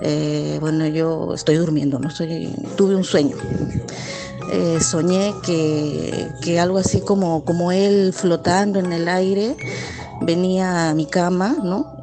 eh, 0.02 0.58
bueno, 0.62 0.88
yo 0.88 1.34
estoy 1.36 1.58
durmiendo, 1.58 2.00
¿no? 2.00 2.08
Estoy, 2.08 2.56
tuve 2.76 2.96
un 2.96 3.04
sueño. 3.04 3.36
Eh, 4.52 4.80
soñé 4.82 5.34
que, 5.44 6.30
que 6.42 6.60
algo 6.60 6.78
así 6.78 7.02
como, 7.02 7.44
como 7.44 7.72
él 7.72 8.14
flotando 8.14 8.80
en 8.80 8.94
el 8.94 9.10
aire 9.10 9.58
venía 10.22 10.90
a 10.90 10.96
mi 10.96 11.06
cama, 11.06 11.58
¿no? 11.62 11.96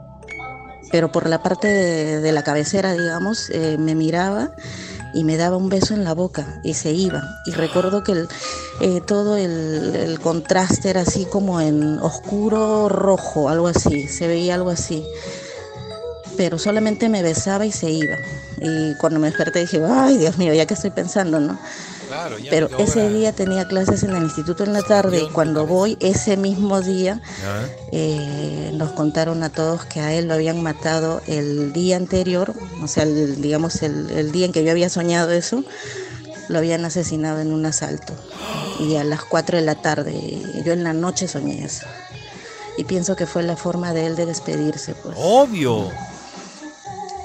Pero 0.92 1.10
por 1.10 1.28
la 1.28 1.42
parte 1.42 1.68
de, 1.68 2.32
la 2.32 2.42
cabecera, 2.42 2.92
digamos, 2.92 3.48
eh, 3.50 3.78
me 3.78 3.94
miraba 3.94 4.50
y 5.14 5.24
me 5.24 5.36
daba 5.36 5.56
un 5.56 5.68
beso 5.68 5.94
en 5.94 6.04
la 6.04 6.14
boca 6.14 6.60
y 6.62 6.74
se 6.74 6.92
iba. 6.92 7.22
Y 7.46 7.52
recuerdo 7.52 8.02
que 8.02 8.12
el, 8.12 8.28
eh, 8.80 9.00
todo 9.06 9.36
el, 9.36 9.94
el 9.96 10.20
contraste 10.20 10.90
era 10.90 11.02
así 11.02 11.24
como 11.24 11.60
en 11.60 11.98
oscuro 11.98 12.88
rojo, 12.88 13.48
algo 13.48 13.68
así, 13.68 14.08
se 14.08 14.26
veía 14.26 14.54
algo 14.54 14.70
así. 14.70 15.04
Pero 16.36 16.58
solamente 16.58 17.08
me 17.08 17.22
besaba 17.22 17.66
y 17.66 17.72
se 17.72 17.90
iba. 17.90 18.16
Y 18.60 18.94
cuando 18.96 19.18
me 19.18 19.28
desperté 19.28 19.60
dije, 19.60 19.82
ay 19.84 20.18
Dios 20.18 20.38
mío, 20.38 20.54
ya 20.54 20.66
que 20.66 20.74
estoy 20.74 20.90
pensando, 20.90 21.40
¿no? 21.40 21.58
Claro, 22.12 22.38
ya 22.38 22.50
Pero 22.50 22.68
ese 22.78 23.08
día 23.08 23.32
tenía 23.32 23.66
clases 23.66 24.02
en 24.02 24.10
el 24.14 24.22
instituto 24.22 24.64
en 24.64 24.74
la 24.74 24.82
tarde 24.82 25.22
y 25.22 25.28
cuando 25.30 25.66
voy 25.66 25.96
ese 26.00 26.36
mismo 26.36 26.82
día 26.82 27.22
eh, 27.90 28.70
nos 28.74 28.92
contaron 28.92 29.42
a 29.42 29.48
todos 29.48 29.86
que 29.86 30.00
a 30.00 30.12
él 30.12 30.28
lo 30.28 30.34
habían 30.34 30.62
matado 30.62 31.22
el 31.26 31.72
día 31.72 31.96
anterior, 31.96 32.52
o 32.82 32.86
sea, 32.86 33.04
el- 33.04 33.40
digamos 33.40 33.82
el, 33.82 34.10
el 34.10 34.30
día 34.30 34.44
en 34.44 34.52
que 34.52 34.62
yo 34.62 34.70
había 34.72 34.90
soñado 34.90 35.30
eso, 35.30 35.64
lo 36.48 36.58
habían 36.58 36.84
asesinado 36.84 37.40
en 37.40 37.50
un 37.50 37.64
asalto. 37.64 38.12
Y 38.78 38.96
a 38.96 39.04
las 39.04 39.24
4 39.24 39.56
de 39.56 39.64
la 39.64 39.76
tarde, 39.76 40.12
yo 40.66 40.74
en 40.74 40.84
la 40.84 40.92
noche 40.92 41.28
soñé 41.28 41.64
eso. 41.64 41.86
Y 42.76 42.84
pienso 42.84 43.16
que 43.16 43.26
fue 43.26 43.42
la 43.42 43.56
forma 43.56 43.94
de 43.94 44.04
él 44.06 44.16
de 44.16 44.26
despedirse, 44.26 44.94
pues. 45.02 45.14
Obvio. 45.18 45.90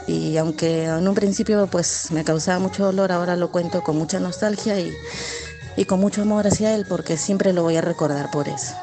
Y 0.08 0.38
aunque 0.38 0.86
en 0.86 1.08
un 1.08 1.14
principio 1.16 1.68
pues 1.68 2.12
me 2.12 2.24
causaba 2.24 2.60
mucho 2.60 2.86
dolor, 2.86 3.12
ahora 3.12 3.36
lo 3.36 3.52
cuento 3.52 3.84
con 3.84 3.98
mucha 3.98 4.20
nostalgia 4.20 4.80
y, 4.80 4.94
y 5.76 5.86
con 5.86 6.00
mucho 6.00 6.22
amor 6.22 6.48
hacia 6.48 6.74
él 6.76 6.86
porque 6.88 7.18
siempre 7.18 7.52
lo 7.54 7.64
voy 7.64 7.76
a 7.76 7.82
recordar 7.82 8.32
por 8.32 8.48
eso. 8.48 8.74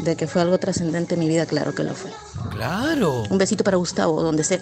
De 0.00 0.16
que 0.16 0.26
fue 0.26 0.42
algo 0.42 0.58
trascendente 0.58 1.14
en 1.14 1.20
mi 1.20 1.28
vida, 1.28 1.46
claro 1.46 1.74
que 1.74 1.84
lo 1.84 1.94
fue. 1.94 2.10
Claro. 2.50 3.22
Un 3.30 3.38
besito 3.38 3.64
para 3.64 3.76
Gustavo, 3.76 4.22
donde 4.22 4.44
sea. 4.44 4.58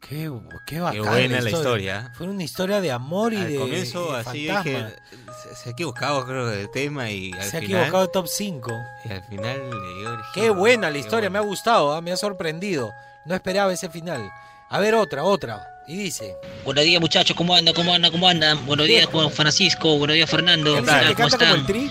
Qué, 0.00 0.30
qué 0.66 0.80
bacán. 0.80 1.02
buena 1.04 1.40
la 1.40 1.50
historia. 1.50 2.12
Fue 2.16 2.26
una 2.28 2.42
historia 2.42 2.80
de 2.80 2.90
amor 2.90 3.34
y 3.34 3.36
Al 3.36 3.48
de. 3.48 3.56
comienzo, 3.58 4.12
de 4.12 4.18
así 4.20 4.46
fantasma. 4.48 4.70
dije. 4.88 4.96
Se, 5.42 5.54
se 5.56 5.68
ha 5.68 5.72
equivocado, 5.72 6.24
creo, 6.26 6.46
del 6.46 6.70
tema 6.70 7.10
y 7.10 7.32
al 7.32 7.42
Se 7.42 7.58
ha 7.58 7.60
final. 7.60 7.80
equivocado 7.82 8.06
de 8.06 8.12
top 8.12 8.26
5. 8.26 8.72
Y 9.04 9.12
al 9.12 9.22
final 9.24 9.70
le 9.70 10.00
dio. 10.00 10.18
Qué 10.34 10.50
buena 10.50 10.90
la 10.90 10.98
historia, 10.98 11.28
me 11.30 11.38
ha 11.38 11.42
gustado, 11.42 11.92
ah, 11.92 12.00
me 12.00 12.10
ha 12.12 12.16
sorprendido. 12.16 12.92
No 13.28 13.34
esperaba 13.34 13.70
ese 13.74 13.90
final. 13.90 14.32
A 14.70 14.78
ver, 14.80 14.94
otra, 14.94 15.22
otra. 15.22 15.82
Y 15.86 15.96
dice. 15.98 16.34
Buenos 16.64 16.82
días 16.84 16.98
muchachos, 16.98 17.36
¿cómo 17.36 17.54
andan? 17.54 17.74
¿Cómo 17.74 17.92
andan? 17.92 18.10
¿Cómo 18.10 18.26
andan? 18.26 18.64
Buenos 18.64 18.86
días 18.86 19.04
Juan 19.04 19.30
Francisco, 19.30 19.98
buenos 19.98 20.14
días 20.14 20.30
Fernando. 20.30 20.74
¿Qué 20.76 20.80
¿Cómo 20.80 20.86
canta 21.14 21.14
como 21.36 21.54
el 21.54 21.60
están? 21.60 21.66
tri? 21.66 21.90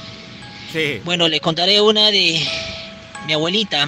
Sí. 0.74 1.02
Bueno, 1.06 1.28
les 1.28 1.40
contaré 1.40 1.80
una 1.80 2.08
de 2.10 2.42
mi 3.28 3.34
abuelita, 3.34 3.88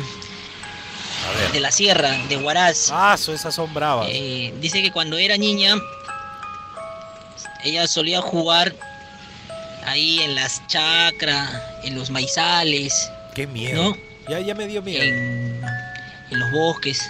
de 1.51 1.59
la 1.59 1.71
sierra, 1.71 2.11
de 2.29 2.37
Huaraz. 2.37 2.91
Ah, 2.91 3.15
esas 3.17 3.55
son 3.55 3.73
bravas. 3.73 4.07
Eh, 4.11 4.53
dice 4.61 4.83
que 4.83 4.91
cuando 4.91 5.17
era 5.17 5.35
niña, 5.35 5.75
ella 7.63 7.87
solía 7.87 8.21
jugar 8.21 8.75
ahí 9.85 10.19
en 10.19 10.35
las 10.35 10.65
chacras, 10.67 11.49
en 11.83 11.95
los 11.95 12.11
maizales, 12.11 13.11
Qué 13.33 13.47
miedo. 13.47 13.83
¿no? 13.83 13.97
Ya, 14.29 14.39
ya 14.39 14.53
me 14.53 14.67
dio 14.67 14.83
miedo. 14.83 15.01
En, 15.03 15.61
en 16.29 16.39
los 16.39 16.51
bosques, 16.51 17.09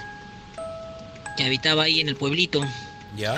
que 1.40 1.46
habitaba 1.46 1.84
ahí 1.84 2.02
en 2.02 2.10
el 2.10 2.16
pueblito. 2.18 2.62
¿Ya? 3.16 3.36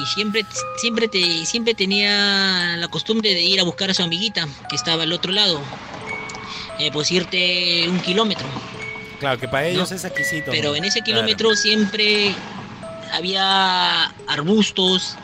y 0.00 0.06
siempre 0.14 0.44
siempre 0.80 1.08
te 1.08 1.44
siempre 1.44 1.74
tenía 1.74 2.76
la 2.78 2.86
costumbre 2.88 3.34
de 3.34 3.42
ir 3.42 3.58
a 3.60 3.64
buscar 3.64 3.90
a 3.90 3.94
su 3.94 4.02
amiguita 4.04 4.46
que 4.68 4.76
estaba 4.76 5.02
al 5.02 5.12
otro 5.12 5.32
lado 5.32 5.60
eh, 6.78 6.90
pues 6.92 7.10
irte 7.10 7.88
un 7.88 7.98
kilómetro. 8.00 8.46
Claro, 9.18 9.40
que 9.40 9.48
para 9.48 9.66
ellos 9.66 9.90
No, 9.90 9.96
es 9.96 10.04
exquisito. 10.04 10.52
Pero 10.52 10.74
en 10.76 10.84
ese 10.84 11.00
Claro. 11.02 11.20
kilómetro 11.22 11.54
siempre 11.56 12.32
había 13.12 14.04
arbustos, 14.28 15.16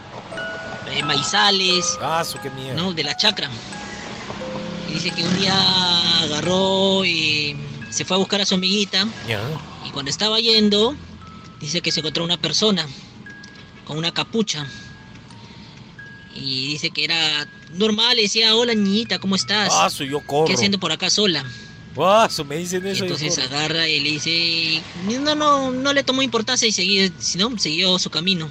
eh, 0.90 1.02
maizales, 1.04 1.86
Ah, 2.02 2.24
su 2.24 2.38
qué 2.40 2.50
miedo. 2.50 2.74
¿no? 2.76 2.92
De 2.92 3.04
la 3.04 3.16
chacra. 3.16 3.48
Y 4.90 4.94
dice 4.94 5.10
que 5.12 5.22
un 5.22 5.38
día 5.38 5.54
agarró 6.22 7.04
y 7.04 7.56
se 7.90 8.04
fue 8.04 8.16
a 8.16 8.18
buscar 8.18 8.40
a 8.40 8.46
su 8.46 8.56
amiguita 8.56 9.06
Ya. 9.28 9.40
y 9.86 9.90
cuando 9.90 10.10
estaba 10.10 10.40
yendo, 10.40 10.96
dice 11.64 11.80
que 11.80 11.90
se 11.92 12.00
encontró 12.00 12.24
una 12.24 12.36
persona 12.36 12.86
con 13.84 13.96
una 13.98 14.12
capucha. 14.12 14.66
Y 16.34 16.68
dice 16.68 16.90
que 16.90 17.04
era 17.04 17.46
normal, 17.72 18.16
le 18.16 18.22
decía, 18.22 18.54
hola 18.56 18.74
niñita, 18.74 19.18
¿cómo 19.18 19.36
estás? 19.36 19.70
Ah, 19.72 19.88
su 19.90 20.04
yo 20.04 20.20
corro. 20.20 20.46
¿Qué 20.46 20.54
haciendo 20.54 20.78
por 20.80 20.90
acá 20.92 21.08
sola? 21.10 21.44
Ah, 21.96 22.28
su 22.30 22.44
me 22.44 22.56
dicen 22.56 22.84
Y 22.86 22.90
eso. 22.90 22.98
yo 23.00 23.04
entonces 23.04 23.36
corro. 23.36 23.46
agarra 23.56 23.88
y 23.88 24.00
le 24.00 24.10
dice, 24.10 24.82
no, 25.20 25.34
no, 25.36 25.70
no 25.70 25.92
le 25.92 26.02
tomó 26.02 26.22
importancia 26.22 26.66
y 26.66 26.72
seguía, 26.72 27.08
sino 27.20 27.56
siguió 27.58 27.98
su 28.00 28.10
camino. 28.10 28.50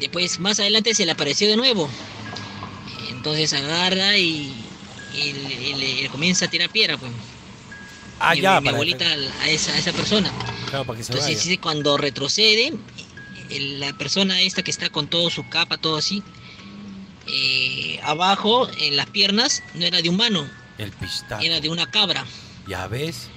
Después, 0.00 0.38
más 0.40 0.58
adelante 0.60 0.94
se 0.94 1.06
le 1.06 1.12
apareció 1.12 1.48
de 1.48 1.56
nuevo. 1.56 1.88
Entonces 3.10 3.52
agarra 3.52 4.18
y, 4.18 4.52
y 5.14 5.32
le, 5.32 5.54
y 5.70 5.74
le- 5.74 6.02
le 6.02 6.08
comienza 6.08 6.46
a 6.46 6.48
tirar 6.48 6.70
piedra, 6.70 6.96
pues. 6.98 7.12
Ah, 8.18 8.34
mi, 8.34 8.40
ya, 8.40 8.60
mi 8.60 8.68
abuelita 8.68 9.04
a 9.42 9.48
esa, 9.48 9.72
a 9.72 9.78
esa 9.78 9.92
persona. 9.92 10.30
Claro, 10.70 10.84
para 10.84 10.98
que 10.98 11.04
se 11.04 11.12
Entonces 11.12 11.44
vaya. 11.46 11.60
cuando 11.60 11.96
retrocede, 11.96 12.72
la 13.50 13.92
persona 13.96 14.40
esta 14.40 14.62
que 14.62 14.70
está 14.70 14.88
con 14.90 15.08
todo 15.08 15.30
su 15.30 15.48
capa, 15.48 15.76
todo 15.78 15.96
así, 15.96 16.22
eh, 17.28 18.00
abajo, 18.02 18.68
en 18.78 18.96
las 18.96 19.06
piernas, 19.06 19.62
no 19.74 19.84
era 19.84 20.00
de 20.00 20.08
humano, 20.08 20.48
El 20.78 20.92
pistaco. 20.92 21.42
era 21.42 21.60
de 21.60 21.68
una 21.68 21.90
cabra. 21.90 22.24
Ya 22.66 22.86
ves. 22.86 23.28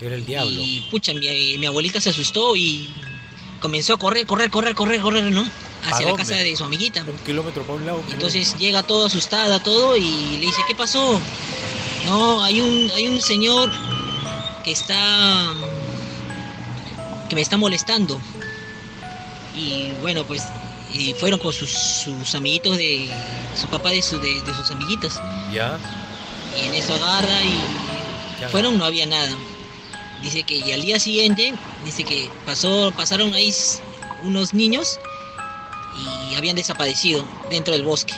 Era 0.00 0.14
el 0.14 0.24
diablo. 0.24 0.60
Y 0.60 0.86
pucha, 0.90 1.12
mi, 1.12 1.58
mi 1.58 1.66
abuelita 1.66 2.00
se 2.00 2.10
asustó 2.10 2.54
y 2.54 2.94
comenzó 3.60 3.94
a 3.94 3.98
correr, 3.98 4.26
correr, 4.26 4.50
correr, 4.50 4.74
correr, 4.74 5.00
correr, 5.00 5.24
¿no? 5.24 5.48
Hacia 5.84 6.06
la 6.06 6.16
casa 6.16 6.34
de 6.34 6.56
su 6.56 6.64
amiguita. 6.64 7.02
Un 7.02 7.16
kilómetro 7.18 7.62
para 7.62 7.78
un 7.78 7.86
lado. 7.86 8.02
Entonces 8.10 8.56
llega 8.58 8.82
todo 8.82 9.06
asustada, 9.06 9.62
todo, 9.62 9.96
y 9.96 10.02
le 10.36 10.40
dice, 10.46 10.60
¿qué 10.66 10.74
pasó? 10.74 11.20
No, 12.04 12.42
hay 12.42 12.60
un, 12.60 12.90
hay 12.94 13.06
un 13.08 13.20
señor 13.20 13.70
que 14.64 14.72
está... 14.72 15.52
que 17.28 17.34
me 17.34 17.40
está 17.42 17.56
molestando. 17.56 18.20
Y 19.56 19.90
bueno, 20.00 20.24
pues, 20.24 20.42
y 20.92 21.12
fueron 21.14 21.38
con 21.40 21.52
sus, 21.52 21.70
sus 21.70 22.34
amiguitos 22.34 22.76
de... 22.76 23.10
su 23.60 23.66
papá 23.68 23.90
de, 23.90 24.02
su- 24.02 24.20
de, 24.20 24.40
de 24.42 24.54
sus 24.54 24.70
amiguitas. 24.70 25.20
Ya. 25.52 25.78
Y 26.60 26.66
en 26.66 26.74
eso 26.74 26.94
agarra 26.94 27.42
y 27.44 27.60
fueron, 28.50 28.78
no 28.78 28.84
había 28.84 29.06
nada. 29.06 29.30
Dice 30.22 30.42
que 30.42 30.56
y 30.56 30.72
al 30.72 30.82
día 30.82 30.98
siguiente, 30.98 31.54
dice 31.84 32.04
que 32.04 32.30
pasó, 32.44 32.92
pasaron 32.96 33.34
ahí 33.34 33.54
unos 34.22 34.52
niños 34.54 34.98
y 36.30 36.34
habían 36.34 36.56
desaparecido 36.56 37.24
dentro 37.50 37.72
del 37.74 37.84
bosque. 37.84 38.14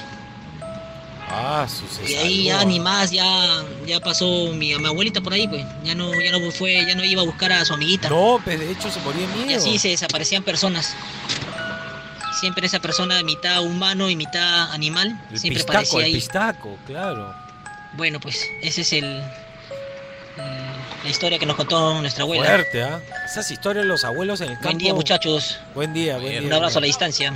Ah, 1.52 1.66
Y 2.06 2.14
ahí 2.14 2.44
ya 2.44 2.64
ni 2.64 2.78
más, 2.78 3.10
ya, 3.10 3.64
ya 3.84 3.98
pasó 3.98 4.52
mi, 4.52 4.72
mi 4.76 4.86
abuelita 4.86 5.20
por 5.20 5.32
ahí, 5.32 5.48
pues. 5.48 5.64
Ya 5.82 5.94
no, 5.96 6.12
ya 6.20 6.30
no 6.30 6.50
fue, 6.52 6.84
ya 6.86 6.94
no 6.94 7.04
iba 7.04 7.22
a 7.22 7.24
buscar 7.24 7.50
a 7.52 7.64
su 7.64 7.74
amiguita. 7.74 8.08
No, 8.08 8.40
pues 8.44 8.60
de 8.60 8.70
hecho 8.70 8.88
se 8.90 9.00
moría 9.00 9.26
de 9.26 9.34
Y 9.42 9.44
miedo. 9.46 9.60
así 9.60 9.78
se 9.78 9.88
desaparecían 9.88 10.42
personas. 10.44 10.94
Siempre 12.38 12.66
esa 12.66 12.78
persona, 12.78 13.20
mitad 13.24 13.62
humano 13.64 14.08
y 14.08 14.14
mitad 14.16 14.70
animal, 14.70 15.08
El 15.32 15.38
siempre 15.40 15.64
pistaco, 15.64 15.72
parecía 15.78 15.98
el 15.98 16.04
ahí. 16.06 16.12
pistaco, 16.14 16.78
claro. 16.86 17.34
Bueno, 17.94 18.20
pues 18.20 18.46
ese 18.62 18.82
es 18.82 18.92
el, 18.92 19.20
la 21.02 21.10
historia 21.10 21.38
que 21.40 21.46
nos 21.46 21.56
contó 21.56 22.00
nuestra 22.00 22.22
abuela. 22.22 22.44
Fuerte, 22.46 22.82
¿ah? 22.84 23.00
Esas 23.26 23.50
historias 23.50 23.84
de 23.84 23.88
los 23.88 24.04
abuelos 24.04 24.40
en 24.40 24.50
el 24.50 24.54
campo. 24.54 24.68
Buen 24.68 24.78
día, 24.78 24.94
muchachos. 24.94 25.58
Buen 25.74 25.92
día, 25.92 26.18
buen 26.18 26.30
día. 26.30 26.42
Un 26.42 26.52
abrazo 26.52 26.78
a 26.78 26.80
la 26.82 26.86
distancia. 26.86 27.34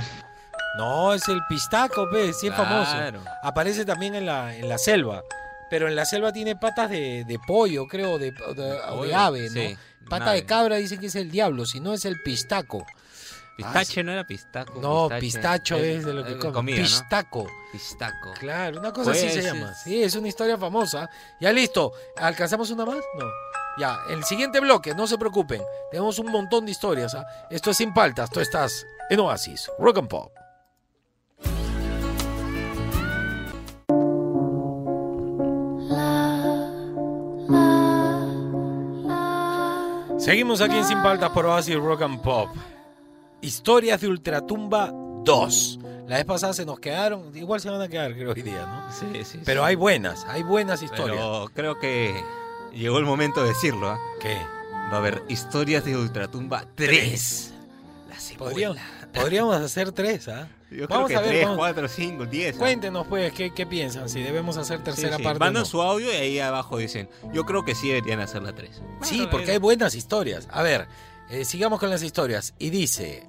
No, 0.77 1.13
es 1.13 1.27
el 1.29 1.39
pistaco, 1.47 2.07
pues, 2.09 2.39
sí 2.39 2.47
es 2.47 2.53
Claro. 2.53 2.85
famoso. 3.19 3.29
Aparece 3.43 3.85
también 3.85 4.15
en 4.15 4.25
la, 4.25 4.55
en 4.55 4.67
la 4.69 4.77
selva. 4.77 5.23
Pero 5.69 5.87
en 5.87 5.95
la 5.95 6.05
selva 6.05 6.31
tiene 6.31 6.55
patas 6.55 6.89
de, 6.89 7.23
de 7.25 7.39
pollo, 7.39 7.87
creo, 7.87 8.19
de, 8.19 8.33
o 8.47 8.53
de, 8.53 8.71
o 8.71 8.77
de 8.77 8.79
Pollo, 8.97 9.17
ave, 9.17 9.47
¿no? 9.49 9.53
sí, 9.53 9.77
Pata 10.09 10.23
un 10.25 10.29
ave. 10.29 10.41
de 10.41 10.45
cabra 10.45 10.75
dicen 10.75 10.99
que 10.99 11.07
es 11.07 11.15
el 11.15 11.31
diablo, 11.31 11.65
si 11.65 11.79
no 11.79 11.93
es 11.93 12.05
el 12.05 12.21
pistaco. 12.21 12.85
Pistache 13.57 14.03
no 14.03 14.11
era 14.11 14.25
pistaco. 14.27 14.79
No, 14.81 15.03
pistache. 15.07 15.21
pistacho 15.21 15.75
es, 15.77 16.05
de 16.05 16.13
lo 16.13 16.25
que 16.25 16.37
comida, 16.37 16.75
¿no? 16.77 16.83
Pistaco. 16.83 17.47
Pistaco. 17.71 18.33
Claro, 18.37 18.79
una 18.79 18.91
cosa 18.91 19.11
así 19.11 19.21
Pues, 19.21 19.33
se 19.33 19.39
es- 19.39 19.45
llama. 19.45 19.73
Sí, 19.73 20.03
es 20.03 20.13
una 20.15 20.27
historia 20.27 20.57
famosa. 20.57 21.09
Ya 21.39 21.53
listo. 21.53 21.93
¿Alcanzamos 22.17 22.69
una 22.71 22.85
más? 22.85 22.97
No. 23.17 23.25
Ya, 23.77 23.99
el 24.09 24.23
siguiente 24.25 24.59
bloque, 24.59 24.93
no 24.93 25.07
se 25.07 25.17
preocupen. 25.17 25.61
Tenemos 25.89 26.19
un 26.19 26.31
montón 26.31 26.65
de 26.65 26.71
historias. 26.71 27.15
¿ah? 27.15 27.25
Esto 27.49 27.71
es 27.71 27.77
sin 27.77 27.93
paltas. 27.93 28.29
Tú 28.29 28.41
estás 28.41 28.85
en 29.09 29.19
Oasis, 29.21 29.69
Rock 29.79 29.97
and 29.99 30.07
Pop. 30.09 30.31
Seguimos 40.25 40.59
aquí 40.59 40.75
en 40.75 40.85
Sin 40.85 41.03
Paltas 41.03 41.29
por 41.29 41.45
Oasis 41.45 41.75
Rock 41.75 42.01
and 42.01 42.19
Pop. 42.19 42.49
Historias 43.41 44.01
de 44.01 44.07
Ultratumba 44.07 44.89
2. 44.91 45.79
La 46.07 46.15
vez 46.15 46.25
pasada 46.25 46.51
se 46.51 46.65
nos 46.65 46.79
quedaron, 46.79 47.31
igual 47.37 47.61
se 47.61 47.69
van 47.69 47.79
a 47.79 47.87
quedar 47.87 48.11
creo 48.15 48.31
hoy 48.31 48.41
día, 48.41 48.65
¿no? 48.65 48.91
Sí, 48.91 49.23
sí. 49.23 49.39
Pero 49.45 49.61
sí. 49.61 49.67
hay 49.67 49.75
buenas, 49.75 50.25
hay 50.27 50.41
buenas 50.41 50.81
historias. 50.81 51.15
Pero 51.15 51.51
creo 51.53 51.77
que 51.77 52.19
llegó 52.73 52.97
el 52.97 53.05
momento 53.05 53.43
de 53.43 53.49
decirlo, 53.49 53.87
¿ah? 53.87 53.99
¿Qué? 54.19 54.35
Va 54.91 54.93
a 54.93 54.97
haber 54.97 55.21
historias 55.27 55.85
de 55.85 55.95
Ultratumba 55.95 56.65
3. 56.73 57.53
La 58.09 58.19
secuela. 58.19 58.49
Podríamos, 58.49 58.77
podríamos 59.15 59.55
hacer 59.55 59.91
tres, 59.91 60.27
¿ah? 60.27 60.47
Yo 60.71 60.87
Vamos 60.87 61.07
creo 61.07 61.19
a 61.19 61.21
ver, 61.21 61.31
3, 61.31 61.43
vamos- 61.43 61.57
4, 61.57 61.87
5, 61.87 62.25
10. 62.25 62.55
Cuéntenos 62.57 63.07
pues, 63.07 63.31
¿qué, 63.33 63.53
qué 63.53 63.65
piensan? 63.65 64.09
Si 64.09 64.21
debemos 64.21 64.57
hacer 64.57 64.83
tercera 64.83 65.17
parte. 65.17 65.39
Mandan 65.39 65.61
no. 65.61 65.65
su 65.65 65.81
audio 65.81 66.11
y 66.11 66.15
ahí 66.15 66.39
abajo 66.39 66.77
dicen, 66.77 67.07
yo 67.33 67.45
creo 67.45 67.63
que 67.63 67.75
sí 67.75 67.87
deberían 67.87 68.19
hacer 68.19 68.41
la 68.43 68.53
3. 68.53 68.81
Sí, 69.01 69.27
porque 69.31 69.51
hay 69.51 69.57
buenas 69.57 69.95
historias. 69.95 70.47
A 70.51 70.63
ver, 70.63 70.87
eh, 71.29 71.45
sigamos 71.45 71.79
con 71.79 71.89
las 71.89 72.03
historias. 72.03 72.53
Y 72.59 72.71
dice, 72.71 73.27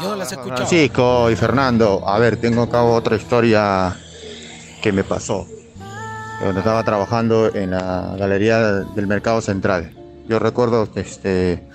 yo 0.00 0.10
no 0.10 0.16
las 0.16 0.32
he 0.32 0.36
escuchado. 0.36 0.56
Francisco 0.66 1.30
y 1.30 1.36
Fernando, 1.36 2.08
a 2.08 2.18
ver, 2.18 2.36
tengo 2.36 2.62
acá 2.62 2.82
otra 2.82 3.16
historia 3.16 3.96
que 4.82 4.92
me 4.92 5.04
pasó. 5.04 5.46
Cuando 6.40 6.60
estaba 6.60 6.82
trabajando 6.84 7.54
en 7.54 7.72
la 7.72 8.14
galería 8.18 8.58
del 8.60 9.06
Mercado 9.06 9.42
Central. 9.42 9.94
Yo 10.26 10.38
recuerdo 10.38 10.90
que 10.90 11.00
este, 11.00 11.68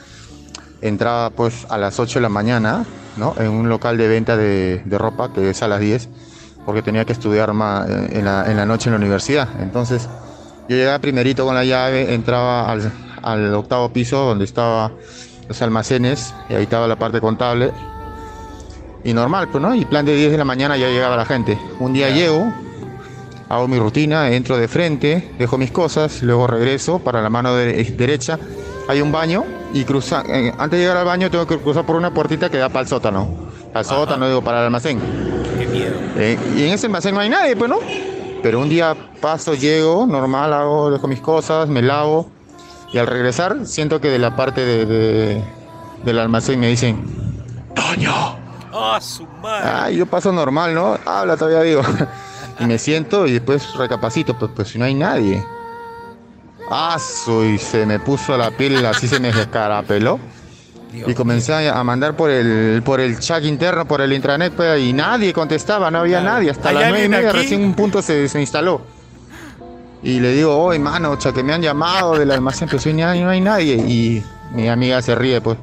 entraba 0.87 1.29
pues 1.29 1.65
a 1.69 1.77
las 1.77 1.99
8 1.99 2.19
de 2.19 2.23
la 2.23 2.29
mañana, 2.29 2.85
¿no? 3.17 3.33
En 3.37 3.49
un 3.49 3.69
local 3.69 3.97
de 3.97 4.07
venta 4.07 4.35
de, 4.37 4.81
de 4.85 4.97
ropa 4.97 5.31
que 5.33 5.49
es 5.49 5.61
a 5.63 5.67
las 5.67 5.79
10, 5.79 6.09
porque 6.65 6.81
tenía 6.81 7.05
que 7.05 7.13
estudiar 7.13 7.53
ma- 7.53 7.85
en, 7.87 8.25
la, 8.25 8.49
en 8.49 8.57
la 8.57 8.65
noche 8.65 8.89
en 8.89 8.93
la 8.93 8.97
universidad. 8.97 9.47
Entonces, 9.61 10.07
yo 10.67 10.75
llegaba 10.75 10.99
primerito 10.99 11.45
con 11.45 11.55
la 11.55 11.63
llave, 11.63 12.13
entraba 12.13 12.71
al, 12.71 12.91
al 13.21 13.53
octavo 13.53 13.89
piso 13.93 14.17
donde 14.25 14.45
estaban 14.45 14.93
los 15.47 15.61
almacenes, 15.61 16.33
y 16.49 16.55
ahí 16.55 16.63
estaba 16.63 16.87
la 16.87 16.95
parte 16.97 17.21
contable, 17.21 17.71
y 19.03 19.13
normal, 19.13 19.49
pues, 19.51 19.61
¿no? 19.61 19.75
Y 19.75 19.85
plan 19.85 20.05
de 20.05 20.15
10 20.15 20.31
de 20.31 20.37
la 20.37 20.45
mañana 20.45 20.77
ya 20.77 20.87
llegaba 20.89 21.15
la 21.15 21.25
gente. 21.25 21.57
Un 21.79 21.93
día 21.93 22.09
llego, 22.09 22.51
hago 23.49 23.67
mi 23.67 23.77
rutina, 23.77 24.31
entro 24.31 24.57
de 24.57 24.67
frente, 24.67 25.31
dejo 25.37 25.59
mis 25.59 25.69
cosas, 25.71 26.23
luego 26.23 26.47
regreso 26.47 26.97
para 26.99 27.21
la 27.21 27.29
mano 27.29 27.53
de- 27.53 27.83
derecha. 27.95 28.39
Hay 28.87 29.01
un 29.01 29.11
baño 29.11 29.43
y 29.73 29.83
cruza, 29.83 30.23
eh, 30.27 30.53
antes 30.57 30.77
de 30.77 30.83
llegar 30.85 30.97
al 30.97 31.05
baño 31.05 31.29
tengo 31.31 31.47
que 31.47 31.57
cruzar 31.57 31.85
por 31.85 31.95
una 31.95 32.13
puertita 32.13 32.49
que 32.49 32.57
da 32.57 32.69
para 32.69 32.81
el 32.81 32.87
sótano. 32.87 33.27
Al 33.73 33.83
sótano, 33.83 34.27
digo, 34.27 34.41
para 34.43 34.59
el 34.59 34.65
almacén. 34.65 34.99
Qué 35.57 35.65
miedo. 35.67 35.95
Eh, 36.17 36.37
y 36.55 36.63
en 36.67 36.73
ese 36.73 36.85
almacén 36.85 37.13
no 37.15 37.21
hay 37.21 37.29
nadie, 37.29 37.55
pues, 37.55 37.69
¿no? 37.69 37.79
Pero 38.43 38.59
un 38.59 38.69
día 38.69 38.95
paso, 39.21 39.55
llego, 39.55 40.05
normal, 40.05 40.53
hago, 40.53 40.91
dejo 40.91 41.07
mis 41.07 41.19
cosas, 41.19 41.67
me 41.67 41.81
lavo. 41.81 42.29
Y 42.93 42.99
al 42.99 43.07
regresar, 43.07 43.65
siento 43.65 43.99
que 43.99 44.09
de 44.09 44.19
la 44.19 44.35
parte 44.35 44.63
de, 44.63 44.85
de- 44.85 45.43
del 46.03 46.19
almacén 46.19 46.59
me 46.59 46.67
dicen, 46.67 47.03
¡Toño! 47.73 48.13
¡Ah, 48.71 48.99
su 49.01 49.25
madre! 49.41 49.69
Ay, 49.73 49.97
yo 49.97 50.05
paso 50.05 50.31
normal, 50.31 50.73
¿no? 50.75 50.97
Habla 51.05 51.35
todavía, 51.35 51.61
digo. 51.63 51.81
y 52.59 52.65
me 52.65 52.77
siento 52.77 53.25
y 53.25 53.31
después 53.33 53.73
recapacito, 53.75 54.37
pues, 54.37 54.51
pues 54.55 54.67
si 54.69 54.77
no 54.77 54.85
hay 54.85 54.93
nadie. 54.93 55.43
Ah, 56.69 56.97
y 57.45 57.57
se 57.57 57.85
me 57.85 57.99
puso 57.99 58.37
la 58.37 58.51
piel, 58.51 58.85
así 58.85 59.07
se 59.07 59.19
me 59.19 59.29
escarapeló. 59.29 60.19
Y 60.93 61.13
comencé 61.13 61.69
a 61.69 61.83
mandar 61.83 62.15
por 62.15 62.29
el 62.29 62.81
por 62.83 63.01
el 63.01 63.19
chat 63.19 63.43
interno, 63.43 63.85
por 63.85 64.01
el 64.01 64.13
intranet, 64.13 64.53
pues, 64.53 64.81
y 64.81 64.93
nadie 64.93 65.33
contestaba, 65.33 65.91
no 65.91 65.99
había 65.99 66.21
nadie. 66.21 66.51
Hasta 66.51 66.69
¿Hay 66.69 66.75
las 66.75 66.89
nueve 66.89 67.05
y 67.05 67.09
media 67.09 67.29
aquí? 67.29 67.37
recién 67.39 67.63
un 67.63 67.73
punto 67.73 68.01
se, 68.01 68.27
se 68.29 68.39
instaló. 68.39 68.81
Y 70.01 70.19
le 70.19 70.33
digo, 70.33 70.55
oye, 70.57 70.79
mano, 70.79 71.15
cha, 71.17 71.33
que 71.33 71.43
me 71.43 71.51
han 71.53 71.61
llamado 71.61 72.17
del 72.17 72.31
almacén, 72.31 72.69
pero 72.69 72.81
no 72.95 73.07
hay, 73.07 73.21
no 73.21 73.29
hay 73.29 73.41
nadie. 73.41 73.75
Y 73.75 74.23
mi 74.53 74.69
amiga 74.69 75.01
se 75.01 75.15
ríe, 75.15 75.41
pues. 75.41 75.57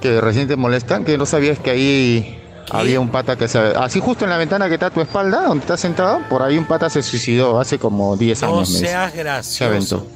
Que 0.00 0.20
recién 0.20 0.46
te 0.46 0.54
molestan, 0.54 1.04
que 1.04 1.18
no 1.18 1.26
sabías 1.26 1.58
que 1.58 1.70
ahí 1.70 2.37
Había 2.70 3.00
un 3.00 3.08
pata 3.08 3.36
que 3.36 3.48
se... 3.48 3.58
Así 3.58 4.00
justo 4.00 4.24
en 4.24 4.30
la 4.30 4.36
ventana 4.36 4.68
que 4.68 4.74
está 4.74 4.86
a 4.86 4.90
tu 4.90 5.00
espalda, 5.00 5.42
donde 5.42 5.62
estás 5.62 5.80
sentado, 5.80 6.20
por 6.28 6.42
ahí 6.42 6.58
un 6.58 6.66
pata 6.66 6.90
se 6.90 7.02
suicidó 7.02 7.58
hace 7.60 7.78
como 7.78 8.16
10 8.16 8.42
No 8.42 8.48
años. 8.56 8.68
dice. 8.68 8.86
seas 8.86 9.12
Se 9.12 9.18
gracioso. 9.18 9.64
aventó. 9.66 10.06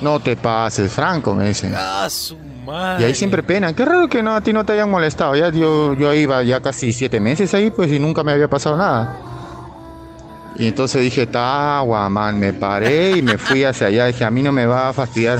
No 0.00 0.20
te 0.20 0.36
pases, 0.36 0.92
Franco, 0.92 1.34
me 1.34 1.48
dicen. 1.48 1.72
Ah, 1.76 2.06
su 2.10 2.34
Y 2.34 2.66
madre. 2.66 3.06
ahí 3.06 3.14
siempre 3.14 3.42
pena. 3.42 3.72
Qué 3.74 3.84
raro 3.84 4.08
que 4.08 4.22
no, 4.22 4.34
a 4.34 4.40
ti 4.40 4.52
no 4.52 4.64
te 4.64 4.72
hayan 4.74 4.90
molestado. 4.90 5.34
Ya 5.36 5.48
yo, 5.50 5.94
yo 5.94 6.12
iba 6.12 6.42
ya 6.42 6.60
casi 6.60 6.92
siete 6.92 7.20
meses 7.20 7.54
ahí, 7.54 7.70
pues, 7.70 7.90
y 7.92 7.98
nunca 7.98 8.22
me 8.24 8.32
había 8.32 8.48
pasado 8.48 8.76
nada. 8.76 9.16
Y 10.58 10.68
entonces 10.68 11.00
dije, 11.02 11.26
tagua, 11.26 12.08
man, 12.08 12.38
me 12.38 12.52
paré 12.52 13.12
y 13.18 13.22
me 13.22 13.38
fui 13.38 13.62
hacia 13.64 13.86
allá. 13.86 14.06
Dije, 14.06 14.24
a 14.24 14.30
mí 14.30 14.42
no 14.42 14.52
me 14.52 14.66
va 14.66 14.88
a 14.88 14.92
fastidiar. 14.92 15.38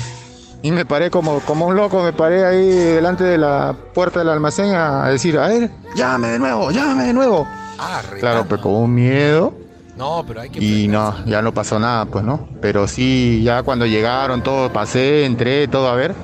Y 0.66 0.72
me 0.72 0.84
paré 0.84 1.12
como, 1.12 1.38
como 1.40 1.66
un 1.66 1.76
loco, 1.76 2.02
me 2.02 2.12
paré 2.12 2.44
ahí 2.44 2.66
delante 2.68 3.22
de 3.22 3.38
la 3.38 3.72
puerta 3.94 4.18
del 4.18 4.30
almacén 4.30 4.74
a 4.74 5.06
decir, 5.08 5.38
a 5.38 5.46
ver, 5.46 5.70
llámame 5.94 6.26
de 6.28 6.38
nuevo, 6.40 6.72
llámame 6.72 7.04
de 7.04 7.12
nuevo. 7.12 7.46
Ah, 7.78 8.02
Claro, 8.18 8.44
pues 8.48 8.60
con 8.60 8.72
un 8.74 8.92
miedo. 8.92 9.54
No, 9.96 10.24
pero 10.26 10.40
hay 10.40 10.50
que... 10.50 10.58
Y 10.58 10.88
no, 10.88 11.24
ya 11.24 11.40
no 11.40 11.54
pasó 11.54 11.78
nada, 11.78 12.04
pues 12.06 12.24
no. 12.24 12.48
Pero 12.60 12.88
sí, 12.88 13.42
ya 13.44 13.62
cuando 13.62 13.86
llegaron, 13.86 14.42
todo, 14.42 14.72
pasé, 14.72 15.24
entré, 15.24 15.68
todo 15.68 15.88
a 15.88 15.94
ver 15.94 16.16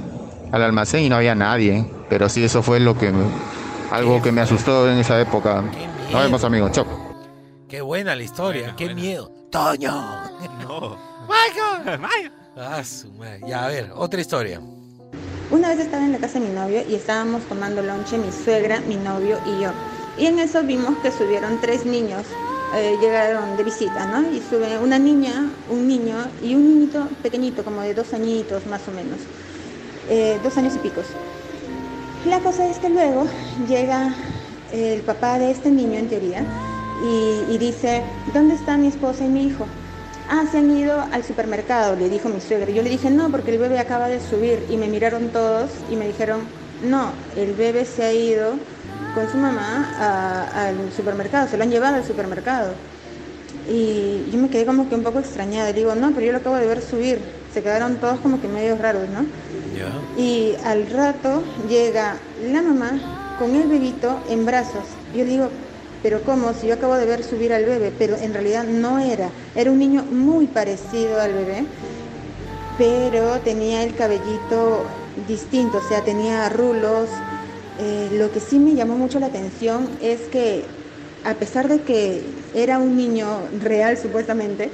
al 0.51 0.63
almacén 0.63 1.03
y 1.05 1.09
no 1.09 1.15
había 1.17 1.37
nadie. 1.37 1.77
¿eh? 1.79 1.91
Pero 2.09 2.29
sí, 2.29 2.43
eso 2.43 2.65
fue 2.65 2.81
lo 2.81 2.99
que 2.99 3.13
me- 3.13 3.25
algo 3.93 4.21
que 4.23 4.33
me 4.33 4.41
asustó 4.41 4.91
en 4.91 4.99
esa 4.99 5.21
época. 5.21 5.63
Nos 6.11 6.21
vemos, 6.21 6.43
amigos. 6.43 6.73
Chau. 6.73 6.85
Qué 7.69 7.81
buena 7.81 8.17
la 8.17 8.25
historia, 8.25 8.75
qué 8.77 8.93
miedo. 8.93 9.31
Toño. 9.53 9.93
No. 10.69 10.97
Michael. 11.29 12.33
Ah, 12.57 12.85
su 12.85 13.11
madre. 13.13 13.41
Ya, 13.47 13.65
a 13.65 13.69
ver, 13.69 13.91
otra 13.95 14.21
historia. 14.21 14.61
Una 15.51 15.69
vez 15.69 15.81
estaba 15.81 16.05
en 16.05 16.13
la 16.13 16.19
casa 16.19 16.39
de 16.39 16.49
mi 16.49 16.55
novio 16.55 16.83
y 16.87 16.95
estábamos 16.95 17.43
tomando 17.45 17.83
lonche 17.83 18.19
mi 18.19 18.31
suegra, 18.31 18.81
mi 18.81 18.97
novio 18.97 19.39
y 19.47 19.63
yo. 19.63 19.71
Y 20.19 20.27
en 20.27 20.39
eso 20.39 20.63
vimos 20.63 20.99
que 20.99 21.11
subieron 21.11 21.61
tres 21.63 21.87
niños, 21.87 22.25
eh, 22.75 22.97
llegaron 23.01 23.57
de 23.57 23.65
visita, 23.65 24.07
¿no? 24.07 24.31
Y 24.31 24.43
sube 24.51 24.79
una 24.79 24.99
niña, 24.99 25.51
un 25.71 25.89
niño 25.89 26.17
y 26.43 26.55
un 26.55 26.65
niñito 26.69 27.09
pequeñito, 27.23 27.65
como 27.65 27.81
de 27.81 27.95
dos 27.95 28.13
añitos 28.13 28.67
más 28.67 28.83
o 28.87 28.93
menos, 28.93 29.19
eh, 30.11 30.39
dos 30.43 30.57
años 30.59 30.75
y 30.77 30.79
picos. 30.79 31.07
La 32.27 32.41
cosa 32.41 32.67
es 32.67 32.79
que 32.79 32.91
luego 32.91 33.27
llega 33.67 34.15
el 34.73 35.01
papá 35.01 35.39
de 35.39 35.51
este 35.51 35.71
niño 35.71 35.99
en 35.99 36.09
teoría 36.09 36.45
y, 37.03 37.55
y 37.55 37.59
dice, 37.59 38.03
¿dónde 38.35 38.55
está 38.55 38.77
mi 38.77 38.89
esposa 38.89 39.25
y 39.25 39.29
mi 39.29 39.47
hijo? 39.47 39.67
Ah, 40.29 40.45
se 40.51 40.59
han 40.59 40.71
ido 40.71 41.01
al 41.13 41.25
supermercado, 41.25 41.97
le 41.97 42.09
dijo 42.09 42.29
mi 42.29 42.41
suegra. 42.41 42.71
Yo 42.71 42.83
le 42.83 42.91
dije, 42.91 43.11
no, 43.11 43.31
porque 43.31 43.51
el 43.51 43.59
bebé 43.59 43.79
acaba 43.79 44.09
de 44.09 44.21
subir. 44.21 44.65
Y 44.71 44.77
me 44.77 44.89
miraron 44.89 45.29
todos 45.29 45.71
y 45.91 45.97
me 45.97 46.07
dijeron, 46.07 46.41
no, 46.83 47.13
el 47.37 47.53
bebé 47.55 47.85
se 47.85 48.05
ha 48.05 48.13
ido 48.13 48.55
con 49.15 49.31
su 49.31 49.37
mamá 49.37 50.49
al 50.55 50.93
supermercado, 50.93 51.49
se 51.49 51.57
lo 51.57 51.65
han 51.65 51.71
llevado 51.71 51.97
al 51.97 52.05
supermercado. 52.05 52.73
Y 53.69 54.25
yo 54.33 54.39
me 54.41 54.49
quedé 54.49 54.65
como 54.65 54.89
que 54.89 54.95
un 54.95 55.03
poco 55.03 55.19
extrañada. 55.19 55.69
Le 55.69 55.75
digo, 55.75 55.95
no, 55.95 56.11
pero 56.13 56.27
yo 56.27 56.33
lo 56.33 56.39
acabo 56.39 56.57
de 56.57 56.67
ver 56.67 56.83
subir. 56.83 57.21
Se 57.53 57.63
quedaron 57.63 57.97
todos 57.97 58.19
como 58.21 58.41
que 58.41 58.49
medio 58.49 58.77
raros, 58.77 59.09
¿no? 59.11 59.27
Y 60.17 60.55
al 60.65 60.89
rato 60.91 61.43
llega 61.69 62.17
la 62.51 62.63
mamá 62.63 63.37
con 63.39 63.55
el 63.55 63.69
bebito 63.69 64.21
en 64.31 64.47
brazos. 64.47 64.85
Yo 65.15 65.25
le 65.25 65.31
digo, 65.31 65.49
pero 66.03 66.23
¿cómo? 66.23 66.53
Si 66.53 66.67
yo 66.67 66.75
acabo 66.75 66.95
de 66.97 67.07
ver 67.07 67.23
subir 67.23 67.53
al 67.53 67.65
bebé, 67.65 67.93
pero 67.97 68.17
en 68.17 68.33
realidad 68.33 68.65
no 68.65 68.99
era. 68.99 69.31
Era 69.55 69.71
un 69.71 69.79
niño 69.79 70.05
muy 70.05 70.47
parecido 70.47 71.21
al 71.21 71.33
bebé, 71.33 71.65
pero 72.77 73.39
tenía 73.41 73.85
el 73.85 73.95
cabellito 73.95 74.85
distinto, 75.29 75.79
o 75.79 75.89
sea, 75.89 76.03
tenía 76.03 76.49
rulos. 76.49 77.09
Eh, 77.81 78.11
lo 78.13 78.31
que 78.33 78.41
sí 78.41 78.59
me 78.59 78.75
llamó 78.75 78.97
mucho 78.97 79.21
la 79.21 79.27
atención 79.27 79.89
es 80.01 80.21
que 80.23 80.65
a 81.25 81.35
pesar 81.35 81.69
de 81.69 81.81
que 81.83 82.23
era 82.55 82.79
un 82.79 82.97
niño 82.97 83.27
real 83.61 83.97
supuestamente, 83.97 84.71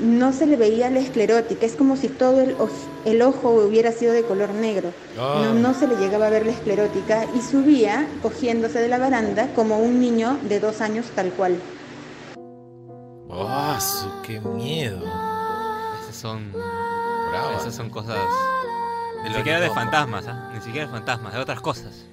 no 0.00 0.32
se 0.32 0.46
le 0.46 0.56
veía 0.56 0.90
la 0.90 1.00
esclerótica, 1.00 1.66
es 1.66 1.74
como 1.76 1.96
si 1.96 2.08
todo 2.08 2.40
el, 2.40 2.56
oj- 2.58 2.70
el 3.04 3.22
ojo 3.22 3.50
hubiera 3.50 3.92
sido 3.92 4.12
de 4.12 4.22
color 4.24 4.50
negro. 4.54 4.92
Ah. 5.18 5.42
No, 5.44 5.54
no 5.54 5.74
se 5.74 5.86
le 5.86 5.96
llegaba 5.96 6.26
a 6.26 6.30
ver 6.30 6.46
la 6.46 6.52
esclerótica 6.52 7.26
y 7.34 7.40
subía 7.42 8.06
cogiéndose 8.22 8.78
de 8.80 8.88
la 8.88 8.98
baranda 8.98 9.52
como 9.54 9.78
un 9.78 10.00
niño 10.00 10.38
de 10.48 10.60
dos 10.60 10.80
años 10.80 11.06
tal 11.14 11.30
cual. 11.32 11.56
Su, 13.80 14.10
qué 14.22 14.40
miedo. 14.40 15.02
Esas 16.02 16.16
son. 16.16 16.52
Brava. 16.52 17.56
Esas 17.58 17.74
son 17.74 17.88
cosas. 17.88 18.16
De 19.22 19.30
Ni 19.30 19.34
siquiera 19.34 19.60
de 19.60 19.70
fantasmas, 19.70 20.26
¿ah? 20.26 20.50
Ni 20.54 20.60
siquiera 20.60 20.86
de 20.86 20.92
fantasmas, 20.92 21.32
de 21.32 21.38
otras 21.40 21.60
cosas. 21.60 22.04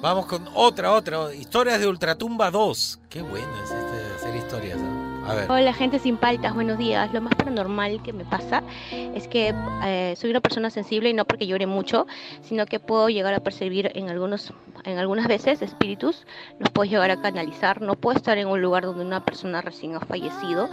Vamos 0.00 0.26
con 0.26 0.48
otra, 0.54 0.92
otra. 0.92 1.34
Historias 1.34 1.80
de 1.80 1.86
Ultratumba 1.86 2.50
2. 2.50 3.00
Qué 3.10 3.20
bueno 3.20 3.48
es 3.62 3.70
este 3.70 4.14
hacer 4.16 4.36
historias. 4.36 4.78
¿ah? 4.80 5.03
A 5.26 5.34
ver. 5.34 5.50
Hola 5.50 5.72
gente 5.72 5.98
sin 5.98 6.16
paltas, 6.18 6.54
buenos 6.54 6.76
días. 6.76 7.12
Lo 7.12 7.20
más 7.20 7.34
paranormal 7.34 8.02
que 8.02 8.12
me 8.12 8.24
pasa 8.24 8.62
es 8.90 9.26
que 9.26 9.54
eh, 9.84 10.14
soy 10.16 10.30
una 10.30 10.40
persona 10.40 10.68
sensible 10.68 11.08
y 11.08 11.14
no 11.14 11.24
porque 11.24 11.46
llore 11.46 11.66
mucho, 11.66 12.06
sino 12.42 12.66
que 12.66 12.78
puedo 12.78 13.08
llegar 13.08 13.32
a 13.32 13.40
percibir 13.40 13.90
en 13.94 14.10
algunos, 14.10 14.52
en 14.84 14.98
algunas 14.98 15.26
veces 15.26 15.62
espíritus, 15.62 16.26
los 16.58 16.70
puedo 16.70 16.90
llegar 16.90 17.10
a 17.10 17.22
canalizar. 17.22 17.80
No 17.80 17.94
puedo 17.94 18.16
estar 18.16 18.36
en 18.36 18.48
un 18.48 18.60
lugar 18.60 18.84
donde 18.84 19.04
una 19.04 19.24
persona 19.24 19.62
recién 19.62 19.96
ha 19.96 20.00
fallecido 20.00 20.68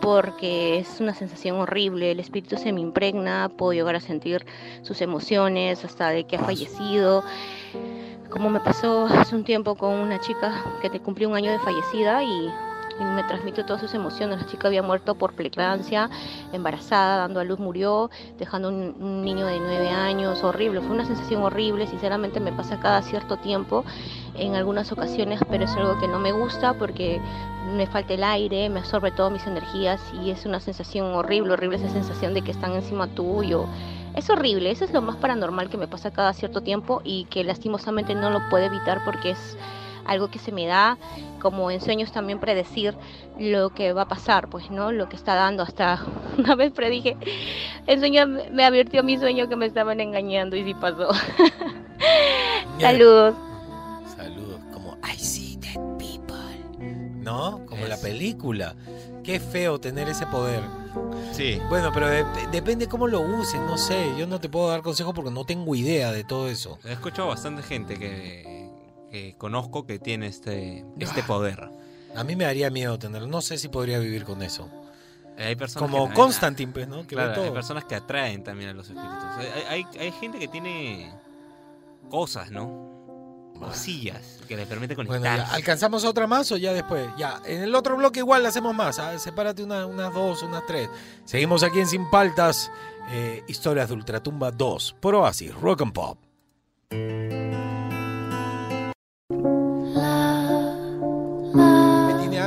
porque 0.00 0.78
es 0.78 1.00
una 1.00 1.14
sensación 1.14 1.56
horrible. 1.56 2.12
El 2.12 2.20
espíritu 2.20 2.56
se 2.56 2.72
me 2.72 2.80
impregna, 2.80 3.48
puedo 3.48 3.72
llegar 3.72 3.96
a 3.96 4.00
sentir 4.00 4.46
sus 4.82 5.00
emociones 5.00 5.84
hasta 5.84 6.10
de 6.10 6.24
que 6.24 6.36
ha 6.36 6.44
fallecido. 6.44 7.24
Como 8.30 8.50
me 8.50 8.60
pasó 8.60 9.06
hace 9.06 9.34
un 9.34 9.42
tiempo 9.42 9.74
con 9.74 9.94
una 9.94 10.20
chica 10.20 10.62
que 10.82 10.90
te 10.90 11.00
cumplió 11.00 11.28
un 11.28 11.34
año 11.34 11.50
de 11.50 11.58
fallecida 11.58 12.22
y 12.22 12.48
y 13.00 13.04
me 13.04 13.24
transmitió 13.24 13.64
todas 13.64 13.82
sus 13.82 13.94
emociones. 13.94 14.40
La 14.40 14.46
chica 14.46 14.68
había 14.68 14.82
muerto 14.82 15.14
por 15.14 15.34
preeclampsia, 15.34 16.10
embarazada, 16.52 17.18
dando 17.18 17.40
a 17.40 17.44
luz 17.44 17.58
murió, 17.58 18.10
dejando 18.38 18.68
un, 18.68 18.96
un 19.00 19.24
niño 19.24 19.46
de 19.46 19.58
nueve 19.58 19.88
años, 19.88 20.42
horrible. 20.42 20.80
Fue 20.80 20.90
una 20.90 21.04
sensación 21.04 21.42
horrible, 21.42 21.86
sinceramente 21.86 22.40
me 22.40 22.52
pasa 22.52 22.80
cada 22.80 23.02
cierto 23.02 23.36
tiempo, 23.36 23.84
en 24.34 24.54
algunas 24.54 24.92
ocasiones, 24.92 25.40
pero 25.50 25.64
es 25.64 25.70
algo 25.76 25.98
que 25.98 26.08
no 26.08 26.18
me 26.18 26.32
gusta 26.32 26.74
porque 26.74 27.20
me 27.68 27.86
falta 27.86 28.14
el 28.14 28.24
aire, 28.24 28.68
me 28.70 28.80
absorbe 28.80 29.10
todas 29.10 29.32
mis 29.32 29.46
energías 29.46 30.00
y 30.22 30.30
es 30.30 30.46
una 30.46 30.60
sensación 30.60 31.06
horrible, 31.14 31.52
horrible 31.52 31.76
esa 31.76 31.90
sensación 31.90 32.34
de 32.34 32.42
que 32.42 32.50
están 32.50 32.72
encima 32.72 33.08
tuyo. 33.08 33.66
Es 34.14 34.30
horrible, 34.30 34.70
eso 34.70 34.84
es 34.84 34.92
lo 34.92 35.02
más 35.02 35.16
paranormal 35.16 35.68
que 35.68 35.76
me 35.76 35.86
pasa 35.86 36.10
cada 36.10 36.32
cierto 36.32 36.62
tiempo 36.62 37.02
y 37.04 37.24
que 37.26 37.44
lastimosamente 37.44 38.14
no 38.14 38.30
lo 38.30 38.40
puedo 38.48 38.64
evitar 38.64 39.04
porque 39.04 39.30
es 39.30 39.56
algo 40.08 40.28
que 40.30 40.38
se 40.40 40.50
me 40.50 40.66
da, 40.66 40.98
como 41.40 41.70
en 41.70 41.80
sueños 41.80 42.10
también 42.10 42.40
predecir 42.40 42.94
lo 43.38 43.70
que 43.70 43.92
va 43.92 44.02
a 44.02 44.08
pasar, 44.08 44.48
pues, 44.48 44.70
¿no? 44.70 44.90
Lo 44.90 45.08
que 45.08 45.14
está 45.16 45.34
dando. 45.36 45.62
Hasta 45.62 46.02
una 46.38 46.56
vez 46.56 46.72
predije, 46.72 47.16
el 47.86 48.00
sueño 48.00 48.26
me 48.50 48.64
advirtió 48.64 49.04
mi 49.04 49.16
sueño 49.18 49.48
que 49.48 49.54
me 49.56 49.66
estaban 49.66 50.00
engañando 50.00 50.56
y 50.56 50.64
sí 50.64 50.74
pasó. 50.74 51.10
Saludos. 52.80 53.34
Saludos. 54.16 54.60
Como 54.72 54.96
I 55.06 55.16
see 55.18 55.56
dead 55.56 55.80
people. 55.98 56.36
¿No? 57.22 57.64
Como 57.66 57.86
la 57.86 57.96
película. 57.96 58.74
Qué 59.24 59.40
feo 59.40 59.78
tener 59.78 60.08
ese 60.08 60.26
poder. 60.26 60.60
Sí. 61.32 61.60
Bueno, 61.68 61.90
pero 61.92 62.08
de- 62.08 62.24
de- 62.24 62.46
depende 62.50 62.88
cómo 62.88 63.06
lo 63.06 63.20
uses, 63.20 63.60
no 63.60 63.76
sé. 63.76 64.12
Yo 64.18 64.26
no 64.26 64.40
te 64.40 64.48
puedo 64.48 64.68
dar 64.68 64.82
consejo 64.82 65.12
porque 65.12 65.30
no 65.30 65.44
tengo 65.44 65.74
idea 65.74 66.12
de 66.12 66.24
todo 66.24 66.48
eso. 66.48 66.78
He 66.84 66.92
escuchado 66.92 67.28
bastante 67.28 67.62
gente 67.62 67.98
que, 67.98 68.67
que 69.10 69.34
conozco 69.38 69.86
que 69.86 69.98
tiene 69.98 70.26
este, 70.26 70.84
este 70.98 71.22
poder. 71.22 71.70
A 72.14 72.24
mí 72.24 72.36
me 72.36 72.44
daría 72.44 72.70
miedo 72.70 72.98
tenerlo. 72.98 73.28
No 73.28 73.40
sé 73.40 73.58
si 73.58 73.68
podría 73.68 73.98
vivir 73.98 74.24
con 74.24 74.42
eso. 74.42 74.68
Hay 75.38 75.54
personas 75.54 75.88
Como 75.90 76.12
Constantine, 76.14 76.72
pues, 76.72 76.88
¿no? 76.88 77.02
Que 77.06 77.14
Claro, 77.14 77.30
hay 77.30 77.36
todo. 77.36 77.52
personas 77.54 77.84
que 77.84 77.94
atraen 77.94 78.42
también 78.42 78.70
a 78.70 78.72
los 78.72 78.88
espíritus. 78.88 79.24
Hay, 79.38 79.84
hay, 79.92 80.00
hay 80.00 80.12
gente 80.12 80.38
que 80.38 80.48
tiene 80.48 81.12
cosas, 82.10 82.50
¿no? 82.50 83.52
Cosillas 83.58 84.38
que 84.48 84.56
le 84.56 84.66
permiten 84.66 84.96
Bueno, 84.96 85.10
conectar. 85.10 85.38
ya, 85.38 85.52
¿alcanzamos 85.54 86.04
otra 86.04 86.26
más 86.26 86.50
o 86.52 86.56
ya 86.56 86.72
después? 86.72 87.08
Ya, 87.18 87.40
en 87.44 87.62
el 87.62 87.74
otro 87.74 87.96
bloque 87.96 88.20
igual 88.20 88.44
hacemos 88.46 88.74
más. 88.74 88.98
¿ah? 88.98 89.18
Sepárate 89.18 89.62
una- 89.64 89.86
unas 89.86 90.12
dos, 90.14 90.42
unas 90.42 90.64
tres. 90.66 90.88
Seguimos 91.24 91.62
aquí 91.62 91.80
en 91.80 91.86
Sin 91.88 92.08
Paltas. 92.10 92.70
eh, 93.10 93.42
Historias 93.48 93.88
de 93.88 93.94
Ultratumba 93.94 94.50
2. 94.50 94.96
Por 95.00 95.14
Oasis, 95.14 95.54
Rock 95.54 95.82
and 95.82 95.92
Pop. 95.92 96.18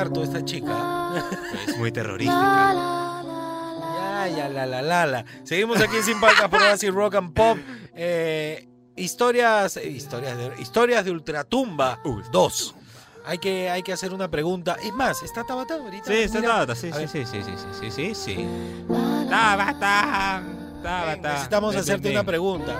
Harto 0.01 0.23
esta 0.23 0.43
chica. 0.43 1.25
Es 1.67 1.77
muy 1.77 1.91
terrorística. 1.91 3.21
Ya, 3.95 4.27
ya, 4.27 4.49
la, 4.49 4.65
la, 4.65 4.81
la, 4.81 5.05
la. 5.05 5.25
Seguimos 5.43 5.79
aquí 5.81 5.97
en 5.97 6.03
Sin 6.03 6.19
Paltas 6.19 6.49
por 6.49 6.61
Oasis, 6.61 6.91
Rock 6.93 7.15
and 7.15 7.33
Pop. 7.33 7.57
Eh, 7.93 8.67
historias, 8.95 9.77
eh, 9.77 9.87
historias, 9.89 10.37
de, 10.37 10.61
historias 10.61 11.05
de 11.05 11.11
Ultratumba 11.11 11.99
2. 12.31 12.75
Hay 13.25 13.37
que, 13.37 13.69
hay 13.69 13.83
que 13.83 13.93
hacer 13.93 14.13
una 14.13 14.29
pregunta. 14.31 14.77
Es 14.81 14.93
más, 14.93 15.21
¿está 15.21 15.43
Tabata 15.43 15.75
ahorita? 15.75 16.05
Sí, 16.05 16.13
está. 16.13 16.41
Tabata, 16.41 16.75
sí, 16.75 16.91
sí, 16.91 17.07
sí, 17.07 17.25
sí, 17.25 17.41
sí, 17.43 17.53
sí, 17.57 17.91
sí, 17.91 17.91
sí, 17.91 18.15
sí. 18.15 18.47
Tabata, 19.29 20.43
Tabata. 20.81 21.29
Necesitamos 21.33 21.75
hacerte 21.75 22.09
una 22.09 22.23
pregunta. 22.23 22.79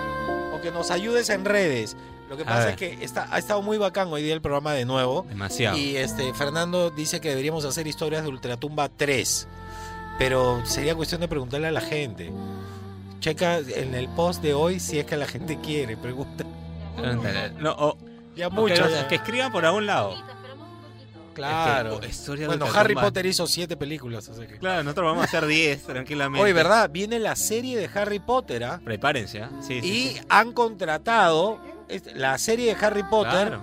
O 0.54 0.60
que 0.60 0.70
nos 0.70 0.90
ayudes 0.90 1.30
en 1.30 1.44
redes. 1.44 1.96
Lo 2.30 2.36
que 2.36 2.42
A 2.44 2.46
pasa 2.46 2.58
ver. 2.60 2.68
es 2.70 2.76
que 2.76 3.04
está, 3.04 3.28
ha 3.30 3.38
estado 3.38 3.60
muy 3.62 3.76
bacán 3.78 4.08
hoy 4.12 4.22
día 4.22 4.32
el 4.34 4.40
programa 4.40 4.72
de 4.72 4.84
nuevo. 4.84 5.26
Demasiado. 5.28 5.76
Y 5.76 5.96
este 5.96 6.32
Fernando 6.34 6.90
dice 6.90 7.20
que 7.20 7.28
deberíamos 7.30 7.64
hacer 7.64 7.86
historias 7.86 8.22
de 8.22 8.28
Ultratumba 8.30 8.88
3. 8.88 9.48
Pero 10.18 10.64
sería 10.64 10.94
cuestión 10.94 11.20
de 11.20 11.28
preguntarle 11.28 11.66
a 11.68 11.72
la 11.72 11.80
gente. 11.80 12.30
Checa 13.20 13.58
en 13.58 13.94
el 13.94 14.08
post 14.08 14.42
de 14.42 14.54
hoy 14.54 14.80
si 14.80 14.98
es 14.98 15.04
que 15.06 15.16
la 15.16 15.26
gente 15.26 15.58
quiere. 15.60 15.96
Pregunta. 15.96 16.44
No, 17.58 17.72
o- 17.72 17.98
Ya 18.36 18.48
mucho. 18.50 18.74
que, 18.86 18.90
ya. 18.90 19.08
que 19.08 19.14
escriban 19.16 19.52
por 19.52 19.64
algún 19.64 19.86
lado. 19.86 20.14
Claro. 21.34 22.00
Es 22.02 22.20
que, 22.20 22.44
oh, 22.44 22.46
bueno. 22.46 22.66
Harry 22.74 22.94
Potter 22.94 23.24
hizo 23.26 23.46
siete 23.46 23.76
películas. 23.76 24.28
así 24.28 24.46
que- 24.46 24.58
Claro, 24.58 24.82
nosotros 24.82 25.06
vamos 25.06 25.22
a 25.22 25.24
hacer 25.28 25.46
10 25.46 25.82
tranquilamente. 25.86 26.42
Oye, 26.44 26.52
¿verdad? 26.52 26.90
Viene 26.90 27.18
la 27.18 27.36
serie 27.36 27.78
de 27.78 27.88
Harry 27.98 28.18
Potter, 28.18 28.64
¿ah? 28.64 28.80
Prepárense, 28.84 29.42
¿ah? 29.42 29.50
Sí, 29.60 29.80
sí, 29.80 29.88
y 29.88 30.08
sí. 30.10 30.20
han 30.28 30.52
contratado 30.52 31.58
la 32.14 32.38
serie 32.38 32.74
de 32.74 32.84
Harry 32.86 33.02
Potter 33.02 33.48
Claro. 33.48 33.62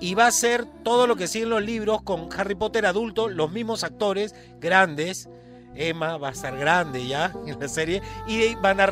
y 0.00 0.14
va 0.14 0.26
a 0.26 0.32
ser 0.32 0.64
todo 0.82 1.06
lo 1.06 1.16
que 1.16 1.28
siguen 1.28 1.50
los 1.50 1.62
libros 1.62 2.02
con 2.02 2.28
Harry 2.36 2.54
Potter 2.54 2.86
adulto, 2.86 3.28
los 3.28 3.50
mismos 3.50 3.84
actores 3.84 4.34
grandes. 4.60 5.28
Emma 5.74 6.16
va 6.16 6.28
a 6.28 6.32
estar 6.32 6.56
grande 6.56 7.06
ya 7.06 7.32
en 7.46 7.58
la 7.60 7.68
serie 7.68 8.02
y 8.26 8.54
van 8.56 8.80
a 8.80 8.88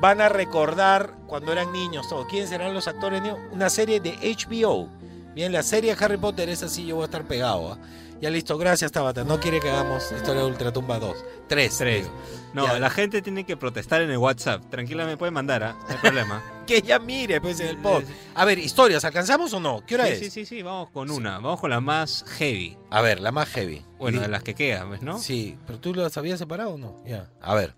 van 0.00 0.20
a 0.20 0.28
recordar 0.28 1.14
cuando 1.26 1.52
eran 1.52 1.72
niños 1.72 2.08
todo. 2.08 2.26
¿Quiénes 2.26 2.50
serán 2.50 2.74
los 2.74 2.88
actores? 2.88 3.22
Una 3.52 3.70
serie 3.70 4.00
de 4.00 4.12
HBO. 4.12 4.88
Bien, 5.34 5.52
la 5.52 5.62
serie 5.62 5.94
de 5.94 6.04
Harry 6.04 6.16
Potter 6.16 6.48
es 6.48 6.62
así, 6.62 6.86
yo 6.86 6.96
voy 6.96 7.02
a 7.02 7.06
estar 7.06 7.24
pegado. 7.24 7.72
¿ah? 7.72 7.78
Ya 8.20 8.30
listo, 8.30 8.56
gracias 8.56 8.90
Tabata. 8.92 9.24
No 9.24 9.38
quiere 9.38 9.60
que 9.60 9.68
hagamos 9.68 10.10
Historia 10.12 10.42
de 10.42 10.46
Ultratumba 10.46 10.98
2. 10.98 11.24
3. 11.48 11.76
Tres. 11.78 12.10
No, 12.54 12.66
Ya. 12.66 12.78
la 12.78 12.88
gente 12.88 13.20
tiene 13.20 13.44
que 13.44 13.56
protestar 13.56 14.00
en 14.02 14.10
el 14.10 14.16
WhatsApp. 14.18 14.62
Tranquila, 14.70 15.04
me 15.04 15.16
puede 15.16 15.32
mandar, 15.32 15.62
¿ah? 15.62 15.76
No 15.80 15.88
hay 15.88 15.98
problema. 15.98 16.42
Que 16.64 16.78
ella 16.78 16.98
mire 16.98 17.42
pues 17.42 17.60
en 17.60 17.66
el 17.66 17.76
post. 17.76 18.08
A 18.34 18.46
ver, 18.46 18.58
historias, 18.58 19.04
¿alcanzamos 19.04 19.52
o 19.52 19.60
no? 19.60 19.84
¿Qué 19.86 19.96
hora 19.96 20.06
sí, 20.06 20.12
es? 20.12 20.18
Sí, 20.20 20.30
sí, 20.30 20.46
sí, 20.46 20.62
vamos 20.62 20.88
con 20.90 21.10
una. 21.10 21.34
Vamos 21.38 21.60
con 21.60 21.68
la 21.68 21.80
más 21.82 22.24
heavy. 22.38 22.78
A 22.88 23.02
ver, 23.02 23.20
la 23.20 23.32
más 23.32 23.50
heavy. 23.50 23.84
Bueno, 23.98 24.22
de 24.22 24.28
las 24.28 24.42
que 24.42 24.54
quedan, 24.54 24.90
¿ves, 24.90 25.02
no? 25.02 25.18
Sí, 25.18 25.58
pero 25.66 25.78
tú 25.78 25.92
las 25.92 26.16
habías 26.16 26.38
separado 26.38 26.70
o 26.70 26.78
no? 26.78 27.02
Ya. 27.04 27.28
A 27.42 27.54
ver. 27.54 27.74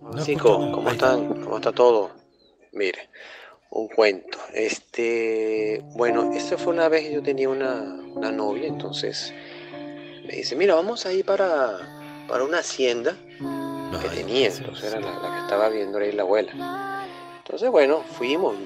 No 0.00 0.24
Chicos, 0.24 0.50
escucho 0.52 0.58
nada. 0.60 0.72
¿cómo 0.72 0.88
Ahí 0.88 0.94
están? 0.94 1.44
¿Cómo 1.44 1.56
está 1.56 1.72
todo? 1.72 2.10
Mire, 2.72 3.10
un 3.70 3.88
cuento. 3.88 4.38
Este, 4.52 5.82
bueno, 5.94 6.32
esta 6.34 6.58
fue 6.58 6.72
una 6.72 6.88
vez 6.88 7.04
que 7.04 7.14
yo 7.14 7.22
tenía 7.22 7.48
una, 7.48 7.82
una 8.14 8.30
novia, 8.30 8.66
entonces 8.66 9.32
me 10.26 10.34
dice, 10.34 10.56
mira, 10.56 10.74
vamos 10.74 11.06
a 11.06 11.12
ir 11.12 11.24
para, 11.24 12.24
para 12.28 12.44
una 12.44 12.58
hacienda 12.58 13.16
que 14.02 14.08
tenía, 14.08 14.48
entonces 14.48 14.92
era 14.92 15.00
la, 15.00 15.12
la 15.18 15.34
que 15.34 15.40
estaba 15.42 15.68
viendo 15.68 15.98
ahí 15.98 16.12
la 16.12 16.22
abuela. 16.22 17.06
Entonces, 17.38 17.70
bueno, 17.70 18.02
fuimos 18.02 18.56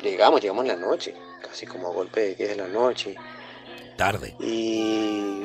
y 0.00 0.02
llegamos, 0.02 0.40
llegamos 0.40 0.64
en 0.64 0.68
la 0.68 0.86
noche, 0.86 1.14
casi 1.42 1.66
como 1.66 1.88
a 1.88 1.92
golpe 1.92 2.20
de 2.20 2.34
10 2.34 2.48
de 2.50 2.56
la 2.56 2.68
noche. 2.68 3.16
Tarde. 3.96 4.36
Y 4.40 5.42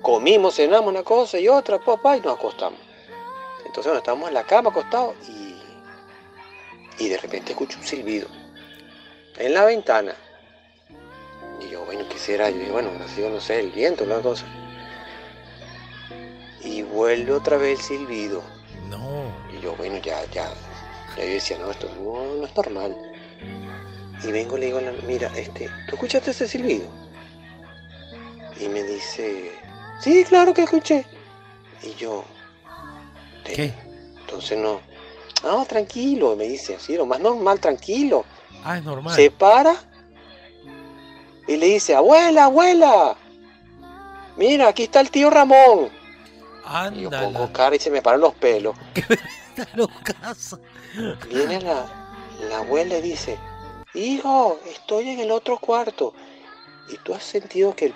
comimos, 0.00 0.56
cenamos 0.56 0.88
una 0.88 1.02
cosa 1.02 1.38
y 1.38 1.48
otra, 1.48 1.78
papá, 1.78 2.16
y 2.16 2.20
nos 2.20 2.36
acostamos. 2.36 2.80
Entonces, 3.58 3.84
bueno, 3.84 3.98
estábamos 3.98 4.28
en 4.28 4.34
la 4.34 4.44
cama 4.44 4.70
acostados 4.70 5.14
y, 5.28 5.41
y 6.98 7.08
de 7.08 7.18
repente 7.18 7.52
escucho 7.52 7.78
un 7.78 7.84
silbido 7.86 8.28
en 9.38 9.54
la 9.54 9.64
ventana. 9.64 10.14
Y 11.60 11.68
yo, 11.70 11.84
bueno, 11.84 12.04
¿qué 12.08 12.18
será? 12.18 12.50
Yo 12.50 12.58
dije, 12.58 12.70
bueno, 12.70 12.90
ha 13.02 13.08
sido, 13.08 13.30
no 13.30 13.40
sé, 13.40 13.60
el 13.60 13.70
viento, 13.70 14.04
la 14.06 14.20
cosa. 14.20 14.44
Y 16.62 16.82
vuelve 16.82 17.32
otra 17.32 17.56
vez 17.56 17.78
el 17.78 17.84
silbido. 17.84 18.42
No. 18.88 19.24
Y 19.56 19.60
yo, 19.62 19.74
bueno, 19.76 19.98
ya, 19.98 20.24
ya. 20.32 20.48
Ya 21.16 21.24
yo 21.24 21.30
decía, 21.32 21.58
no, 21.58 21.70
esto 21.70 21.88
no, 22.00 22.34
no 22.36 22.44
es 22.46 22.56
normal. 22.56 22.96
Y 24.24 24.30
vengo 24.30 24.56
y 24.56 24.60
le 24.60 24.66
digo, 24.66 24.78
a 24.78 24.82
la- 24.82 24.92
mira, 25.06 25.30
este, 25.36 25.68
¿tú 25.88 25.94
escuchaste 25.96 26.30
ese 26.30 26.46
silbido? 26.48 26.86
Y 28.60 28.68
me 28.68 28.82
dice, 28.84 29.52
sí, 30.00 30.24
claro 30.24 30.54
que 30.54 30.62
escuché. 30.62 31.04
Y 31.82 31.94
yo, 31.94 32.24
¿Qué? 33.44 33.72
entonces 34.20 34.56
no. 34.58 34.80
No, 35.42 35.64
tranquilo, 35.64 36.36
me 36.36 36.44
dice 36.44 36.76
así, 36.76 36.96
lo 36.96 37.06
más 37.06 37.20
normal, 37.20 37.58
tranquilo. 37.58 38.24
Ah, 38.64 38.78
es 38.78 38.84
normal. 38.84 39.14
Se 39.14 39.30
para 39.30 39.74
y 41.46 41.56
le 41.56 41.66
dice, 41.66 41.94
abuela, 41.94 42.44
abuela, 42.44 43.16
mira, 44.36 44.68
aquí 44.68 44.84
está 44.84 45.00
el 45.00 45.10
tío 45.10 45.30
Ramón. 45.30 45.90
Y 46.94 47.02
yo 47.02 47.10
pongo 47.10 47.52
cara 47.52 47.74
y 47.74 47.80
se 47.80 47.90
me 47.90 48.00
paran 48.00 48.20
los 48.20 48.34
pelos. 48.34 48.76
Viene 51.28 51.60
la, 51.60 51.86
la 52.48 52.58
abuela 52.58 52.98
y 52.98 53.02
dice, 53.02 53.38
hijo, 53.94 54.60
estoy 54.66 55.10
en 55.10 55.20
el 55.20 55.30
otro 55.30 55.58
cuarto. 55.58 56.14
Y 56.88 56.96
tú 56.98 57.14
has 57.14 57.24
sentido 57.24 57.74
que 57.74 57.86
el, 57.86 57.94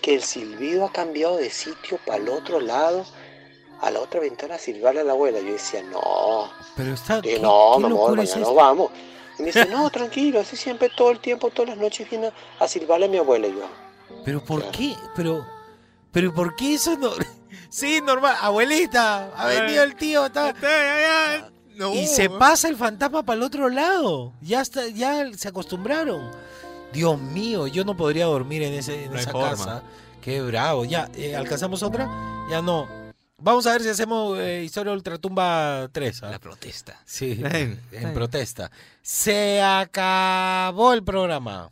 que 0.00 0.14
el 0.14 0.22
silbido 0.22 0.86
ha 0.86 0.92
cambiado 0.92 1.36
de 1.36 1.50
sitio 1.50 1.98
para 2.06 2.18
el 2.18 2.28
otro 2.28 2.60
lado, 2.60 3.04
a 3.80 3.90
la 3.90 4.00
otra 4.00 4.20
ventana 4.20 4.54
a 4.54 4.58
silbarle 4.58 5.00
a 5.00 5.04
la 5.04 5.12
abuela. 5.12 5.38
Yo 5.40 5.52
decía, 5.52 5.82
no, 5.82 6.50
Pero 6.76 6.94
está. 6.94 7.20
Dije, 7.20 7.36
¿qué- 7.36 7.42
no, 7.42 7.76
es 7.76 7.82
mañana 7.82 8.22
esta? 8.22 8.38
nos 8.40 8.54
vamos. 8.54 8.90
Y 9.38 9.42
me 9.42 9.46
dice, 9.48 9.66
no, 9.66 9.90
tranquilo, 9.90 10.40
así 10.40 10.56
siempre 10.56 10.88
todo 10.96 11.10
el 11.10 11.20
tiempo, 11.20 11.50
todas 11.50 11.70
las 11.70 11.78
noches 11.78 12.08
viene 12.08 12.32
a 12.58 12.66
silbarle 12.68 13.06
a 13.06 13.08
mi 13.08 13.18
abuela. 13.18 13.46
Y 13.48 13.52
yo, 13.52 13.68
Pero 14.24 14.42
¿por 14.44 14.70
qué? 14.70 14.94
Pero, 15.14 15.46
pero 16.12 16.32
¿por 16.32 16.56
qué 16.56 16.74
eso 16.74 16.96
no? 16.96 17.10
Sí, 17.68 18.00
normal. 18.02 18.34
Abuelita, 18.40 19.30
ha 19.36 19.46
venido 19.48 19.82
el 19.82 19.94
tío. 19.96 20.26
Está... 20.26 20.54
y 21.92 22.06
se 22.06 22.30
pasa 22.30 22.68
el 22.68 22.76
fantasma 22.76 23.22
para 23.22 23.36
el 23.36 23.42
otro 23.42 23.68
lado. 23.68 24.32
Ya 24.40 24.62
está, 24.62 24.86
ya 24.88 25.26
se 25.36 25.48
acostumbraron. 25.48 26.30
Dios 26.92 27.20
mío, 27.20 27.66
yo 27.66 27.84
no 27.84 27.94
podría 27.96 28.26
dormir 28.26 28.62
en, 28.62 28.72
ese, 28.74 29.04
en 29.04 29.12
No 29.12 29.18
esa 29.18 29.30
forma. 29.32 29.50
casa. 29.50 29.82
Qué 30.22 30.40
bravo. 30.40 30.84
Ya, 30.86 31.10
eh, 31.14 31.36
¿alcanzamos 31.36 31.82
otra? 31.82 32.08
Ya 32.50 32.62
no. 32.62 32.88
Vamos 33.38 33.66
a 33.66 33.72
ver 33.72 33.82
si 33.82 33.90
hacemos 33.90 34.38
eh, 34.38 34.62
Historia 34.64 34.94
Ultratumba 34.94 35.88
3. 35.92 36.22
La 36.22 36.38
protesta. 36.38 36.98
Sí, 37.04 37.34
bien, 37.34 37.54
en 37.54 37.80
bien. 37.90 38.14
protesta. 38.14 38.70
Se 39.02 39.60
acabó 39.60 40.94
el 40.94 41.04
programa. 41.04 41.70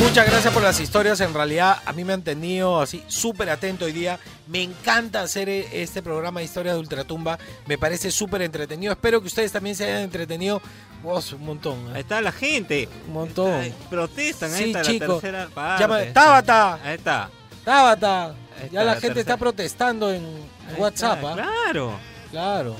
Muchas 0.00 0.26
gracias 0.26 0.52
por 0.52 0.62
las 0.64 0.80
historias. 0.80 1.20
En 1.20 1.32
realidad, 1.32 1.80
a 1.84 1.92
mí 1.92 2.02
me 2.04 2.12
han 2.12 2.22
tenido 2.22 2.80
así 2.80 3.04
súper 3.06 3.50
atento 3.50 3.84
hoy 3.84 3.92
día. 3.92 4.18
Me 4.48 4.62
encanta 4.64 5.22
hacer 5.22 5.48
eh, 5.48 5.68
este 5.72 6.02
programa 6.02 6.40
de 6.40 6.46
historias 6.46 6.74
de 6.74 6.80
Ultratumba. 6.80 7.38
Me 7.66 7.78
parece 7.78 8.10
súper 8.10 8.42
entretenido. 8.42 8.92
Espero 8.92 9.20
que 9.20 9.28
ustedes 9.28 9.52
también 9.52 9.76
se 9.76 9.84
hayan 9.84 10.02
entretenido. 10.02 10.60
Vos, 11.04 11.32
un 11.34 11.44
montón. 11.46 11.78
¿eh? 11.90 11.92
Ahí 11.94 12.00
está 12.00 12.20
la 12.20 12.32
gente. 12.32 12.88
Un 13.06 13.12
montón. 13.12 13.72
Protestan, 13.88 14.52
ahí 14.54 14.64
Sí, 14.64 14.70
está 14.70 14.82
chico. 14.82 15.04
la 15.06 15.12
tercera 15.20 15.48
parte. 15.54 15.82
Llama- 15.84 16.12
¡Tabata! 16.12 16.74
Ahí 16.82 16.96
está. 16.96 17.30
Tabata. 17.68 18.34
Ya 18.72 18.82
la 18.82 18.92
gente 18.94 19.08
tercera. 19.08 19.20
está 19.20 19.36
protestando 19.36 20.10
en 20.10 20.24
Ahí 20.68 20.74
WhatsApp. 20.78 21.18
está, 21.18 21.32
¿ah? 21.32 21.34
Claro. 21.64 21.98
Claro. 22.30 22.76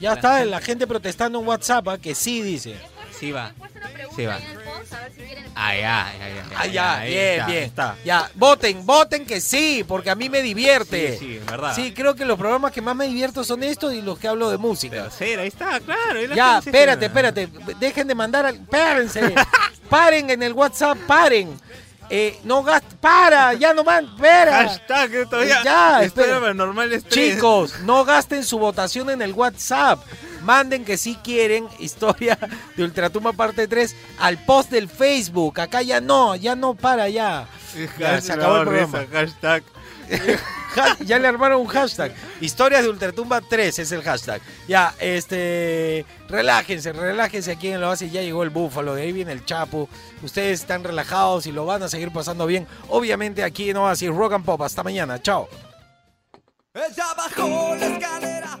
Ya 0.00 0.10
La 0.10 0.14
está 0.16 0.34
gente- 0.38 0.50
la 0.50 0.60
gente 0.60 0.86
protestando 0.86 1.40
en 1.40 1.46
WhatsApp, 1.46 1.88
¿ah? 1.88 1.98
que 1.98 2.14
sí 2.14 2.40
dice. 2.40 2.74
Sí 3.18 3.32
va. 3.32 3.52
Sí 4.16 4.24
va. 4.24 4.38
Ah, 5.54 5.74
ya, 5.74 6.12
ya, 6.18 6.28
ya. 6.28 6.44
Ah, 6.56 6.66
ya, 6.66 6.98
ahí 7.00 7.10
bien, 7.10 7.28
está, 7.34 7.46
bien. 7.46 7.62
Está. 7.64 7.96
Ya, 8.02 8.30
voten, 8.34 8.86
voten 8.86 9.26
que 9.26 9.42
sí, 9.42 9.84
porque 9.86 10.08
a 10.08 10.14
mí 10.14 10.30
me 10.30 10.40
divierte. 10.40 11.18
Sí, 11.18 11.26
sí, 11.34 11.40
verdad. 11.46 11.74
Sí, 11.76 11.92
creo 11.92 12.14
que 12.14 12.24
los 12.24 12.38
programas 12.38 12.72
que 12.72 12.80
más 12.80 12.96
me 12.96 13.06
divierto 13.06 13.44
son 13.44 13.62
estos 13.62 13.92
y 13.92 14.00
los 14.00 14.18
que 14.18 14.26
hablo 14.26 14.50
de 14.50 14.56
música. 14.56 15.10
Sí, 15.10 15.24
ahí 15.24 15.48
está, 15.48 15.78
claro. 15.80 16.18
ahí 16.18 16.28
Ya, 16.34 16.58
espérate, 16.58 17.04
espérate. 17.06 17.48
Dejen 17.78 18.08
de 18.08 18.14
mandar 18.14 18.46
al. 18.46 18.54
Espérense. 18.56 19.34
paren 19.90 20.30
en 20.30 20.42
el 20.42 20.54
WhatsApp, 20.54 20.96
paren. 21.06 21.60
Eh, 22.10 22.38
no 22.42 22.62
gasten. 22.64 22.98
Para, 22.98 23.54
ya 23.54 23.72
no 23.72 23.84
man. 23.84 24.04
Espera. 24.04 24.68
Hashtag 24.68 25.28
todavía. 25.30 25.62
Ya, 25.62 26.02
espera. 26.02 26.52
normal 26.52 26.92
es 26.92 27.04
tres. 27.04 27.34
Chicos, 27.34 27.80
no 27.80 28.04
gasten 28.04 28.44
su 28.44 28.58
votación 28.58 29.10
en 29.10 29.22
el 29.22 29.32
WhatsApp. 29.32 30.00
Manden 30.42 30.84
que 30.84 30.96
si 30.96 31.14
quieren 31.16 31.68
historia 31.78 32.38
de 32.76 32.84
Ultratumba 32.84 33.32
parte 33.32 33.68
3 33.68 33.94
al 34.18 34.38
post 34.44 34.70
del 34.70 34.88
Facebook. 34.88 35.60
Acá 35.60 35.82
ya 35.82 36.00
no, 36.00 36.34
ya 36.34 36.56
no 36.56 36.74
para 36.74 37.08
ya. 37.08 37.46
Ya, 37.98 38.20
se 38.20 38.32
acabó 38.32 38.56
el 38.56 38.62
programa. 38.62 38.98
risa, 39.00 39.12
Hashtag. 39.12 39.62
Ya 41.04 41.18
le 41.18 41.26
armaron 41.26 41.60
un 41.60 41.66
hashtag. 41.66 42.12
Historias 42.40 42.82
de 42.84 42.90
Ultratumba 42.90 43.40
3 43.40 43.78
es 43.78 43.92
el 43.92 44.02
hashtag. 44.02 44.40
Ya, 44.68 44.94
este. 45.00 46.06
Relájense, 46.28 46.92
relájense 46.92 47.50
aquí 47.50 47.68
en 47.68 47.80
la 47.80 47.88
base. 47.88 48.08
Ya 48.08 48.22
llegó 48.22 48.42
el 48.42 48.50
búfalo, 48.50 48.94
de 48.94 49.02
ahí 49.02 49.12
viene 49.12 49.32
el 49.32 49.44
chapo. 49.44 49.88
Ustedes 50.22 50.60
están 50.60 50.84
relajados 50.84 51.46
y 51.46 51.52
lo 51.52 51.66
van 51.66 51.82
a 51.82 51.88
seguir 51.88 52.12
pasando 52.12 52.46
bien. 52.46 52.66
Obviamente 52.88 53.42
aquí 53.42 53.70
en 53.70 53.78
Oasis 53.78 54.10
Rock 54.10 54.34
and 54.34 54.44
Pop. 54.44 54.62
Hasta 54.62 54.82
mañana. 54.82 55.20
Chao. 55.20 55.48
Bajó 57.16 57.74
la 57.74 57.86
escalera. 57.86 58.60